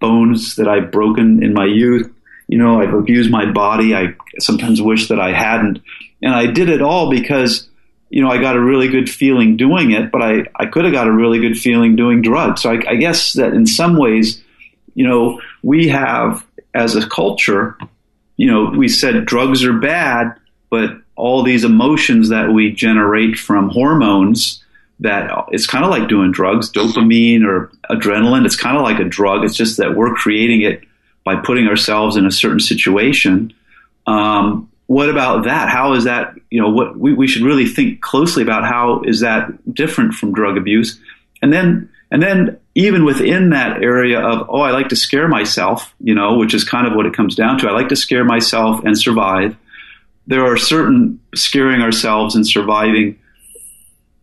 bones 0.00 0.56
that 0.56 0.68
I've 0.68 0.90
broken 0.90 1.42
in 1.42 1.52
my 1.52 1.66
youth. 1.66 2.13
You 2.46 2.58
know, 2.58 2.80
I've 2.80 2.92
abused 2.92 3.30
my 3.30 3.50
body. 3.50 3.94
I 3.94 4.14
sometimes 4.38 4.80
wish 4.82 5.08
that 5.08 5.20
I 5.20 5.32
hadn't. 5.32 5.80
And 6.22 6.34
I 6.34 6.46
did 6.46 6.68
it 6.68 6.82
all 6.82 7.10
because, 7.10 7.68
you 8.10 8.22
know, 8.22 8.30
I 8.30 8.38
got 8.38 8.56
a 8.56 8.60
really 8.60 8.88
good 8.88 9.08
feeling 9.08 9.56
doing 9.56 9.92
it, 9.92 10.10
but 10.10 10.22
I, 10.22 10.44
I 10.56 10.66
could 10.66 10.84
have 10.84 10.92
got 10.92 11.08
a 11.08 11.12
really 11.12 11.38
good 11.38 11.56
feeling 11.56 11.96
doing 11.96 12.22
drugs. 12.22 12.62
So 12.62 12.70
I, 12.70 12.80
I 12.88 12.96
guess 12.96 13.32
that 13.34 13.54
in 13.54 13.66
some 13.66 13.96
ways, 13.96 14.42
you 14.94 15.06
know, 15.06 15.40
we 15.62 15.88
have 15.88 16.44
as 16.74 16.96
a 16.96 17.08
culture, 17.08 17.76
you 18.36 18.46
know, 18.50 18.70
we 18.76 18.88
said 18.88 19.24
drugs 19.24 19.64
are 19.64 19.78
bad, 19.78 20.34
but 20.70 20.90
all 21.16 21.42
these 21.42 21.64
emotions 21.64 22.28
that 22.30 22.52
we 22.52 22.72
generate 22.72 23.38
from 23.38 23.70
hormones 23.70 24.64
that 25.00 25.30
it's 25.50 25.66
kind 25.66 25.84
of 25.84 25.90
like 25.90 26.08
doing 26.08 26.32
drugs, 26.32 26.70
dopamine 26.70 27.44
or 27.44 27.70
adrenaline. 27.90 28.46
It's 28.46 28.56
kind 28.56 28.76
of 28.76 28.82
like 28.82 28.98
a 28.98 29.04
drug. 29.04 29.44
It's 29.44 29.56
just 29.56 29.76
that 29.78 29.96
we're 29.96 30.14
creating 30.14 30.62
it 30.62 30.82
by 31.24 31.36
putting 31.36 31.66
ourselves 31.66 32.16
in 32.16 32.26
a 32.26 32.30
certain 32.30 32.60
situation. 32.60 33.52
Um, 34.06 34.70
what 34.86 35.08
about 35.08 35.44
that? 35.44 35.68
How 35.68 35.94
is 35.94 36.04
that? 36.04 36.34
You 36.50 36.60
know, 36.60 36.70
what 36.70 36.98
we, 36.98 37.14
we 37.14 37.26
should 37.26 37.42
really 37.42 37.66
think 37.66 38.00
closely 38.00 38.42
about 38.42 38.64
how 38.64 39.02
is 39.04 39.20
that 39.20 39.74
different 39.74 40.14
from 40.14 40.34
drug 40.34 40.58
abuse, 40.58 41.00
and 41.40 41.52
then 41.52 41.88
and 42.10 42.22
then 42.22 42.58
even 42.74 43.04
within 43.04 43.50
that 43.50 43.82
area 43.82 44.20
of 44.20 44.46
oh, 44.50 44.60
I 44.60 44.72
like 44.72 44.88
to 44.88 44.96
scare 44.96 45.26
myself, 45.28 45.94
you 46.00 46.14
know, 46.14 46.36
which 46.36 46.52
is 46.52 46.64
kind 46.64 46.86
of 46.86 46.94
what 46.94 47.06
it 47.06 47.14
comes 47.14 47.34
down 47.34 47.58
to. 47.58 47.68
I 47.68 47.72
like 47.72 47.88
to 47.88 47.96
scare 47.96 48.24
myself 48.24 48.84
and 48.84 48.98
survive 48.98 49.56
there 50.26 50.44
are 50.44 50.56
certain 50.56 51.20
scaring 51.34 51.82
ourselves 51.82 52.34
and 52.34 52.46
surviving 52.46 53.18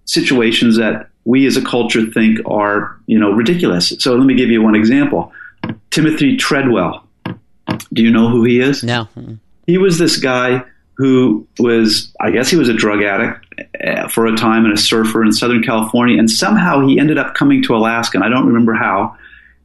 situations 0.06 0.78
that 0.78 1.10
we 1.26 1.46
as 1.46 1.58
a 1.58 1.62
culture 1.62 2.06
think 2.08 2.40
are, 2.46 2.98
you 3.06 3.20
know, 3.20 3.32
ridiculous. 3.32 3.94
So 4.00 4.16
let 4.16 4.26
me 4.26 4.34
give 4.34 4.50
you 4.50 4.62
one 4.62 4.76
example. 4.76 5.32
Timothy 5.92 6.38
Treadwell. 6.38 7.08
Do 7.94 8.02
you 8.02 8.12
know 8.12 8.30
who 8.30 8.44
he 8.44 8.60
is? 8.60 8.84
No. 8.84 9.08
He 9.68 9.78
was 9.78 9.98
this 9.98 10.18
guy 10.18 10.64
who 10.96 11.48
was, 11.60 12.14
I 12.20 12.32
guess 12.32 12.50
he 12.50 12.58
was 12.58 12.70
a 12.70 12.74
drug 12.74 13.02
addict 13.02 13.46
eh, 13.80 14.08
for 14.08 14.26
a 14.26 14.36
time 14.36 14.66
and 14.66 14.74
a 14.74 14.78
surfer 14.78 15.24
in 15.24 15.32
Southern 15.32 15.64
California. 15.64 16.18
And 16.18 16.30
somehow 16.30 16.86
he 16.86 17.00
ended 17.00 17.18
up 17.18 17.34
coming 17.34 17.64
to 17.64 17.76
Alaska, 17.76 18.18
and 18.18 18.24
I 18.24 18.30
don't 18.30 18.48
remember 18.48 18.74
how. 18.74 19.16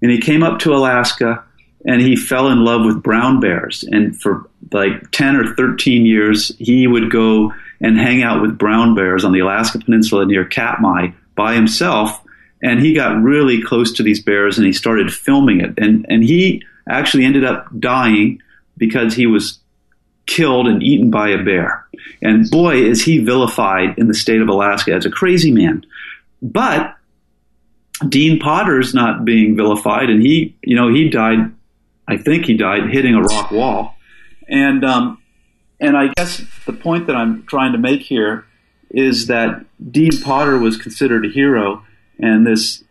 And 0.02 0.10
he 0.10 0.18
came 0.18 0.42
up 0.42 0.58
to 0.60 0.74
Alaska 0.74 1.42
and 1.84 2.00
he 2.00 2.16
fell 2.16 2.48
in 2.48 2.64
love 2.64 2.84
with 2.84 3.02
brown 3.02 3.40
bears. 3.40 3.84
And 3.84 4.20
for 4.20 4.48
like 4.72 5.10
10 5.12 5.36
or 5.36 5.54
13 5.54 6.04
years, 6.04 6.52
he 6.58 6.86
would 6.86 7.10
go 7.10 7.52
and 7.80 7.98
hang 7.98 8.22
out 8.22 8.42
with 8.42 8.58
brown 8.58 8.94
bears 8.94 9.24
on 9.24 9.32
the 9.32 9.40
Alaska 9.40 9.78
Peninsula 9.78 10.26
near 10.26 10.44
Katmai 10.44 11.08
by 11.34 11.54
himself. 11.54 12.20
And 12.62 12.80
he 12.80 12.94
got 12.94 13.22
really 13.22 13.62
close 13.62 13.92
to 13.94 14.02
these 14.02 14.22
bears 14.22 14.58
and 14.58 14.66
he 14.66 14.72
started 14.72 15.12
filming 15.12 15.60
it. 15.60 15.74
And, 15.78 16.06
and 16.08 16.24
he 16.24 16.62
actually 16.88 17.24
ended 17.24 17.44
up 17.44 17.68
dying 17.78 18.40
because 18.76 19.14
he 19.14 19.26
was 19.26 19.58
killed 20.26 20.66
and 20.66 20.82
eaten 20.82 21.10
by 21.10 21.28
a 21.28 21.42
bear. 21.42 21.86
And 22.22 22.50
boy, 22.50 22.76
is 22.76 23.04
he 23.04 23.18
vilified 23.18 23.98
in 23.98 24.08
the 24.08 24.14
state 24.14 24.40
of 24.40 24.48
Alaska 24.48 24.92
as 24.92 25.06
a 25.06 25.10
crazy 25.10 25.52
man. 25.52 25.84
But 26.42 26.96
Dean 28.08 28.38
Potter's 28.38 28.94
not 28.94 29.24
being 29.24 29.56
vilified, 29.56 30.10
and 30.10 30.20
he, 30.20 30.56
you 30.62 30.76
know, 30.76 30.92
he 30.92 31.08
died 31.08 31.52
I 32.08 32.16
think 32.16 32.46
he 32.46 32.56
died 32.56 32.88
hitting 32.90 33.14
a 33.14 33.20
rock 33.20 33.50
wall. 33.50 33.96
And 34.48 34.84
um, 34.84 35.20
and 35.80 35.96
I 35.96 36.08
guess 36.16 36.42
the 36.66 36.72
point 36.72 37.06
that 37.08 37.16
I'm 37.16 37.44
trying 37.46 37.72
to 37.72 37.78
make 37.78 38.02
here 38.02 38.44
is 38.90 39.26
that 39.26 39.64
Dean 39.90 40.12
Potter 40.22 40.58
was 40.58 40.76
considered 40.76 41.26
a 41.26 41.28
hero, 41.28 41.84
and 42.18 42.46
this 42.46 42.82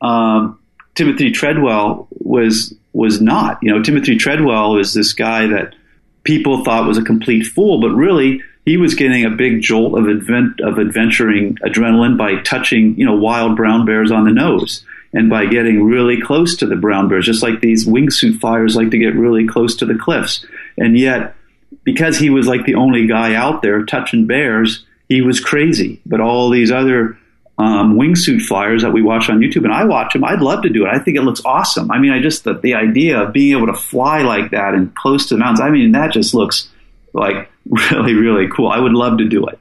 um, 0.00 0.58
Timothy 0.94 1.30
Treadwell 1.30 2.08
was 2.10 2.74
was 2.92 3.20
not. 3.20 3.58
You 3.62 3.72
know, 3.72 3.82
Timothy 3.82 4.16
Treadwell 4.16 4.78
is 4.78 4.94
this 4.94 5.12
guy 5.12 5.46
that 5.48 5.74
people 6.24 6.64
thought 6.64 6.86
was 6.86 6.98
a 6.98 7.02
complete 7.02 7.44
fool, 7.44 7.80
but 7.80 7.90
really 7.90 8.42
he 8.64 8.76
was 8.76 8.94
getting 8.94 9.24
a 9.24 9.30
big 9.30 9.60
jolt 9.60 9.98
of 9.98 10.08
advent, 10.08 10.60
of 10.60 10.78
adventuring 10.78 11.56
adrenaline 11.56 12.16
by 12.16 12.40
touching 12.42 12.96
you 12.98 13.04
know 13.04 13.14
wild 13.14 13.56
brown 13.56 13.84
bears 13.84 14.10
on 14.10 14.24
the 14.24 14.32
nose 14.32 14.84
and 15.12 15.30
by 15.30 15.46
getting 15.46 15.84
really 15.84 16.20
close 16.20 16.56
to 16.56 16.66
the 16.66 16.76
brown 16.76 17.08
bears, 17.08 17.26
just 17.26 17.42
like 17.42 17.60
these 17.60 17.86
wingsuit 17.86 18.40
flyers 18.40 18.76
like 18.76 18.90
to 18.90 18.98
get 18.98 19.14
really 19.14 19.46
close 19.46 19.76
to 19.76 19.86
the 19.86 19.94
cliffs. 19.94 20.44
And 20.76 20.98
yet, 20.98 21.34
because 21.84 22.18
he 22.18 22.28
was 22.28 22.46
like 22.46 22.66
the 22.66 22.74
only 22.74 23.06
guy 23.06 23.34
out 23.34 23.62
there 23.62 23.84
touching 23.84 24.26
bears, 24.26 24.84
he 25.08 25.22
was 25.22 25.40
crazy. 25.40 26.00
But 26.04 26.20
all 26.20 26.50
these 26.50 26.70
other 26.70 27.16
um, 27.58 27.96
wingsuit 27.96 28.42
flyers 28.42 28.82
that 28.82 28.92
we 28.92 29.02
watch 29.02 29.30
on 29.30 29.38
YouTube, 29.38 29.64
and 29.64 29.72
I 29.72 29.84
watch 29.84 30.12
them. 30.12 30.24
I'd 30.24 30.42
love 30.42 30.62
to 30.62 30.68
do 30.68 30.84
it. 30.84 30.90
I 30.90 30.98
think 30.98 31.16
it 31.16 31.22
looks 31.22 31.40
awesome. 31.44 31.90
I 31.90 31.98
mean, 31.98 32.12
I 32.12 32.20
just 32.20 32.44
the, 32.44 32.54
the 32.54 32.74
idea 32.74 33.22
of 33.22 33.32
being 33.32 33.56
able 33.56 33.66
to 33.68 33.74
fly 33.74 34.22
like 34.22 34.50
that 34.50 34.74
and 34.74 34.94
close 34.94 35.26
to 35.26 35.34
the 35.34 35.38
mountains. 35.38 35.60
I 35.60 35.70
mean, 35.70 35.92
that 35.92 36.12
just 36.12 36.34
looks 36.34 36.68
like 37.12 37.50
really, 37.68 38.14
really 38.14 38.48
cool. 38.48 38.68
I 38.68 38.78
would 38.78 38.92
love 38.92 39.18
to 39.18 39.28
do 39.28 39.46
it. 39.46 39.58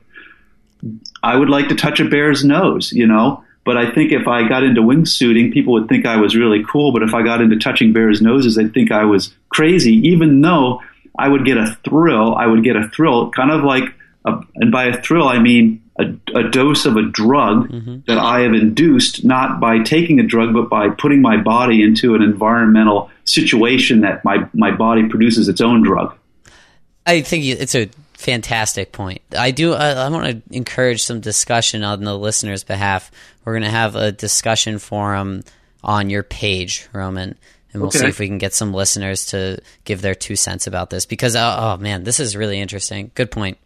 I 1.23 1.35
would 1.35 1.49
like 1.49 1.69
to 1.69 1.75
touch 1.75 1.99
a 1.99 2.05
bear's 2.05 2.43
nose, 2.43 2.91
you 2.91 3.07
know. 3.07 3.43
But 3.65 3.77
I 3.77 3.91
think 3.91 4.11
if 4.11 4.27
I 4.27 4.47
got 4.47 4.63
into 4.63 4.81
wingsuiting, 4.81 5.51
people 5.51 5.73
would 5.73 5.89
think 5.89 6.05
I 6.05 6.17
was 6.17 6.35
really 6.35 6.63
cool. 6.71 6.91
But 6.91 7.01
if 7.01 7.15
I 7.15 7.23
got 7.23 7.41
into 7.41 7.57
touching 7.57 7.93
bears' 7.93 8.21
noses, 8.21 8.55
they'd 8.55 8.73
think 8.73 8.91
I 8.91 9.05
was 9.05 9.33
crazy. 9.49 9.93
Even 10.09 10.39
though 10.41 10.81
I 11.17 11.27
would 11.27 11.45
get 11.45 11.57
a 11.57 11.75
thrill, 11.83 12.35
I 12.35 12.45
would 12.45 12.63
get 12.63 12.75
a 12.75 12.87
thrill, 12.89 13.31
kind 13.31 13.49
of 13.49 13.63
like, 13.63 13.85
a, 14.25 14.41
and 14.55 14.71
by 14.71 14.85
a 14.85 15.01
thrill 15.01 15.27
I 15.27 15.39
mean 15.39 15.81
a, 15.97 16.13
a 16.35 16.49
dose 16.49 16.85
of 16.85 16.97
a 16.97 17.03
drug 17.03 17.69
mm-hmm. 17.69 17.99
that 18.07 18.17
I 18.17 18.41
have 18.41 18.53
induced, 18.53 19.23
not 19.23 19.59
by 19.61 19.79
taking 19.79 20.19
a 20.19 20.23
drug, 20.23 20.53
but 20.53 20.69
by 20.69 20.89
putting 20.89 21.21
my 21.21 21.37
body 21.37 21.81
into 21.83 22.15
an 22.15 22.21
environmental 22.21 23.09
situation 23.23 24.01
that 24.01 24.23
my 24.25 24.47
my 24.53 24.71
body 24.71 25.07
produces 25.07 25.47
its 25.47 25.61
own 25.61 25.83
drug. 25.83 26.17
I 27.05 27.21
think 27.21 27.45
it's 27.45 27.75
a 27.75 27.89
fantastic 28.13 28.91
point. 28.91 29.21
I 29.37 29.51
do. 29.51 29.73
I, 29.73 29.91
I 29.91 30.09
want 30.09 30.25
to 30.25 30.55
encourage 30.55 31.03
some 31.03 31.21
discussion 31.21 31.83
on 31.83 32.03
the 32.03 32.17
listeners' 32.17 32.63
behalf. 32.63 33.11
We're 33.43 33.53
going 33.53 33.63
to 33.63 33.69
have 33.69 33.95
a 33.95 34.11
discussion 34.11 34.79
forum 34.79 35.43
on 35.83 36.09
your 36.09 36.23
page, 36.23 36.87
Roman, 36.91 37.37
and 37.71 37.81
we'll 37.81 37.89
okay. 37.89 37.99
see 37.99 38.07
if 38.07 38.19
we 38.19 38.27
can 38.27 38.39
get 38.39 38.53
some 38.53 38.73
listeners 38.73 39.27
to 39.27 39.59
give 39.83 40.01
their 40.01 40.15
two 40.15 40.35
cents 40.35 40.67
about 40.67 40.89
this. 40.89 41.05
Because 41.05 41.35
oh, 41.35 41.57
oh 41.57 41.77
man, 41.77 42.03
this 42.03 42.19
is 42.19 42.35
really 42.35 42.59
interesting. 42.59 43.11
Good 43.15 43.31
point. 43.31 43.59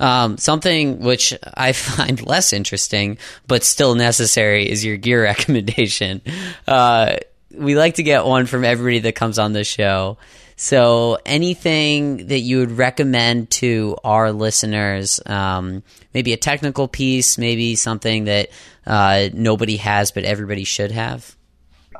Um, 0.00 0.36
something 0.38 1.00
which 1.00 1.32
I 1.54 1.72
find 1.72 2.24
less 2.26 2.52
interesting 2.52 3.18
but 3.46 3.64
still 3.64 3.94
necessary 3.94 4.68
is 4.68 4.84
your 4.84 4.96
gear 4.96 5.22
recommendation. 5.32 6.20
Uh, 6.66 7.16
we 7.54 7.76
like 7.76 7.94
to 7.94 8.02
get 8.02 8.24
one 8.24 8.46
from 8.46 8.64
everybody 8.64 9.00
that 9.00 9.14
comes 9.14 9.38
on 9.38 9.52
the 9.52 9.64
show. 9.64 10.18
So, 10.56 11.18
anything 11.26 12.28
that 12.28 12.38
you 12.38 12.58
would 12.58 12.72
recommend 12.72 13.50
to 13.52 13.96
our 14.04 14.30
listeners, 14.32 15.20
um, 15.26 15.82
maybe 16.14 16.32
a 16.32 16.36
technical 16.36 16.86
piece, 16.86 17.36
maybe 17.36 17.74
something 17.74 18.24
that 18.24 18.50
uh, 18.86 19.28
nobody 19.32 19.78
has 19.78 20.12
but 20.12 20.24
everybody 20.24 20.64
should 20.64 20.92
have? 20.92 21.34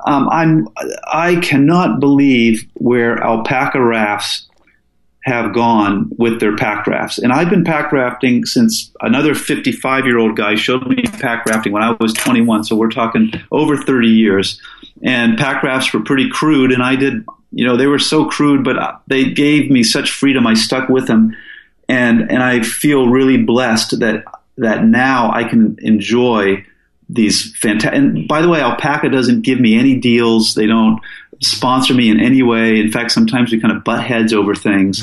Um, 0.05 0.29
I'm 0.29 0.67
I 1.11 1.37
cannot 1.37 1.99
believe 1.99 2.65
where 2.75 3.17
Alpacka 3.17 3.85
rafts 3.85 4.47
have 5.23 5.53
gone 5.53 6.11
with 6.17 6.39
their 6.39 6.55
pack 6.55 6.85
rafts. 6.85 7.17
And 7.17 7.31
I've 7.31 7.49
been 7.49 7.63
pack 7.63 7.91
rafting 7.91 8.45
since 8.45 8.91
another 9.01 9.33
55 9.33 10.05
year 10.05 10.17
old 10.17 10.35
guy 10.35 10.55
showed 10.55 10.85
me 10.87 11.01
pack 11.03 11.45
rafting 11.45 11.71
when 11.71 11.81
I 11.81 11.95
was 11.99 12.13
21. 12.13 12.65
So 12.65 12.75
we're 12.75 12.89
talking 12.89 13.31
over 13.51 13.77
30 13.77 14.07
years. 14.07 14.61
And 15.01 15.37
pack 15.37 15.63
rafts 15.63 15.93
were 15.93 16.01
pretty 16.01 16.29
crude, 16.29 16.71
and 16.71 16.81
I 16.81 16.95
did 16.95 17.25
you 17.53 17.65
know, 17.65 17.77
they 17.77 17.85
were 17.85 17.99
so 17.99 18.25
crude, 18.25 18.63
but 18.63 19.01
they 19.07 19.25
gave 19.29 19.69
me 19.69 19.83
such 19.83 20.11
freedom. 20.11 20.47
I 20.47 20.55
stuck 20.55 20.89
with 20.89 21.05
them, 21.05 21.35
and 21.87 22.31
and 22.31 22.41
I 22.41 22.61
feel 22.61 23.07
really 23.07 23.37
blessed 23.37 23.99
that 23.99 24.25
that 24.57 24.83
now 24.83 25.31
I 25.31 25.43
can 25.43 25.77
enjoy 25.79 26.65
these 27.09 27.55
fantastic. 27.57 27.93
And 27.93 28.27
by 28.27 28.41
the 28.41 28.49
way, 28.49 28.59
Alpacka 28.59 29.11
doesn't 29.11 29.41
give 29.43 29.59
me 29.59 29.77
any 29.77 29.99
deals. 29.99 30.55
They 30.55 30.65
don't 30.65 30.99
sponsor 31.43 31.93
me 31.93 32.09
in 32.09 32.19
any 32.19 32.43
way. 32.43 32.79
In 32.79 32.91
fact, 32.91 33.11
sometimes 33.11 33.51
we 33.51 33.59
kind 33.59 33.75
of 33.75 33.83
butt 33.83 34.03
heads 34.03 34.33
over 34.33 34.55
things. 34.55 35.01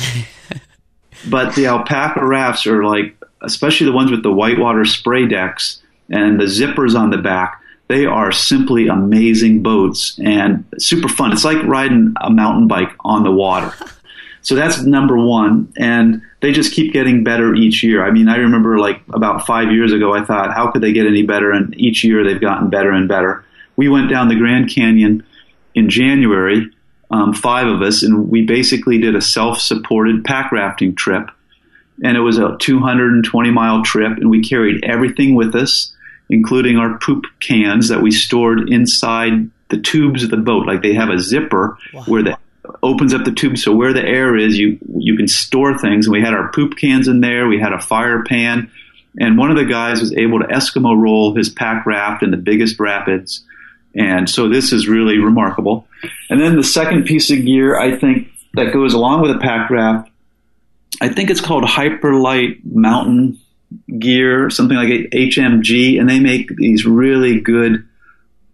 but 1.29 1.55
the 1.55 1.65
Alpacka 1.65 2.23
rafts 2.23 2.67
are 2.67 2.85
like, 2.85 3.17
especially 3.43 3.87
the 3.87 3.93
ones 3.93 4.11
with 4.11 4.23
the 4.23 4.33
whitewater 4.33 4.85
spray 4.85 5.27
decks 5.27 5.83
and 6.09 6.41
the 6.41 6.45
zippers 6.45 6.99
on 6.99 7.11
the 7.11 7.19
back 7.19 7.61
they 7.91 8.07
are 8.07 8.31
simply 8.31 8.87
amazing 8.87 9.65
boats 9.65 10.17
and 10.21 10.65
super 10.79 11.09
fun. 11.09 11.33
It's 11.33 11.45
like 11.45 11.61
riding 11.65 12.15
a 12.21 12.31
mountain 12.31 12.69
bike 12.69 12.93
on 13.01 13.25
the 13.25 13.33
water. 13.33 13.75
So 14.43 14.55
that's 14.55 14.81
number 14.81 15.19
one. 15.19 15.71
And 15.77 16.23
they 16.41 16.51
just 16.51 16.73
keep 16.73 16.95
getting 16.95 17.23
better 17.23 17.55
each 17.55 17.83
year. 17.83 18.03
I 18.03 18.11
mean, 18.11 18.27
I 18.27 18.37
remember 18.37 18.79
like 18.79 19.03
about 19.13 19.47
five 19.47 19.71
years 19.71 19.93
ago, 19.93 20.15
I 20.15 20.25
thought, 20.25 20.55
how 20.55 20.71
could 20.71 20.81
they 20.81 20.95
get 20.95 21.07
any 21.07 21.23
better? 21.23 21.53
And 21.53 21.79
each 21.79 22.03
year 22.05 22.25
they've 22.25 22.41
gotten 22.41 22.71
better 22.71 22.91
and 22.91 23.07
better. 23.07 23.45
We 23.77 23.91
went 23.91 24.09
down 24.09 24.29
the 24.29 24.37
Grand 24.37 24.71
Canyon 24.71 25.27
in 25.75 25.91
January, 25.91 26.71
um, 27.11 27.35
five 27.35 27.67
of 27.67 27.83
us, 27.83 28.03
and 28.03 28.29
we 28.29 28.47
basically 28.47 28.99
did 28.99 29.17
a 29.17 29.21
self 29.21 29.61
supported 29.61 30.25
pack 30.25 30.53
rafting 30.53 30.95
trip. 30.95 31.31
And 32.03 32.17
it 32.17 32.21
was 32.21 32.39
a 32.39 32.57
220 32.59 33.51
mile 33.51 33.83
trip, 33.83 34.17
and 34.17 34.31
we 34.31 34.43
carried 34.43 34.85
everything 34.85 35.35
with 35.35 35.55
us 35.55 35.95
including 36.31 36.79
our 36.79 36.97
poop 36.99 37.27
cans 37.41 37.89
that 37.89 38.01
we 38.01 38.11
stored 38.11 38.73
inside 38.73 39.51
the 39.69 39.79
tubes 39.79 40.23
of 40.23 40.31
the 40.31 40.37
boat. 40.37 40.67
Like 40.67 40.81
they 40.81 40.95
have 40.95 41.11
a 41.11 41.19
zipper 41.19 41.77
wow. 41.93 42.05
where 42.05 42.23
the 42.23 42.39
opens 42.83 43.13
up 43.13 43.25
the 43.25 43.33
tube, 43.33 43.59
so 43.59 43.75
where 43.75 43.93
the 43.93 44.05
air 44.05 44.37
is, 44.37 44.57
you 44.57 44.79
you 44.97 45.17
can 45.17 45.29
store 45.29 45.77
things. 45.77 46.07
And 46.07 46.13
we 46.13 46.21
had 46.21 46.33
our 46.33 46.51
poop 46.53 46.77
cans 46.77 47.09
in 47.09 47.21
there. 47.21 47.49
We 47.49 47.61
had 47.61 47.73
a 47.73 47.81
fire 47.81 48.23
pan, 48.25 48.71
and 49.19 49.37
one 49.37 49.51
of 49.51 49.57
the 49.57 49.65
guys 49.65 50.01
was 50.01 50.15
able 50.15 50.39
to 50.39 50.47
Eskimo 50.47 50.97
roll 50.97 51.35
his 51.35 51.49
pack 51.49 51.85
raft 51.85 52.23
in 52.23 52.31
the 52.31 52.37
biggest 52.37 52.79
rapids. 52.79 53.45
And 53.95 54.29
so 54.29 54.49
this 54.49 54.73
is 54.73 54.89
really 54.89 55.19
remarkable. 55.19 55.87
And 56.29 56.41
then 56.41 56.57
the 56.57 56.65
second 56.65 57.05
piece 57.05 57.31
of 57.31 57.45
gear, 57.45 57.79
I 57.79 57.97
think, 57.97 58.29
that 58.55 58.73
goes 58.73 58.95
along 58.95 59.23
with 59.23 59.31
a 59.31 59.39
pack 59.39 59.71
raft, 59.71 60.11
I 61.01 61.09
think 61.09 61.31
it's 61.31 61.41
called 61.41 61.65
Hyperlite 61.65 62.65
Mountain 62.65 63.39
gear, 63.99 64.51
something 64.51 64.77
like 64.77 64.89
HMG, 64.89 66.01
and 66.01 66.09
they 66.09 66.21
make 66.21 66.55
these 66.57 66.85
really 66.85 67.41
good 67.41 67.87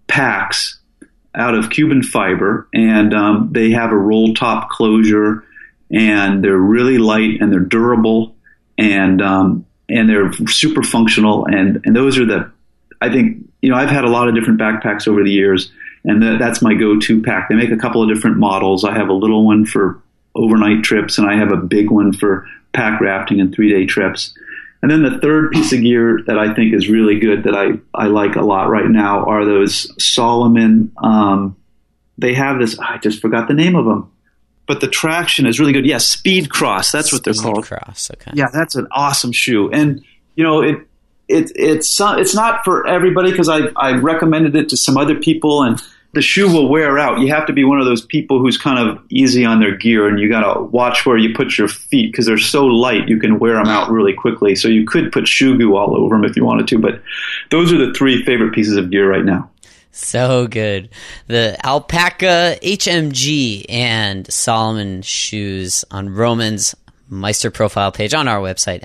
packs 0.06 0.78
out 1.34 1.54
of 1.54 1.66
Cuben 1.66 2.04
fiber, 2.04 2.68
and 2.72 3.14
um, 3.14 3.48
they 3.52 3.70
have 3.70 3.90
a 3.90 3.96
roll 3.96 4.34
top 4.34 4.70
closure, 4.70 5.44
and 5.90 6.42
they're 6.42 6.56
really 6.56 6.98
light 6.98 7.40
and 7.40 7.52
they're 7.52 7.60
durable, 7.60 8.34
and 8.78 9.20
um, 9.22 9.66
and 9.88 10.08
they're 10.08 10.32
super 10.48 10.82
functional, 10.82 11.46
and 11.46 11.80
and 11.84 11.96
those 11.96 12.18
are 12.18 12.26
the, 12.26 12.52
I 13.00 13.10
think 13.10 13.45
you 13.62 13.70
know 13.70 13.76
I've 13.76 13.90
had 13.90 14.04
a 14.04 14.10
lot 14.10 14.28
of 14.28 14.34
different 14.34 14.60
backpacks 14.60 15.08
over 15.08 15.22
the 15.22 15.32
years, 15.32 15.70
and 16.04 16.22
that's 16.40 16.62
my 16.62 16.74
go-to 16.74 17.22
pack. 17.22 17.48
They 17.48 17.54
make 17.54 17.70
a 17.70 17.76
couple 17.76 18.02
of 18.02 18.08
different 18.08 18.38
models. 18.38 18.84
I 18.84 18.94
have 18.94 19.08
a 19.08 19.14
little 19.14 19.46
one 19.46 19.64
for 19.66 20.00
overnight 20.34 20.82
trips, 20.84 21.18
and 21.18 21.28
I 21.28 21.36
have 21.36 21.52
a 21.52 21.56
big 21.56 21.90
one 21.90 22.12
for 22.12 22.46
pack 22.72 23.00
rafting 23.00 23.40
and 23.40 23.54
three-day 23.54 23.86
trips 23.86 24.34
and 24.82 24.90
then 24.90 25.02
the 25.02 25.18
third 25.18 25.50
piece 25.52 25.72
of 25.72 25.80
gear 25.80 26.20
that 26.26 26.38
I 26.38 26.54
think 26.54 26.74
is 26.74 26.88
really 26.88 27.18
good 27.18 27.44
that 27.44 27.56
I, 27.56 27.72
I 27.94 28.06
like 28.06 28.36
a 28.36 28.42
lot 28.42 28.68
right 28.68 28.88
now 28.88 29.24
are 29.24 29.44
those 29.44 29.92
Salomon. 30.02 30.92
Um, 30.98 31.56
they 32.18 32.34
have 32.34 32.58
this, 32.58 32.78
I 32.78 32.98
just 32.98 33.20
forgot 33.20 33.48
the 33.48 33.54
name 33.54 33.74
of 33.74 33.84
them, 33.84 34.12
but 34.66 34.80
the 34.80 34.88
traction 34.88 35.46
is 35.46 35.58
really 35.58 35.72
good. 35.72 35.86
Yes, 35.86 35.92
yeah, 36.08 36.18
Speed 36.18 36.50
Cross. 36.50 36.92
That's 36.92 37.12
what 37.12 37.24
they're 37.24 37.34
Speed 37.34 37.52
called. 37.52 37.64
Cross. 37.64 38.10
Okay. 38.12 38.30
Yeah, 38.34 38.46
that's 38.52 38.74
an 38.74 38.86
awesome 38.92 39.32
shoe. 39.32 39.70
And, 39.72 40.04
you 40.34 40.44
know, 40.44 40.62
it, 40.62 40.78
it, 41.28 41.52
it's, 41.54 42.00
uh, 42.00 42.16
it's 42.18 42.34
not 42.34 42.64
for 42.64 42.86
everybody 42.86 43.30
because 43.30 43.48
I, 43.48 43.68
I 43.76 43.92
recommended 43.92 44.54
it 44.56 44.68
to 44.70 44.76
some 44.76 44.96
other 44.96 45.16
people 45.16 45.62
and, 45.62 45.80
the 46.16 46.22
shoe 46.22 46.50
will 46.50 46.68
wear 46.68 46.98
out. 46.98 47.20
You 47.20 47.28
have 47.28 47.46
to 47.46 47.52
be 47.52 47.62
one 47.62 47.78
of 47.78 47.84
those 47.84 48.04
people 48.04 48.40
who's 48.40 48.56
kind 48.56 48.88
of 48.88 49.04
easy 49.10 49.44
on 49.44 49.60
their 49.60 49.76
gear, 49.76 50.08
and 50.08 50.18
you 50.18 50.30
got 50.30 50.54
to 50.54 50.62
watch 50.62 51.04
where 51.04 51.18
you 51.18 51.34
put 51.34 51.58
your 51.58 51.68
feet 51.68 52.10
because 52.10 52.24
they're 52.24 52.38
so 52.38 52.64
light. 52.64 53.06
You 53.06 53.20
can 53.20 53.38
wear 53.38 53.56
them 53.56 53.66
out 53.66 53.90
really 53.90 54.14
quickly. 54.14 54.56
So 54.56 54.66
you 54.66 54.86
could 54.86 55.12
put 55.12 55.28
shoe 55.28 55.58
goo 55.58 55.76
all 55.76 55.94
over 55.94 56.16
them 56.16 56.24
if 56.24 56.34
you 56.34 56.42
wanted 56.42 56.68
to. 56.68 56.78
But 56.78 57.02
those 57.50 57.70
are 57.70 57.76
the 57.76 57.92
three 57.92 58.24
favorite 58.24 58.54
pieces 58.54 58.76
of 58.76 58.90
gear 58.90 59.10
right 59.10 59.26
now. 59.26 59.50
So 59.92 60.46
good. 60.46 60.88
The 61.26 61.58
Alpacka 61.62 62.60
HMG 62.60 63.66
and 63.68 64.30
Salomon 64.32 65.02
shoes 65.02 65.84
on 65.90 66.14
Roman's 66.14 66.74
Meister 67.10 67.50
profile 67.50 67.92
page 67.92 68.14
on 68.14 68.26
our 68.26 68.40
website, 68.40 68.80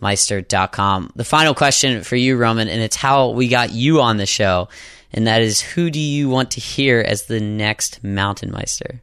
mtnmeister.com. 0.00 1.12
The 1.16 1.24
final 1.24 1.54
question 1.54 2.02
for 2.02 2.16
you, 2.16 2.36
Roman, 2.36 2.68
and 2.68 2.80
it's 2.80 2.96
how 2.96 3.30
we 3.30 3.48
got 3.48 3.72
you 3.72 4.00
on 4.00 4.16
the 4.16 4.26
show 4.26 4.68
and 5.16 5.26
that 5.26 5.40
is 5.40 5.60
who 5.60 5.90
do 5.90 5.98
you 5.98 6.28
want 6.28 6.52
to 6.52 6.60
hear 6.60 7.00
as 7.00 7.24
the 7.24 7.40
next 7.40 8.04
Mountain 8.04 8.52
Meister? 8.52 9.00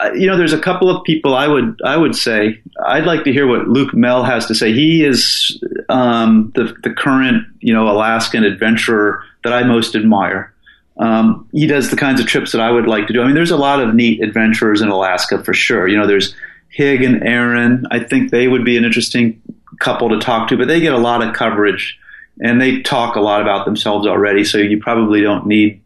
Uh, 0.00 0.12
you 0.12 0.28
know, 0.28 0.36
there's 0.36 0.52
a 0.52 0.60
couple 0.60 0.88
of 0.88 1.02
people 1.04 1.34
I 1.34 1.48
would 1.48 1.80
I 1.84 1.96
would 1.96 2.14
say 2.14 2.60
I'd 2.86 3.04
like 3.04 3.24
to 3.24 3.32
hear 3.32 3.46
what 3.46 3.66
Luc 3.66 3.90
Mehl 3.92 4.24
has 4.24 4.46
to 4.46 4.54
say. 4.54 4.72
He 4.72 5.04
is 5.04 5.62
um, 5.88 6.52
the 6.54 6.76
the 6.84 6.94
current 6.94 7.44
you 7.58 7.74
know 7.74 7.88
Alaskan 7.88 8.44
adventurer 8.44 9.24
that 9.42 9.52
I 9.52 9.64
most 9.64 9.96
admire. 9.96 10.54
Um, 10.98 11.48
he 11.52 11.66
does 11.66 11.90
the 11.90 11.96
kinds 11.96 12.20
of 12.20 12.26
trips 12.26 12.52
that 12.52 12.60
I 12.60 12.70
would 12.70 12.86
like 12.86 13.06
to 13.06 13.12
do. 13.12 13.22
I 13.22 13.26
mean, 13.26 13.34
there's 13.34 13.52
a 13.52 13.56
lot 13.56 13.80
of 13.80 13.94
neat 13.94 14.20
adventurers 14.20 14.80
in 14.80 14.88
Alaska 14.88 15.42
for 15.44 15.54
sure. 15.54 15.86
You 15.86 15.96
know, 15.96 16.08
there's 16.08 16.34
Hig 16.70 17.02
and 17.02 17.22
Erin. 17.22 17.84
I 17.90 18.00
think 18.00 18.30
they 18.30 18.48
would 18.48 18.64
be 18.64 18.76
an 18.76 18.84
interesting 18.84 19.40
couple 19.78 20.10
to 20.10 20.18
talk 20.18 20.48
to, 20.48 20.56
but 20.56 20.68
they 20.68 20.80
get 20.80 20.92
a 20.92 20.98
lot 20.98 21.22
of 21.22 21.34
coverage 21.34 21.98
and 22.40 22.60
they 22.60 22.82
talk 22.82 23.16
a 23.16 23.20
lot 23.20 23.40
about 23.40 23.64
themselves 23.64 24.06
already, 24.06 24.44
so 24.44 24.58
you 24.58 24.80
probably 24.80 25.20
don't 25.20 25.46
need 25.46 25.80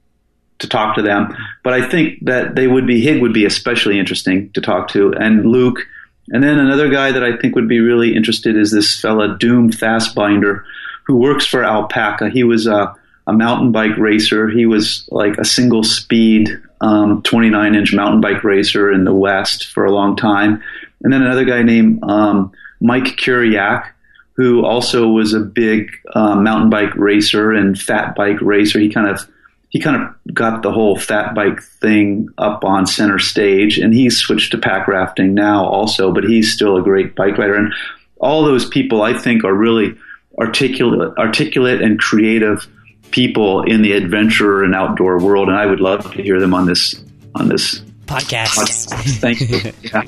to 0.59 0.69
talk 0.69 0.97
to 0.97 1.03
them. 1.03 1.35
But 1.63 1.73
I 1.73 1.89
think 1.89 2.25
that 2.25 2.55
they 2.55 2.67
would 2.67 2.87
be 2.87 3.01
Hig 3.01 3.23
would 3.23 3.33
be 3.33 3.47
especially 3.47 3.99
interesting 3.99 4.51
to 4.53 4.61
talk 4.61 4.89
to, 4.89 5.15
and 5.15 5.47
Luc, 5.47 5.87
and 6.29 6.43
then 6.43 6.59
another 6.59 6.89
guy 6.89 7.13
that 7.13 7.25
I 7.25 7.37
think 7.37 7.55
would 7.55 7.69
be 7.69 7.81
really 7.81 8.15
interested 8.15 8.57
is 8.57 8.71
this 8.71 9.01
fella 9.01 9.37
Doom 9.39 9.71
Fastbinder, 9.71 10.63
who 11.07 11.17
works 11.17 11.47
for 11.47 11.63
Alpacka. 11.63 12.31
He 12.31 12.45
was 12.45 12.67
a, 12.67 12.95
a 13.27 13.33
mountain 13.33 13.73
bike 13.73 13.97
racer. 13.97 14.49
He 14.49 14.67
was 14.67 15.09
like 15.11 15.37
a 15.39 15.45
single 15.45 15.83
speed 15.83 16.51
um, 16.81 17.23
29 17.23 17.75
inch 17.75 17.95
mountain 17.95 18.21
bike 18.21 18.45
racer 18.45 18.93
in 18.93 19.05
the 19.05 19.15
West 19.15 19.69
for 19.69 19.85
a 19.85 19.93
long 19.93 20.17
time. 20.17 20.63
And 21.03 21.13
then 21.13 21.23
another 21.23 21.45
guy 21.45 21.63
named 21.63 22.03
um, 22.05 22.53
Mike 22.83 23.17
Curiak, 23.17 23.89
who 24.35 24.65
also 24.65 25.09
was 25.09 25.33
a 25.33 25.41
big 25.41 25.91
uh, 26.15 26.35
mountain 26.35 26.69
bike 26.69 26.95
racer 26.97 27.53
and 27.53 27.79
fat 27.79 28.15
bike 28.15 28.41
racer. 28.41 28.79
He 28.79 28.89
kind 28.89 29.09
of 29.09 29.27
he 29.69 29.81
kind 29.81 30.03
of 30.03 30.35
got 30.35 30.63
the 30.63 30.73
whole 30.73 30.99
fat 30.99 31.35
bike 31.35 31.63
thing 31.63 32.29
up 32.37 32.65
on 32.65 32.87
center 32.87 33.19
stage, 33.19 33.79
and 33.79 33.95
he's 33.95 34.19
switched 34.19 34.51
to 34.53 34.59
pack 34.59 34.89
rafting 34.89 35.33
now 35.33 35.65
also. 35.65 36.13
But 36.13 36.25
he's 36.25 36.53
still 36.53 36.77
a 36.77 36.83
great 36.83 37.15
bike 37.15 37.39
rider, 37.39 37.55
and 37.55 37.73
all 38.19 38.45
those 38.45 38.69
people 38.69 39.03
I 39.03 39.15
think 39.17 39.45
are 39.45 39.55
really 39.55 39.97
articulate, 40.39 41.17
articulate 41.19 41.81
and 41.81 41.99
creative 41.99 42.67
people 43.13 43.63
in 43.63 43.83
the 43.83 43.93
adventure 43.93 44.63
and 44.63 44.75
outdoor 44.75 45.19
world, 45.21 45.49
and 45.49 45.57
I 45.57 45.67
would 45.67 45.81
love 45.81 46.11
to 46.13 46.23
hear 46.23 46.41
them 46.41 46.53
on 46.53 46.67
this 46.67 46.95
on 47.35 47.49
this 47.49 47.81
podcast. 48.07 48.59
podcast. 48.59 49.21
Thank 49.21 49.41
you. 49.41 49.73
Yeah. 49.83 50.03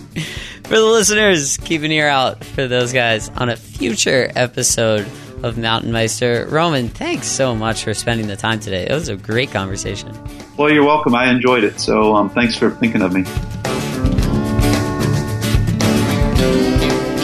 For 0.64 0.76
the 0.76 0.84
listeners, 0.84 1.58
keep 1.58 1.82
an 1.82 1.92
ear 1.92 2.08
out 2.08 2.42
for 2.42 2.66
those 2.66 2.92
guys 2.92 3.28
on 3.30 3.50
a 3.50 3.56
future 3.56 4.30
episode 4.34 5.06
of 5.42 5.58
Mountain 5.58 5.92
Meister. 5.92 6.46
Roman, 6.48 6.88
thanks 6.88 7.26
so 7.26 7.54
much 7.54 7.84
for 7.84 7.92
spending 7.92 8.28
the 8.28 8.36
time 8.36 8.60
today. 8.60 8.86
It 8.86 8.92
was 8.92 9.10
a 9.10 9.16
great 9.16 9.50
conversation. 9.50 10.16
Well, 10.56 10.70
you're 10.72 10.84
welcome. 10.84 11.14
I 11.14 11.28
enjoyed 11.30 11.64
it. 11.64 11.78
So 11.80 12.14
um, 12.14 12.30
thanks 12.30 12.56
for 12.56 12.70
thinking 12.70 13.02
of 13.02 13.12
me. 13.12 13.24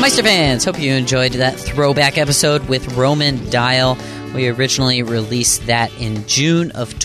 Meister 0.01 0.23
fans, 0.23 0.65
hope 0.65 0.79
you 0.79 0.93
enjoyed 0.93 1.33
that 1.33 1.59
throwback 1.59 2.19
episode 2.19 2.69
with 2.69 2.95
Roman 2.95 3.49
Dial. 3.51 3.97
We 4.35 4.49
originally 4.49 5.03
released 5.03 5.67
that 5.67 5.93
in 5.99 6.27
June 6.27 6.73
of 6.73 6.99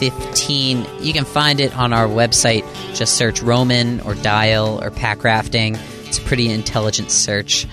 2015. 0.00 0.86
You 1.00 1.12
can 1.12 1.24
find 1.24 1.60
it 1.60 1.76
on 1.76 1.92
our 1.92 2.06
website. 2.06 2.64
Just 2.94 3.16
search 3.16 3.42
Roman 3.42 4.00
or 4.00 4.14
Dial 4.16 4.82
or 4.82 4.90
Pack 4.90 5.22
Rafting. 5.24 5.76
It's 6.04 6.18
a 6.18 6.22
pretty 6.22 6.50
intelligent 6.50 7.10
search. 7.10 7.66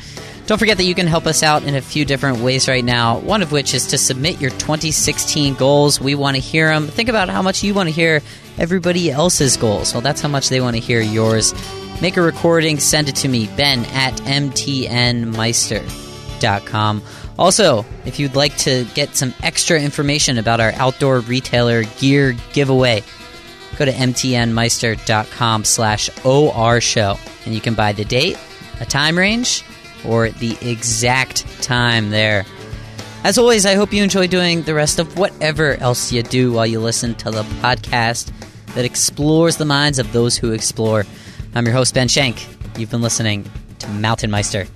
Don't 0.45 0.57
forget 0.57 0.77
that 0.77 0.85
you 0.85 0.95
can 0.95 1.07
help 1.07 1.25
us 1.25 1.43
out 1.43 1.63
in 1.63 1.75
a 1.75 1.81
few 1.81 2.05
different 2.05 2.39
ways 2.39 2.69
right 2.69 2.85
now. 2.85 3.19
One 3.19 3.41
of 3.41 3.51
which 3.51 3.73
is 3.73 3.87
to 3.87 3.97
submit 3.97 4.39
your 4.39 4.51
2016 4.51 5.55
goals. 5.55 5.99
We 5.99 6.15
want 6.15 6.35
to 6.35 6.41
hear 6.41 6.69
them. 6.69 6.87
Think 6.87 7.09
about 7.09 7.27
how 7.29 7.41
much 7.41 7.63
you 7.63 7.73
want 7.73 7.89
to 7.89 7.93
hear 7.93 8.21
everybody 8.57 9.11
else's 9.11 9.57
goals. 9.57 9.93
Well, 9.93 9.99
that's 10.01 10.21
how 10.21 10.29
much 10.29 10.47
they 10.49 10.61
want 10.61 10.77
to 10.77 10.81
hear 10.81 11.01
yours. 11.01 11.53
Make 12.01 12.15
a 12.15 12.21
recording, 12.21 12.79
send 12.79 13.09
it 13.09 13.17
to 13.17 13.27
me, 13.27 13.49
ben 13.57 13.83
at 13.85 14.13
mtnmeister.com. 14.21 17.01
Also, 17.37 17.85
if 18.05 18.19
you'd 18.19 18.35
like 18.35 18.55
to 18.57 18.85
get 18.95 19.15
some 19.15 19.33
extra 19.43 19.79
information 19.79 20.37
about 20.37 20.59
our 20.59 20.71
outdoor 20.73 21.19
retailer 21.19 21.83
gear 21.99 22.35
giveaway, 22.53 23.03
go 23.77 23.85
to 23.85 23.91
mtnmeister.com 23.91 25.63
slash 25.63 26.09
or 26.25 26.81
show 26.81 27.17
and 27.45 27.53
you 27.53 27.61
can 27.61 27.75
buy 27.75 27.93
the 27.93 28.05
date, 28.05 28.37
a 28.79 28.85
time 28.85 29.17
range, 29.17 29.63
or 30.05 30.29
the 30.29 30.57
exact 30.61 31.45
time 31.61 32.09
there. 32.09 32.45
As 33.23 33.37
always, 33.37 33.65
I 33.65 33.75
hope 33.75 33.93
you 33.93 34.03
enjoy 34.03 34.27
doing 34.27 34.63
the 34.63 34.73
rest 34.73 34.99
of 34.99 35.17
whatever 35.17 35.75
else 35.75 36.11
you 36.11 36.23
do 36.23 36.51
while 36.51 36.65
you 36.65 36.79
listen 36.79 37.13
to 37.15 37.31
the 37.31 37.43
podcast 37.43 38.31
that 38.73 38.85
explores 38.85 39.57
the 39.57 39.65
minds 39.65 39.99
of 39.99 40.11
those 40.11 40.37
who 40.37 40.53
explore. 40.53 41.05
I'm 41.53 41.65
your 41.65 41.73
host, 41.73 41.93
Ben 41.93 42.07
Shank. 42.07 42.47
You've 42.77 42.91
been 42.91 43.01
listening 43.01 43.49
to 43.79 43.87
Mountain 43.89 44.31
Meister. 44.31 44.67